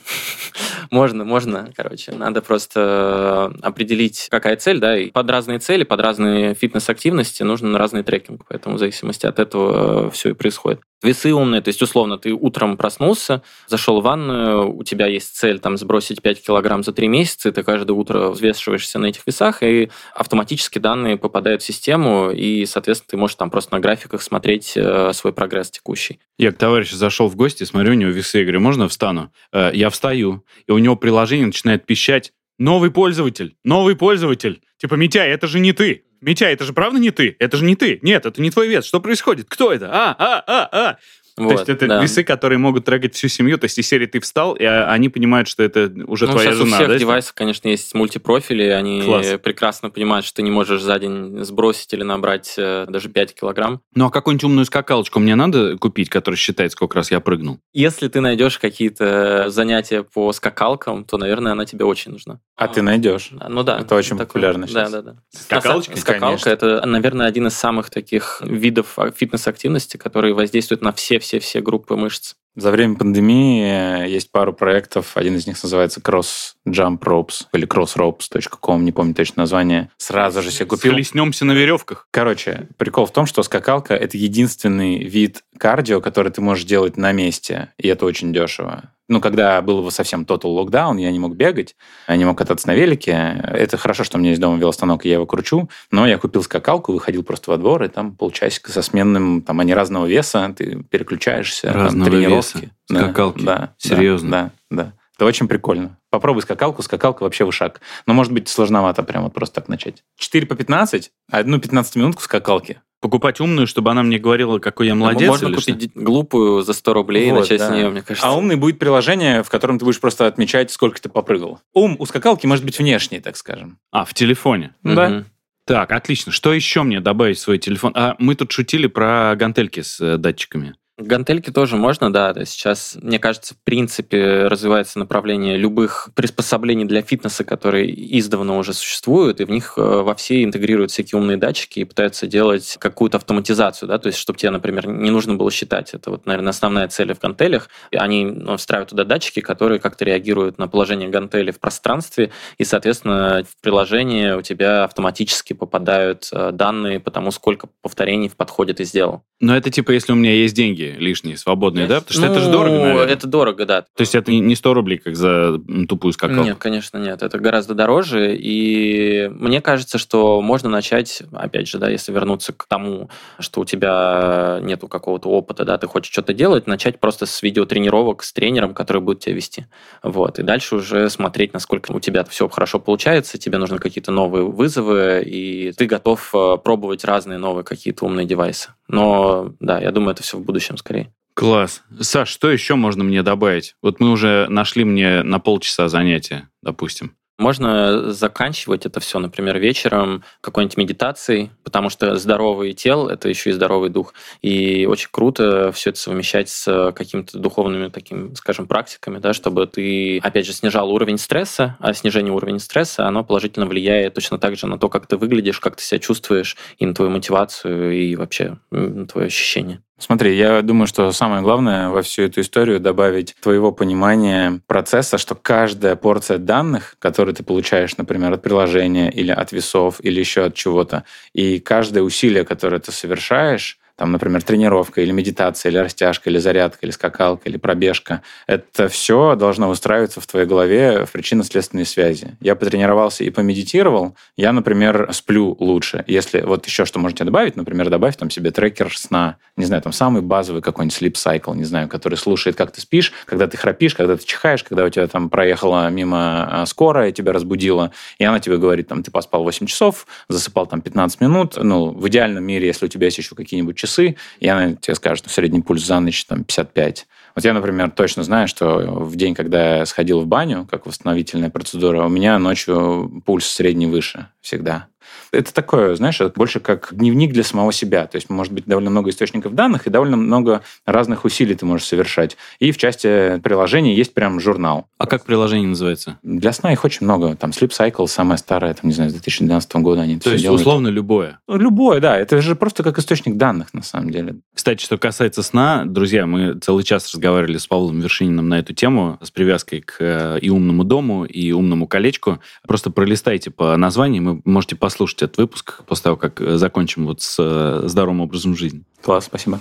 можно, 0.90 1.24
можно, 1.24 1.72
короче. 1.74 2.12
Надо 2.12 2.42
просто 2.42 3.50
определить, 3.62 4.28
какая 4.30 4.56
цель, 4.56 4.78
да, 4.78 4.98
и 4.98 5.10
под 5.10 5.30
разные 5.30 5.58
цели, 5.58 5.84
под 5.84 6.00
разные 6.00 6.54
фитнес-активности 6.54 7.42
нужен 7.42 7.74
разный 7.74 8.02
трекинг, 8.02 8.44
поэтому 8.46 8.76
в 8.76 8.78
зависимости 8.78 9.24
от 9.24 9.38
этого 9.38 10.10
все 10.10 10.30
и 10.30 10.34
происходит. 10.34 10.82
Весы 11.02 11.32
умные, 11.32 11.62
то 11.62 11.68
есть, 11.68 11.80
условно, 11.80 12.18
ты 12.18 12.32
утром 12.32 12.76
проснулся, 12.76 13.42
зашел 13.66 14.00
в 14.00 14.04
ванную, 14.04 14.76
у 14.76 14.82
тебя 14.82 15.06
есть 15.06 15.34
цель 15.34 15.58
там 15.58 15.78
сбросить 15.78 16.20
5 16.20 16.42
килограмм 16.44 16.82
за 16.82 16.92
3 16.92 17.08
месяца, 17.08 17.48
и 17.48 17.52
ты 17.52 17.62
каждое 17.62 17.94
утро 17.94 18.28
взвешиваешься 18.28 18.98
на 18.98 19.06
этих 19.06 19.26
весах, 19.26 19.62
и 19.62 19.90
автоматически 20.14 20.78
данные 20.78 21.16
попадают 21.16 21.62
в 21.62 21.64
систему, 21.64 22.30
и, 22.30 22.66
соответственно, 22.66 23.08
ты 23.10 23.16
можешь 23.16 23.36
там 23.36 23.50
просто 23.50 23.74
на 23.74 23.80
графиках 23.80 24.20
смотреть 24.20 24.74
э, 24.76 25.12
свой 25.14 25.32
прогресс 25.32 25.70
текущий. 25.70 26.20
Я 26.36 26.52
к 26.52 26.58
товарищу 26.58 26.96
зашел 26.96 27.28
в 27.28 27.36
гости, 27.36 27.64
смотрю, 27.64 27.92
у 27.92 27.94
него 27.94 28.10
весы, 28.10 28.38
я 28.38 28.44
говорю, 28.44 28.60
можно 28.60 28.86
встану? 28.86 29.32
Э, 29.52 29.70
я 29.72 29.88
встаю, 29.88 30.44
и 30.66 30.72
у 30.72 30.78
него 30.78 30.96
приложение 30.96 31.46
начинает 31.46 31.86
пищать, 31.86 32.32
новый 32.58 32.90
пользователь, 32.90 33.56
новый 33.64 33.96
пользователь. 33.96 34.60
Типа, 34.76 34.94
Митяй, 34.94 35.30
это 35.30 35.46
же 35.46 35.60
не 35.60 35.72
ты. 35.72 36.04
Митя, 36.20 36.46
это 36.46 36.64
же 36.64 36.72
правда 36.72 36.98
не 36.98 37.10
ты? 37.10 37.36
Это 37.38 37.56
же 37.56 37.64
не 37.64 37.76
ты. 37.76 37.98
Нет, 38.02 38.26
это 38.26 38.42
не 38.42 38.50
твой 38.50 38.68
вес. 38.68 38.84
Что 38.84 39.00
происходит? 39.00 39.46
Кто 39.48 39.72
это? 39.72 39.88
А, 39.90 40.14
а, 40.18 40.44
а, 40.46 40.68
а. 40.72 40.98
Вот, 41.44 41.48
то 41.48 41.58
есть 41.60 41.68
это 41.68 41.86
да. 41.86 42.02
весы, 42.02 42.24
которые 42.24 42.58
могут 42.58 42.84
трекать 42.84 43.14
всю 43.14 43.28
семью. 43.28 43.58
То 43.58 43.64
есть 43.64 43.78
из 43.78 43.88
серии 43.88 44.06
ты 44.06 44.20
встал, 44.20 44.54
и 44.54 44.64
они 44.64 45.08
понимают, 45.08 45.48
что 45.48 45.62
это 45.62 45.92
уже 46.06 46.26
ну, 46.26 46.32
твоя 46.32 46.50
сейчас 46.50 46.58
жена. 46.58 46.70
У 46.70 46.74
всех 46.74 46.88
да, 46.88 46.98
девайсов, 46.98 47.34
конечно, 47.34 47.68
есть 47.68 47.94
мультипрофили. 47.94 48.64
Они 48.64 49.02
Класс. 49.02 49.26
прекрасно 49.42 49.90
понимают, 49.90 50.24
что 50.26 50.36
ты 50.36 50.42
не 50.42 50.50
можешь 50.50 50.82
за 50.82 50.98
день 50.98 51.44
сбросить 51.44 51.92
или 51.92 52.02
набрать 52.02 52.54
э, 52.56 52.86
даже 52.88 53.08
5 53.08 53.34
килограмм. 53.34 53.80
Ну 53.94 54.06
а 54.06 54.10
какую-нибудь 54.10 54.44
умную 54.44 54.64
скакалочку 54.64 55.18
мне 55.18 55.34
надо 55.34 55.76
купить, 55.78 56.08
которая 56.08 56.36
считает, 56.36 56.72
сколько 56.72 56.96
раз 56.96 57.10
я 57.10 57.20
прыгнул? 57.20 57.58
Если 57.72 58.08
ты 58.08 58.20
найдешь 58.20 58.58
какие-то 58.58 59.46
занятия 59.48 60.02
по 60.02 60.32
скакалкам, 60.32 61.04
то, 61.04 61.16
наверное, 61.18 61.52
она 61.52 61.64
тебе 61.64 61.84
очень 61.84 62.12
нужна. 62.12 62.40
А, 62.56 62.68
ты 62.68 62.82
найдешь? 62.82 63.30
Ну 63.48 63.62
да. 63.62 63.80
Это 63.80 63.94
очень 63.94 64.18
такой, 64.18 64.26
популярно 64.26 64.66
сейчас. 64.66 64.90
Да, 64.90 65.02
да, 65.02 65.12
да. 65.12 65.18
Скакалочка? 65.30 65.96
Скакалка– 65.96 66.50
это, 66.50 66.84
наверное, 66.84 67.26
один 67.26 67.46
из 67.46 67.54
самых 67.54 67.90
таких 67.90 68.42
видов 68.44 68.98
фитнес-активности, 69.16 69.96
который 69.96 70.32
воздействует 70.32 70.82
на 70.82 70.92
все-все-все 71.30 71.60
группы 71.60 71.94
мышц. 71.94 72.34
За 72.56 72.72
время 72.72 72.96
пандемии 72.96 74.08
есть 74.08 74.32
пару 74.32 74.52
проектов. 74.52 75.16
Один 75.16 75.36
из 75.36 75.46
них 75.46 75.62
называется 75.62 76.00
Cross 76.00 76.54
Jump 76.68 76.98
Ropes 76.98 77.46
или 77.52 77.66
crossropes.com, 77.66 78.84
не 78.84 78.90
помню 78.90 79.14
точно 79.14 79.42
название. 79.42 79.90
Сразу 79.98 80.42
же 80.42 80.50
себе 80.50 80.66
купил. 80.66 80.92
Хлестнемся 80.92 81.44
на 81.44 81.52
веревках. 81.52 82.08
Короче, 82.10 82.66
прикол 82.76 83.06
в 83.06 83.12
том, 83.12 83.26
что 83.26 83.44
скакалка— 83.44 83.94
это 83.96 84.16
единственный 84.16 85.04
вид 85.04 85.44
кардио, 85.58 86.00
который 86.00 86.32
ты 86.32 86.40
можешь 86.40 86.64
делать 86.64 86.96
на 86.96 87.12
месте, 87.12 87.72
и 87.78 87.86
это 87.86 88.04
очень 88.04 88.32
дешево 88.32 88.90
ну, 89.10 89.20
когда 89.20 89.60
был 89.60 89.90
совсем 89.90 90.22
total 90.22 90.54
локдаун, 90.54 90.96
я 90.96 91.10
не 91.10 91.18
мог 91.18 91.34
бегать, 91.34 91.74
я 92.06 92.16
не 92.16 92.24
мог 92.24 92.38
кататься 92.38 92.68
на 92.68 92.74
велике. 92.76 93.42
Это 93.42 93.76
хорошо, 93.76 94.04
что 94.04 94.16
у 94.16 94.20
меня 94.20 94.30
есть 94.30 94.40
дома 94.40 94.56
велостанок, 94.56 95.04
и 95.04 95.08
я 95.08 95.14
его 95.14 95.26
кручу, 95.26 95.68
но 95.90 96.06
я 96.06 96.16
купил 96.16 96.44
скакалку, 96.44 96.92
выходил 96.92 97.24
просто 97.24 97.50
во 97.50 97.56
двор, 97.56 97.82
и 97.82 97.88
там 97.88 98.14
полчасика 98.14 98.70
со 98.70 98.82
сменным, 98.82 99.42
там 99.42 99.58
они 99.58 99.74
разного 99.74 100.06
веса, 100.06 100.54
ты 100.56 100.84
переключаешься, 100.84 101.72
разного 101.72 102.04
там, 102.04 102.14
тренировки. 102.14 102.56
Веса. 102.56 102.70
Да, 102.88 103.00
Скакалки? 103.00 103.44
Да. 103.44 103.74
Серьезно? 103.78 104.30
Да, 104.30 104.50
да. 104.70 104.92
Это 105.20 105.26
очень 105.26 105.48
прикольно. 105.48 105.98
Попробуй 106.08 106.40
скакалку, 106.40 106.80
скакалка 106.82 107.24
вообще 107.24 107.44
вышаг. 107.44 107.82
Но 108.06 108.14
может 108.14 108.32
быть 108.32 108.48
сложновато 108.48 109.02
прямо 109.02 109.28
просто 109.28 109.56
так 109.56 109.68
начать. 109.68 110.02
4 110.16 110.46
по 110.46 110.54
15, 110.54 111.10
одну 111.30 111.60
15 111.60 111.96
минутку 111.96 112.22
скакалки. 112.22 112.80
Покупать 113.02 113.38
умную, 113.38 113.66
чтобы 113.66 113.90
она 113.90 114.02
мне 114.02 114.18
говорила, 114.18 114.58
какой 114.60 114.86
я 114.86 114.94
молодец? 114.94 115.28
Можно 115.28 115.52
купить 115.52 115.90
что? 115.90 116.00
глупую 116.00 116.62
за 116.62 116.72
100 116.72 116.94
рублей 116.94 117.30
вот, 117.30 117.36
и 117.36 117.40
начать 117.40 117.58
да. 117.58 117.68
с 117.68 117.70
нее, 117.70 117.90
мне 117.90 118.00
кажется. 118.00 118.26
А 118.26 118.34
умный 118.34 118.56
будет 118.56 118.78
приложение, 118.78 119.42
в 119.42 119.50
котором 119.50 119.78
ты 119.78 119.84
будешь 119.84 120.00
просто 120.00 120.26
отмечать, 120.26 120.70
сколько 120.70 120.98
ты 121.02 121.10
попрыгал. 121.10 121.60
Ум 121.74 121.96
у 121.98 122.06
скакалки 122.06 122.46
может 122.46 122.64
быть 122.64 122.78
внешний, 122.78 123.20
так 123.20 123.36
скажем. 123.36 123.76
А, 123.90 124.06
в 124.06 124.14
телефоне? 124.14 124.74
Да. 124.82 125.24
Так, 125.66 125.92
отлично. 125.92 126.32
Что 126.32 126.54
еще 126.54 126.82
мне 126.82 127.00
добавить 127.00 127.36
в 127.36 127.42
свой 127.42 127.58
телефон? 127.58 127.92
А 127.94 128.16
мы 128.18 128.36
тут 128.36 128.50
шутили 128.52 128.86
про 128.86 129.36
гантельки 129.36 129.82
с 129.82 130.00
э, 130.00 130.16
датчиками. 130.16 130.76
Гантельки 131.00 131.50
тоже 131.50 131.76
можно, 131.76 132.12
да. 132.12 132.34
Сейчас, 132.44 132.96
мне 133.00 133.18
кажется, 133.18 133.54
в 133.54 133.64
принципе, 133.64 134.46
развивается 134.48 134.98
направление 134.98 135.56
любых 135.56 136.10
приспособлений 136.14 136.84
для 136.84 137.00
фитнеса, 137.00 137.42
которые 137.42 138.18
издавна 138.18 138.58
уже 138.58 138.74
существуют, 138.74 139.40
и 139.40 139.44
в 139.44 139.50
них 139.50 139.74
э, 139.78 139.80
во 139.80 140.14
все 140.14 140.44
интегрируют 140.44 140.90
всякие 140.90 141.18
умные 141.18 141.38
датчики 141.38 141.80
и 141.80 141.84
пытаются 141.84 142.26
делать 142.26 142.76
какую-то 142.78 143.16
автоматизацию, 143.16 143.88
да, 143.88 143.98
то 143.98 144.08
есть 144.08 144.18
чтобы 144.18 144.38
тебе, 144.38 144.50
например, 144.50 144.88
не 144.88 145.10
нужно 145.10 145.34
было 145.34 145.50
считать. 145.50 145.94
Это 145.94 146.10
вот, 146.10 146.26
наверное, 146.26 146.50
основная 146.50 146.86
цель 146.88 147.14
в 147.14 147.18
гантелях. 147.18 147.70
Они 147.92 148.26
ну, 148.26 148.58
встраивают 148.58 148.90
туда 148.90 149.04
датчики, 149.04 149.40
которые 149.40 149.80
как-то 149.80 150.04
реагируют 150.04 150.58
на 150.58 150.68
положение 150.68 151.08
гантели 151.08 151.50
в 151.50 151.60
пространстве, 151.60 152.30
и, 152.58 152.64
соответственно, 152.64 153.42
в 153.48 153.62
приложении 153.62 154.32
у 154.32 154.42
тебя 154.42 154.84
автоматически 154.84 155.54
попадают 155.54 156.28
э, 156.30 156.50
данные 156.52 157.00
по 157.00 157.10
тому, 157.10 157.30
сколько 157.30 157.68
повторений 157.80 158.28
в 158.28 158.36
подходе 158.36 158.74
ты 158.74 158.84
сделал. 158.84 159.24
Но 159.40 159.56
это 159.56 159.70
типа, 159.70 159.92
если 159.92 160.12
у 160.12 160.16
меня 160.16 160.32
есть 160.32 160.54
деньги 160.54 160.94
лишние, 160.98 161.38
свободные, 161.38 161.86
да? 161.86 162.00
Потому 162.00 162.12
что 162.12 162.26
ну, 162.26 162.32
это 162.32 162.40
же 162.44 162.50
дорого, 162.50 162.78
наверное. 162.78 163.06
Это 163.06 163.26
дорого, 163.26 163.64
да. 163.64 163.82
То 163.82 164.00
есть 164.00 164.14
это 164.14 164.30
не 164.30 164.54
100 164.54 164.74
рублей, 164.74 164.98
как 164.98 165.16
за 165.16 165.58
тупую 165.88 166.12
скакалку? 166.12 166.44
Нет, 166.44 166.58
конечно, 166.58 166.98
нет. 166.98 167.22
Это 167.22 167.38
гораздо 167.38 167.74
дороже. 167.74 168.36
И 168.36 169.30
мне 169.32 169.62
кажется, 169.62 169.96
что 169.96 170.42
можно 170.42 170.68
начать, 170.68 171.22
опять 171.32 171.68
же, 171.68 171.78
да, 171.78 171.88
если 171.88 172.12
вернуться 172.12 172.52
к 172.52 172.66
тому, 172.66 173.08
что 173.38 173.62
у 173.62 173.64
тебя 173.64 174.58
нету 174.62 174.88
какого-то 174.88 175.30
опыта, 175.30 175.64
да, 175.64 175.78
ты 175.78 175.86
хочешь 175.86 176.12
что-то 176.12 176.34
делать, 176.34 176.66
начать 176.66 177.00
просто 177.00 177.24
с 177.24 177.42
видеотренировок 177.42 178.22
с 178.22 178.34
тренером, 178.34 178.74
который 178.74 179.00
будет 179.00 179.20
тебя 179.20 179.36
вести. 179.36 179.66
Вот. 180.02 180.38
И 180.38 180.42
дальше 180.42 180.76
уже 180.76 181.08
смотреть, 181.08 181.54
насколько 181.54 181.92
у 181.92 182.00
тебя 182.00 182.24
все 182.24 182.46
хорошо 182.48 182.78
получается, 182.78 183.38
тебе 183.38 183.56
нужны 183.56 183.78
какие-то 183.78 184.12
новые 184.12 184.44
вызовы, 184.44 185.22
и 185.24 185.72
ты 185.72 185.86
готов 185.86 186.30
э, 186.34 186.58
пробовать 186.62 187.06
разные 187.06 187.38
новые 187.38 187.64
какие-то 187.64 188.04
умные 188.04 188.26
девайсы. 188.26 188.70
Но 188.86 189.29
да, 189.60 189.80
я 189.80 189.90
думаю, 189.90 190.12
это 190.12 190.22
все 190.22 190.38
в 190.38 190.44
будущем 190.44 190.76
скорее. 190.76 191.12
Класс. 191.34 191.82
Саш, 192.00 192.28
что 192.28 192.50
еще 192.50 192.74
можно 192.74 193.04
мне 193.04 193.22
добавить? 193.22 193.74
Вот 193.82 194.00
мы 194.00 194.10
уже 194.10 194.46
нашли 194.48 194.84
мне 194.84 195.22
на 195.22 195.38
полчаса 195.38 195.88
занятия, 195.88 196.48
допустим. 196.62 197.16
Можно 197.40 198.12
заканчивать 198.12 198.84
это 198.84 199.00
все, 199.00 199.18
например, 199.18 199.58
вечером 199.58 200.22
какой-нибудь 200.42 200.76
медитацией, 200.76 201.50
потому 201.64 201.88
что 201.88 202.16
здоровый 202.16 202.74
тело– 202.74 203.08
это 203.10 203.30
еще 203.30 203.48
и 203.48 203.52
здоровый 203.54 203.88
дух. 203.88 204.12
И 204.42 204.84
очень 204.84 205.08
круто 205.10 205.72
все 205.72 205.88
это 205.88 205.98
совмещать 205.98 206.50
с 206.50 206.92
какими-то 206.92 207.38
духовными, 207.38 207.88
такими, 207.88 208.34
скажем, 208.34 208.66
практиками, 208.66 209.20
да, 209.20 209.32
чтобы 209.32 209.66
ты, 209.66 210.18
опять 210.18 210.44
же, 210.44 210.52
снижал 210.52 210.90
уровень 210.92 211.16
стресса, 211.16 211.78
а 211.80 211.94
снижение 211.94 212.34
уровня 212.34 212.58
стресса, 212.58 213.06
оно 213.06 213.24
положительно 213.24 213.64
влияет 213.64 214.12
точно 214.12 214.36
так 214.38 214.56
же 214.56 214.66
на 214.66 214.78
то, 214.78 214.90
как 214.90 215.06
ты 215.06 215.16
выглядишь, 215.16 215.60
как 215.60 215.76
ты 215.76 215.82
себя 215.82 215.98
чувствуешь, 215.98 216.58
и 216.76 216.84
на 216.84 216.92
твою 216.92 217.10
мотивацию, 217.10 217.96
и 217.96 218.16
вообще 218.16 218.58
на 218.70 219.06
твое 219.06 219.28
ощущение. 219.28 219.82
Смотри, 220.00 220.34
я 220.34 220.62
думаю, 220.62 220.86
что 220.86 221.12
самое 221.12 221.42
главное 221.42 221.90
во 221.90 222.00
всю 222.00 222.22
эту 222.22 222.40
историю 222.40 222.80
добавить 222.80 223.34
твоего 223.42 223.70
понимания 223.70 224.62
процесса, 224.66 225.18
что 225.18 225.34
каждая 225.34 225.94
порция 225.94 226.38
данных, 226.38 226.96
которые 226.98 227.34
ты 227.34 227.42
получаешь, 227.42 227.98
например, 227.98 228.32
от 228.32 228.40
приложения 228.40 229.10
или 229.10 229.30
от 229.30 229.52
весов 229.52 229.96
или 230.02 230.18
еще 230.18 230.46
от 230.46 230.54
чего-то, 230.54 231.04
и 231.34 231.60
каждое 231.60 232.02
усилие, 232.02 232.46
которое 232.46 232.78
ты 232.80 232.92
совершаешь, 232.92 233.78
там, 234.00 234.12
например, 234.12 234.42
тренировка 234.42 235.02
или 235.02 235.12
медитация, 235.12 235.68
или 235.68 235.76
растяжка, 235.76 236.30
или 236.30 236.38
зарядка, 236.38 236.86
или 236.86 236.90
скакалка, 236.90 237.50
или 237.50 237.58
пробежка. 237.58 238.22
Это 238.46 238.88
все 238.88 239.36
должно 239.36 239.68
устраиваться 239.68 240.22
в 240.22 240.26
твоей 240.26 240.46
голове 240.46 241.04
в 241.04 241.12
причинно-следственной 241.12 241.84
связи. 241.84 242.38
Я 242.40 242.56
потренировался 242.56 243.24
и 243.24 243.28
помедитировал, 243.28 244.16
я, 244.38 244.54
например, 244.54 245.10
сплю 245.12 245.54
лучше. 245.60 246.02
Если 246.06 246.40
вот 246.40 246.64
еще 246.64 246.86
что 246.86 246.98
можете 246.98 247.24
добавить, 247.24 247.56
например, 247.56 247.90
добавь 247.90 248.16
там 248.16 248.30
себе 248.30 248.50
трекер 248.50 248.90
сна, 248.96 249.36
не 249.58 249.66
знаю, 249.66 249.82
там 249.82 249.92
самый 249.92 250.22
базовый 250.22 250.62
какой-нибудь 250.62 250.96
sleep 250.98 251.12
cycle, 251.16 251.54
не 251.54 251.64
знаю, 251.64 251.86
который 251.86 252.14
слушает, 252.14 252.56
как 252.56 252.72
ты 252.72 252.80
спишь, 252.80 253.12
когда 253.26 253.48
ты 253.48 253.58
храпишь, 253.58 253.94
когда 253.94 254.16
ты 254.16 254.24
чихаешь, 254.24 254.64
когда 254.64 254.86
у 254.86 254.88
тебя 254.88 255.08
там 255.08 255.28
проехала 255.28 255.90
мимо 255.90 256.62
а, 256.62 256.64
скорая, 256.64 257.12
тебя 257.12 257.34
разбудила, 257.34 257.92
и 258.18 258.24
она 258.24 258.40
тебе 258.40 258.56
говорит, 258.56 258.88
там, 258.88 259.02
ты 259.02 259.10
поспал 259.10 259.42
8 259.44 259.66
часов, 259.66 260.06
засыпал 260.30 260.66
там 260.66 260.80
15 260.80 261.20
минут, 261.20 261.58
ну, 261.62 261.90
в 261.90 262.08
идеальном 262.08 262.44
мире, 262.44 262.66
если 262.66 262.86
у 262.86 262.88
тебя 262.88 263.08
есть 263.08 263.18
еще 263.18 263.34
какие-нибудь 263.34 263.76
часы, 263.76 263.89
часы, 263.90 264.16
и 264.38 264.48
она 264.48 264.74
тебе 264.74 264.94
скажет, 264.94 265.24
что 265.24 265.30
средний 265.30 265.60
пульс 265.60 265.84
за 265.84 266.00
ночь 266.00 266.24
там 266.24 266.44
55. 266.44 267.06
Вот 267.34 267.44
я, 267.44 267.52
например, 267.52 267.90
точно 267.90 268.22
знаю, 268.22 268.48
что 268.48 268.78
в 269.04 269.16
день, 269.16 269.34
когда 269.34 269.78
я 269.78 269.86
сходил 269.86 270.20
в 270.20 270.26
баню, 270.26 270.66
как 270.70 270.86
восстановительная 270.86 271.50
процедура, 271.50 272.04
у 272.04 272.08
меня 272.08 272.38
ночью 272.38 273.22
пульс 273.24 273.46
средний 273.46 273.86
выше 273.86 274.28
всегда. 274.40 274.86
Это 275.32 275.52
такое, 275.54 275.94
знаешь, 275.94 276.20
больше 276.34 276.60
как 276.60 276.88
дневник 276.92 277.32
для 277.32 277.44
самого 277.44 277.72
себя. 277.72 278.06
То 278.06 278.16
есть, 278.16 278.30
может 278.30 278.52
быть, 278.52 278.64
довольно 278.66 278.90
много 278.90 279.10
источников 279.10 279.54
данных 279.54 279.86
и 279.86 279.90
довольно 279.90 280.16
много 280.16 280.62
разных 280.86 281.24
усилий 281.24 281.54
ты 281.54 281.66
можешь 281.66 281.86
совершать. 281.86 282.36
И 282.58 282.72
в 282.72 282.78
части 282.78 283.38
приложений 283.40 283.94
есть 283.94 284.14
прям 284.14 284.40
журнал. 284.40 284.86
А 284.98 285.06
как 285.06 285.24
приложение 285.24 285.68
называется? 285.68 286.18
Для 286.22 286.52
сна 286.52 286.72
их 286.72 286.84
очень 286.84 287.04
много. 287.04 287.36
Там 287.36 287.50
Sleep 287.50 287.70
Cycle, 287.70 288.06
самое 288.06 288.38
старое, 288.38 288.74
там, 288.74 288.88
не 288.88 288.94
знаю, 288.94 289.10
с 289.10 289.14
2012 289.14 289.74
года 289.76 290.02
они 290.02 290.18
То 290.18 290.30
есть, 290.30 290.42
делают. 290.42 290.60
условно, 290.60 290.88
любое? 290.88 291.40
Ну, 291.48 291.56
любое, 291.56 292.00
да. 292.00 292.18
Это 292.18 292.40
же 292.40 292.56
просто 292.56 292.82
как 292.82 292.98
источник 292.98 293.36
данных, 293.36 293.72
на 293.72 293.82
самом 293.82 294.10
деле. 294.10 294.36
Кстати, 294.54 294.82
что 294.82 294.98
касается 294.98 295.42
сна, 295.42 295.84
друзья, 295.86 296.26
мы 296.26 296.54
целый 296.54 296.84
час 296.84 297.12
разговаривали 297.12 297.56
с 297.58 297.66
Павлом 297.66 298.00
Вершининым 298.00 298.48
на 298.48 298.58
эту 298.58 298.74
тему 298.74 299.18
с 299.22 299.30
привязкой 299.30 299.80
к 299.80 299.96
э, 300.00 300.38
и 300.40 300.50
умному 300.50 300.84
дому, 300.84 301.24
и 301.24 301.52
умному 301.52 301.86
колечку. 301.86 302.40
Просто 302.66 302.90
пролистайте 302.90 303.50
по 303.50 303.76
названиям, 303.76 304.24
вы 304.24 304.42
можете 304.44 304.76
послушать 304.76 305.19
этот 305.22 305.38
выпуск 305.38 305.82
после 305.86 306.04
того, 306.04 306.16
как 306.16 306.40
э, 306.40 306.56
закончим 306.56 307.06
вот 307.06 307.20
с 307.22 307.36
э, 307.38 307.88
здоровым 307.88 308.20
образом 308.20 308.56
жизни. 308.56 308.82
Класс, 309.02 309.26
спасибо. 309.26 309.60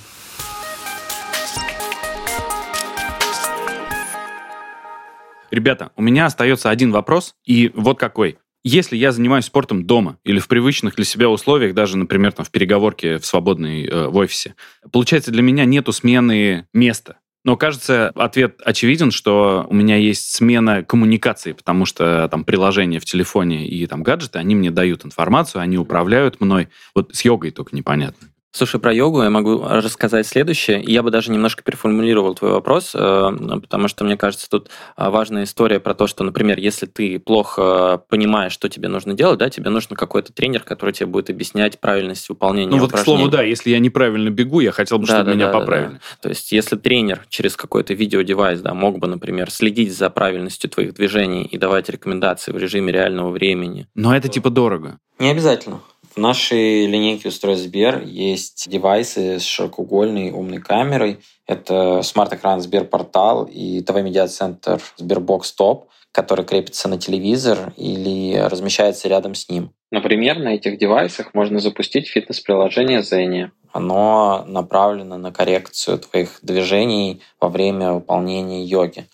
Ребята, 5.52 5.92
у 5.96 6.02
меня 6.02 6.26
остается 6.26 6.70
один 6.70 6.92
вопрос, 6.92 7.36
и 7.46 7.72
вот 7.74 7.98
какой. 8.00 8.38
Если 8.64 8.98
я 8.98 9.12
занимаюсь 9.12 9.46
спортом 9.46 9.86
дома 9.86 10.18
или 10.26 10.40
в 10.40 10.48
привычных 10.48 10.96
для 10.96 11.06
себя 11.06 11.30
условиях, 11.30 11.74
даже, 11.74 11.98
например, 11.98 12.34
там, 12.34 12.46
в 12.46 12.52
переговорке 12.52 13.18
в 13.18 13.26
свободной 13.26 13.86
э, 13.86 14.08
в 14.08 14.18
офисе, 14.18 14.56
получается, 14.92 15.32
для 15.32 15.42
меня 15.42 15.66
нету 15.66 15.94
смены 15.94 16.68
места. 16.74 17.18
Но 17.46 17.56
кажется, 17.56 18.10
ответ 18.16 18.60
очевиден, 18.66 19.12
что 19.12 19.66
у 19.70 19.74
меня 19.74 19.96
есть 19.96 20.36
смена 20.36 20.84
коммуникации, 20.84 21.54
потому 21.54 21.86
что 21.86 22.28
там 22.30 22.44
приложения 22.44 23.00
в 23.00 23.06
телефоне 23.06 23.68
и 23.68 23.86
там 23.88 24.04
гаджеты, 24.04 24.40
они 24.40 24.56
мне 24.56 24.72
дают 24.72 25.06
информацию, 25.06 25.62
они 25.62 25.78
управляют 25.78 26.42
мной. 26.42 26.68
Вот 26.94 27.16
с 27.16 27.24
йогой 27.24 27.52
только 27.52 27.76
непонятно. 27.76 28.29
Слушай, 28.52 28.80
про 28.80 28.92
йогу 28.92 29.22
я 29.22 29.30
могу 29.30 29.62
рассказать 29.64 30.26
следующее. 30.26 30.82
Я 30.84 31.04
бы 31.04 31.12
даже 31.12 31.32
немножко 31.32 31.64
переформулировал 31.64 32.34
твой 32.34 32.52
вопрос, 32.52 32.92
э, 32.96 33.32
потому 33.62 33.88
что, 33.88 34.04
мне 34.04 34.18
кажется, 34.18 34.50
тут 34.50 34.70
а, 34.96 35.12
важная 35.12 35.44
история 35.44 35.80
про 35.80 35.94
то, 35.94 36.08
что, 36.08 36.24
например, 36.24 36.58
если 36.58 36.88
ты 36.88 37.20
плохо 37.20 38.02
понимаешь, 38.10 38.52
что 38.52 38.68
тебе 38.68 38.88
нужно 38.88 39.14
делать, 39.14 39.38
да, 39.38 39.52
тебе 39.52 39.70
нужен 39.70 39.96
какой-то 39.96 40.34
тренер, 40.34 40.64
который 40.64 40.94
тебе 40.94 41.06
будет 41.06 41.30
объяснять 41.30 41.80
правильность 41.80 42.28
выполнения 42.28 42.72
Ну 42.72 42.80
вот, 42.80 42.92
к 42.92 42.98
слову, 42.98 43.28
да, 43.28 43.44
если 43.44 43.70
я 43.70 43.78
неправильно 43.78 44.30
бегу, 44.30 44.62
я 44.62 44.72
хотел 44.72 44.98
бы, 44.98 45.06
да, 45.06 45.18
чтобы 45.18 45.30
да, 45.30 45.36
меня 45.36 45.52
да, 45.52 45.60
поправили. 45.60 45.88
Да, 45.90 45.94
да. 45.94 46.18
То 46.22 46.30
есть, 46.30 46.52
если 46.52 46.76
тренер 46.76 47.22
через 47.30 47.56
какой-то 47.56 47.94
видеодевайс, 47.94 48.62
да, 48.62 48.74
мог 48.74 48.98
бы, 48.98 49.06
например, 49.06 49.52
следить 49.52 49.96
за 49.96 50.10
правильностью 50.10 50.72
твоих 50.72 50.96
движений 50.96 51.44
и 51.44 51.58
давать 51.60 51.88
рекомендации 51.90 52.52
в 52.52 52.58
режиме 52.58 52.92
реального 52.92 53.30
времени. 53.30 53.88
Но 53.94 54.16
это 54.16 54.28
типа 54.28 54.50
дорого. 54.50 54.98
Не 55.20 55.30
обязательно. 55.30 55.82
В 56.20 56.22
нашей 56.22 56.86
линейке 56.86 57.30
устройств 57.30 57.66
Сбер 57.66 58.04
есть 58.04 58.70
девайсы 58.70 59.40
с 59.40 59.44
широкоугольной 59.46 60.32
умной 60.32 60.58
камерой. 60.60 61.20
Это 61.48 62.02
смарт-экран 62.02 62.60
SberPortal 62.60 63.46
и 63.46 63.80
ТВ-медиацентр 63.80 64.82
SberBox 64.98 65.54
Top, 65.54 65.88
который 66.12 66.44
крепится 66.44 66.90
на 66.90 66.98
телевизор 66.98 67.72
или 67.78 68.36
размещается 68.36 69.08
рядом 69.08 69.34
с 69.34 69.48
ним. 69.48 69.72
Например, 69.92 70.38
на 70.40 70.56
этих 70.56 70.78
девайсах 70.78 71.34
можно 71.34 71.60
запустить 71.60 72.10
фитнес-приложение 72.10 73.00
Zenia. 73.00 73.52
Оно 73.72 74.44
направлено 74.46 75.18
на 75.18 75.32
коррекцию 75.32 76.00
твоих 76.00 76.40
движений 76.42 77.22
во 77.40 77.48
время 77.48 77.94
выполнения 77.94 78.66
йоги. 78.66 79.08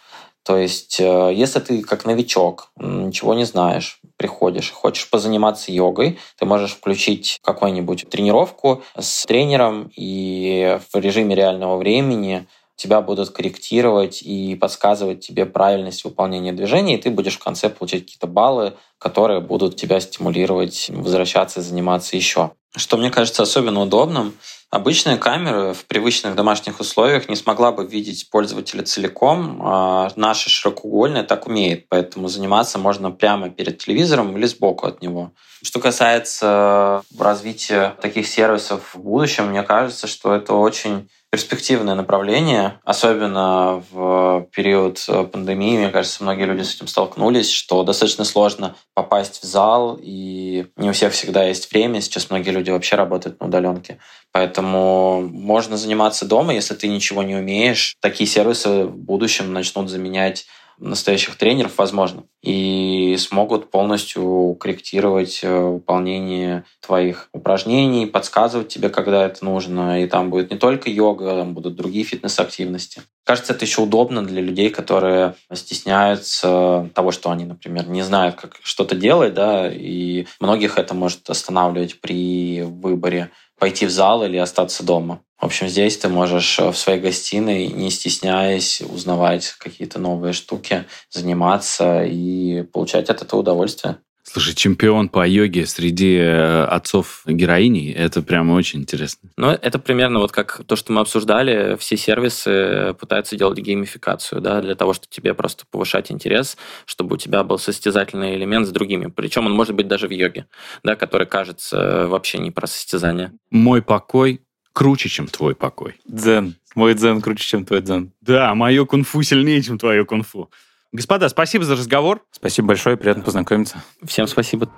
То 0.45 0.57
есть, 0.57 0.99
э, 0.99 1.31
если 1.33 1.59
ты 1.59 1.81
как 1.81 2.05
новичок, 2.05 2.69
ничего 2.77 3.33
не 3.33 3.45
знаешь, 3.45 3.99
приходишь 4.15 4.71
хочешь 4.71 5.09
позаниматься 5.09 5.71
йогой, 5.71 6.19
ты 6.37 6.45
можешь 6.45 6.73
включить 6.73 7.39
какую-нибудь 7.43 8.07
тренировку 8.09 8.83
с 8.97 9.25
тренером, 9.25 9.91
и 9.95 10.79
в 10.93 10.97
режиме 10.97 11.33
реального 11.33 11.77
времени 11.77 12.45
тебя 12.75 13.01
будут 13.01 13.31
корректировать 13.31 14.21
и 14.21 14.55
подсказывать 14.55 15.21
тебе 15.21 15.47
правильность 15.47 16.03
выполнения 16.03 16.53
движений, 16.53 16.95
и 16.95 17.01
ты 17.01 17.09
будешь 17.09 17.37
в 17.37 17.43
конце 17.43 17.69
получать 17.69 18.01
какие-то 18.01 18.27
баллы, 18.27 18.73
которые 18.99 19.41
будут 19.41 19.75
тебя 19.75 19.99
стимулировать 19.99 20.89
возвращаться 20.89 21.59
и 21.59 21.63
заниматься 21.63 22.15
еще. 22.15 22.51
Что 22.75 22.97
мне 22.97 23.09
кажется 23.09 23.43
особенно 23.43 23.81
удобным, 23.81 24.33
Обычная 24.75 25.15
камера 25.15 25.73
в 25.73 25.85
привычных 25.85 26.35
домашних 26.35 26.81
условиях 26.81 27.29
не 27.29 27.37
смогла 27.37 27.71
бы 27.71 27.85
видеть 27.85 28.29
пользователя 28.29 28.83
целиком, 28.83 29.61
а 29.63 30.09
наша 30.17 30.49
широкоугольная 30.49 31.23
так 31.23 31.47
умеет, 31.47 31.87
поэтому 31.87 32.27
заниматься 32.27 32.77
можно 32.77 33.09
прямо 33.09 33.49
перед 33.49 33.77
телевизором 33.77 34.35
или 34.35 34.45
сбоку 34.45 34.87
от 34.87 35.01
него. 35.01 35.31
Что 35.63 35.79
касается 35.79 37.03
развития 37.17 37.95
таких 38.01 38.27
сервисов 38.27 38.95
в 38.95 38.99
будущем, 38.99 39.47
мне 39.47 39.63
кажется, 39.63 40.07
что 40.07 40.35
это 40.35 40.53
очень 40.53 41.07
перспективное 41.31 41.95
направление, 41.95 42.79
особенно 42.83 43.83
в 43.91 44.47
период 44.53 45.03
э, 45.07 45.23
пандемии. 45.23 45.77
Мне 45.77 45.89
кажется, 45.89 46.23
многие 46.23 46.45
люди 46.45 46.63
с 46.63 46.75
этим 46.75 46.87
столкнулись, 46.87 47.49
что 47.49 47.83
достаточно 47.83 48.23
сложно 48.23 48.75
попасть 48.95 49.43
в 49.43 49.45
зал, 49.45 49.99
и 50.01 50.67
не 50.77 50.89
у 50.89 50.93
всех 50.93 51.13
всегда 51.13 51.43
есть 51.43 51.69
время. 51.71 52.01
Сейчас 52.01 52.29
многие 52.29 52.51
люди 52.51 52.71
вообще 52.71 52.95
работают 52.95 53.39
на 53.39 53.47
удаленке. 53.47 53.99
Поэтому 54.31 55.21
можно 55.21 55.77
заниматься 55.77 56.25
дома, 56.25 56.53
если 56.53 56.73
ты 56.73 56.87
ничего 56.87 57.21
не 57.21 57.35
умеешь. 57.35 57.97
Такие 57.99 58.27
сервисы 58.27 58.85
в 58.85 58.97
будущем 58.97 59.51
начнут 59.51 59.89
заменять 59.89 60.47
настоящих 60.77 61.35
тренеров, 61.37 61.77
возможно, 61.77 62.23
и 62.41 63.15
смогут 63.17 63.71
полностью 63.71 64.55
корректировать 64.59 65.39
э, 65.43 65.59
выполнение 65.59 66.65
твоих 66.85 67.29
упражнений, 67.33 68.05
подсказывать 68.05 68.67
тебе, 68.67 68.89
когда 68.89 69.25
это 69.25 69.43
нужно. 69.43 70.03
И 70.03 70.07
там 70.07 70.29
будет 70.29 70.51
не 70.51 70.57
только 70.57 70.89
йога, 70.89 71.25
там 71.31 71.53
будут 71.53 71.75
другие 71.75 72.05
фитнес-активности. 72.05 73.01
Кажется, 73.23 73.53
это 73.53 73.65
еще 73.65 73.81
удобно 73.81 74.23
для 74.23 74.41
людей, 74.41 74.69
которые 74.69 75.35
стесняются 75.53 76.89
того, 76.93 77.11
что 77.11 77.31
они, 77.31 77.45
например, 77.45 77.87
не 77.87 78.03
знают, 78.03 78.35
как 78.35 78.57
что-то 78.61 78.95
делать, 78.95 79.33
да, 79.33 79.71
и 79.71 80.27
многих 80.39 80.77
это 80.77 80.93
может 80.93 81.29
останавливать 81.29 81.99
при 82.01 82.61
выборе 82.61 83.31
пойти 83.57 83.85
в 83.85 83.91
зал 83.91 84.23
или 84.23 84.37
остаться 84.37 84.83
дома. 84.85 85.21
В 85.39 85.45
общем, 85.45 85.67
здесь 85.67 85.97
ты 85.97 86.07
можешь 86.07 86.59
э, 86.59 86.69
в 86.71 86.77
своей 86.77 86.99
гостиной, 86.99 87.67
не 87.67 87.89
стесняясь, 87.91 88.81
узнавать 88.81 89.55
какие-то 89.59 89.99
новые 89.99 90.33
штуки, 90.33 90.85
заниматься 91.09 92.03
и 92.05 92.63
получать 92.63 93.09
от 93.09 93.21
этого 93.21 93.41
удовольствие. 93.41 93.97
Слушай, 94.27 94.55
чемпион 94.55 95.09
по 95.09 95.27
йоге 95.27 95.67
среди 95.67 96.15
э, 96.15 96.63
отцов 96.63 97.21
героиней, 97.27 97.91
это 97.91 98.23
прямо 98.23 98.53
очень 98.53 98.79
интересно. 98.79 99.29
Ну, 99.37 99.49
это 99.49 99.77
примерно 99.77 100.19
вот 100.19 100.31
как 100.31 100.63
то, 100.65 100.75
что 100.75 100.93
мы 100.93 101.01
обсуждали, 101.01 101.77
все 101.77 101.95
сервисы 101.95 102.95
пытаются 102.99 103.35
делать 103.35 103.59
геймификацию, 103.59 104.41
да, 104.41 104.61
для 104.61 104.73
того, 104.73 104.93
чтобы 104.93 105.09
тебе 105.11 105.35
просто 105.35 105.65
повышать 105.69 106.11
интерес, 106.11 106.57
чтобы 106.85 107.15
у 107.15 107.17
тебя 107.17 107.43
был 107.43 107.59
состязательный 107.59 108.35
элемент 108.35 108.67
с 108.67 108.71
другими. 108.71 109.11
Причем 109.15 109.45
он 109.45 109.51
может 109.51 109.75
быть 109.75 109.87
даже 109.87 110.07
в 110.07 110.11
йоге, 110.11 110.47
да, 110.83 110.95
который 110.95 111.27
кажется 111.27 112.07
вообще 112.07 112.39
не 112.39 112.49
про 112.49 112.65
состязание. 112.65 113.31
Мой 113.51 113.83
покой 113.83 114.41
круче, 114.75 115.07
чем 115.09 115.27
твой 115.27 115.55
покой. 115.55 115.95
Дзен. 116.05 116.55
Мой 116.75 116.93
дзен 116.93 117.21
круче, 117.21 117.45
чем 117.45 117.65
твой 117.65 117.81
дзен. 117.81 118.11
Да, 118.21 118.53
мое 118.53 118.85
кунфу 118.85 119.23
сильнее, 119.23 119.61
чем 119.61 119.79
твое 119.79 120.05
кунфу. 120.05 120.51
Господа, 120.91 121.29
спасибо 121.29 121.63
за 121.63 121.75
разговор. 121.75 122.21
Спасибо 122.31 122.69
большое, 122.69 122.97
приятно 122.97 123.23
познакомиться. 123.23 123.81
Всем 124.03 124.27
спасибо. 124.27 124.69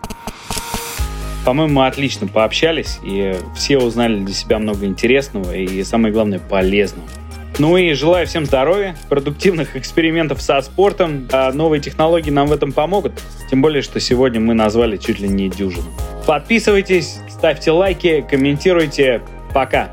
По-моему, 1.44 1.74
мы 1.74 1.88
отлично 1.88 2.28
пообщались, 2.28 3.00
и 3.04 3.36
все 3.56 3.80
узнали 3.80 4.20
для 4.20 4.34
себя 4.34 4.60
много 4.60 4.86
интересного 4.86 5.56
и, 5.56 5.84
самое 5.84 6.14
главное, 6.14 6.40
полезного. 6.40 7.08
Ну 7.58 7.76
и 7.76 7.94
желаю 7.94 8.28
всем 8.28 8.46
здоровья, 8.46 8.96
продуктивных 9.10 9.76
экспериментов 9.76 10.42
со 10.42 10.62
спортом. 10.62 11.28
А 11.32 11.52
новые 11.52 11.82
технологии 11.82 12.30
нам 12.30 12.48
в 12.48 12.52
этом 12.52 12.72
помогут. 12.72 13.14
Тем 13.50 13.64
более, 13.64 13.82
что 13.82 14.00
сегодня 14.00 14.40
мы 14.40 14.54
назвали 14.54 14.98
чуть 14.98 15.20
ли 15.20 15.28
не 15.28 15.50
дюжину. 15.50 15.88
Подписывайтесь, 16.28 17.18
ставьте 17.30 17.72
лайки, 17.72 18.24
комментируйте. 18.30 19.24
Пока! 19.58 19.90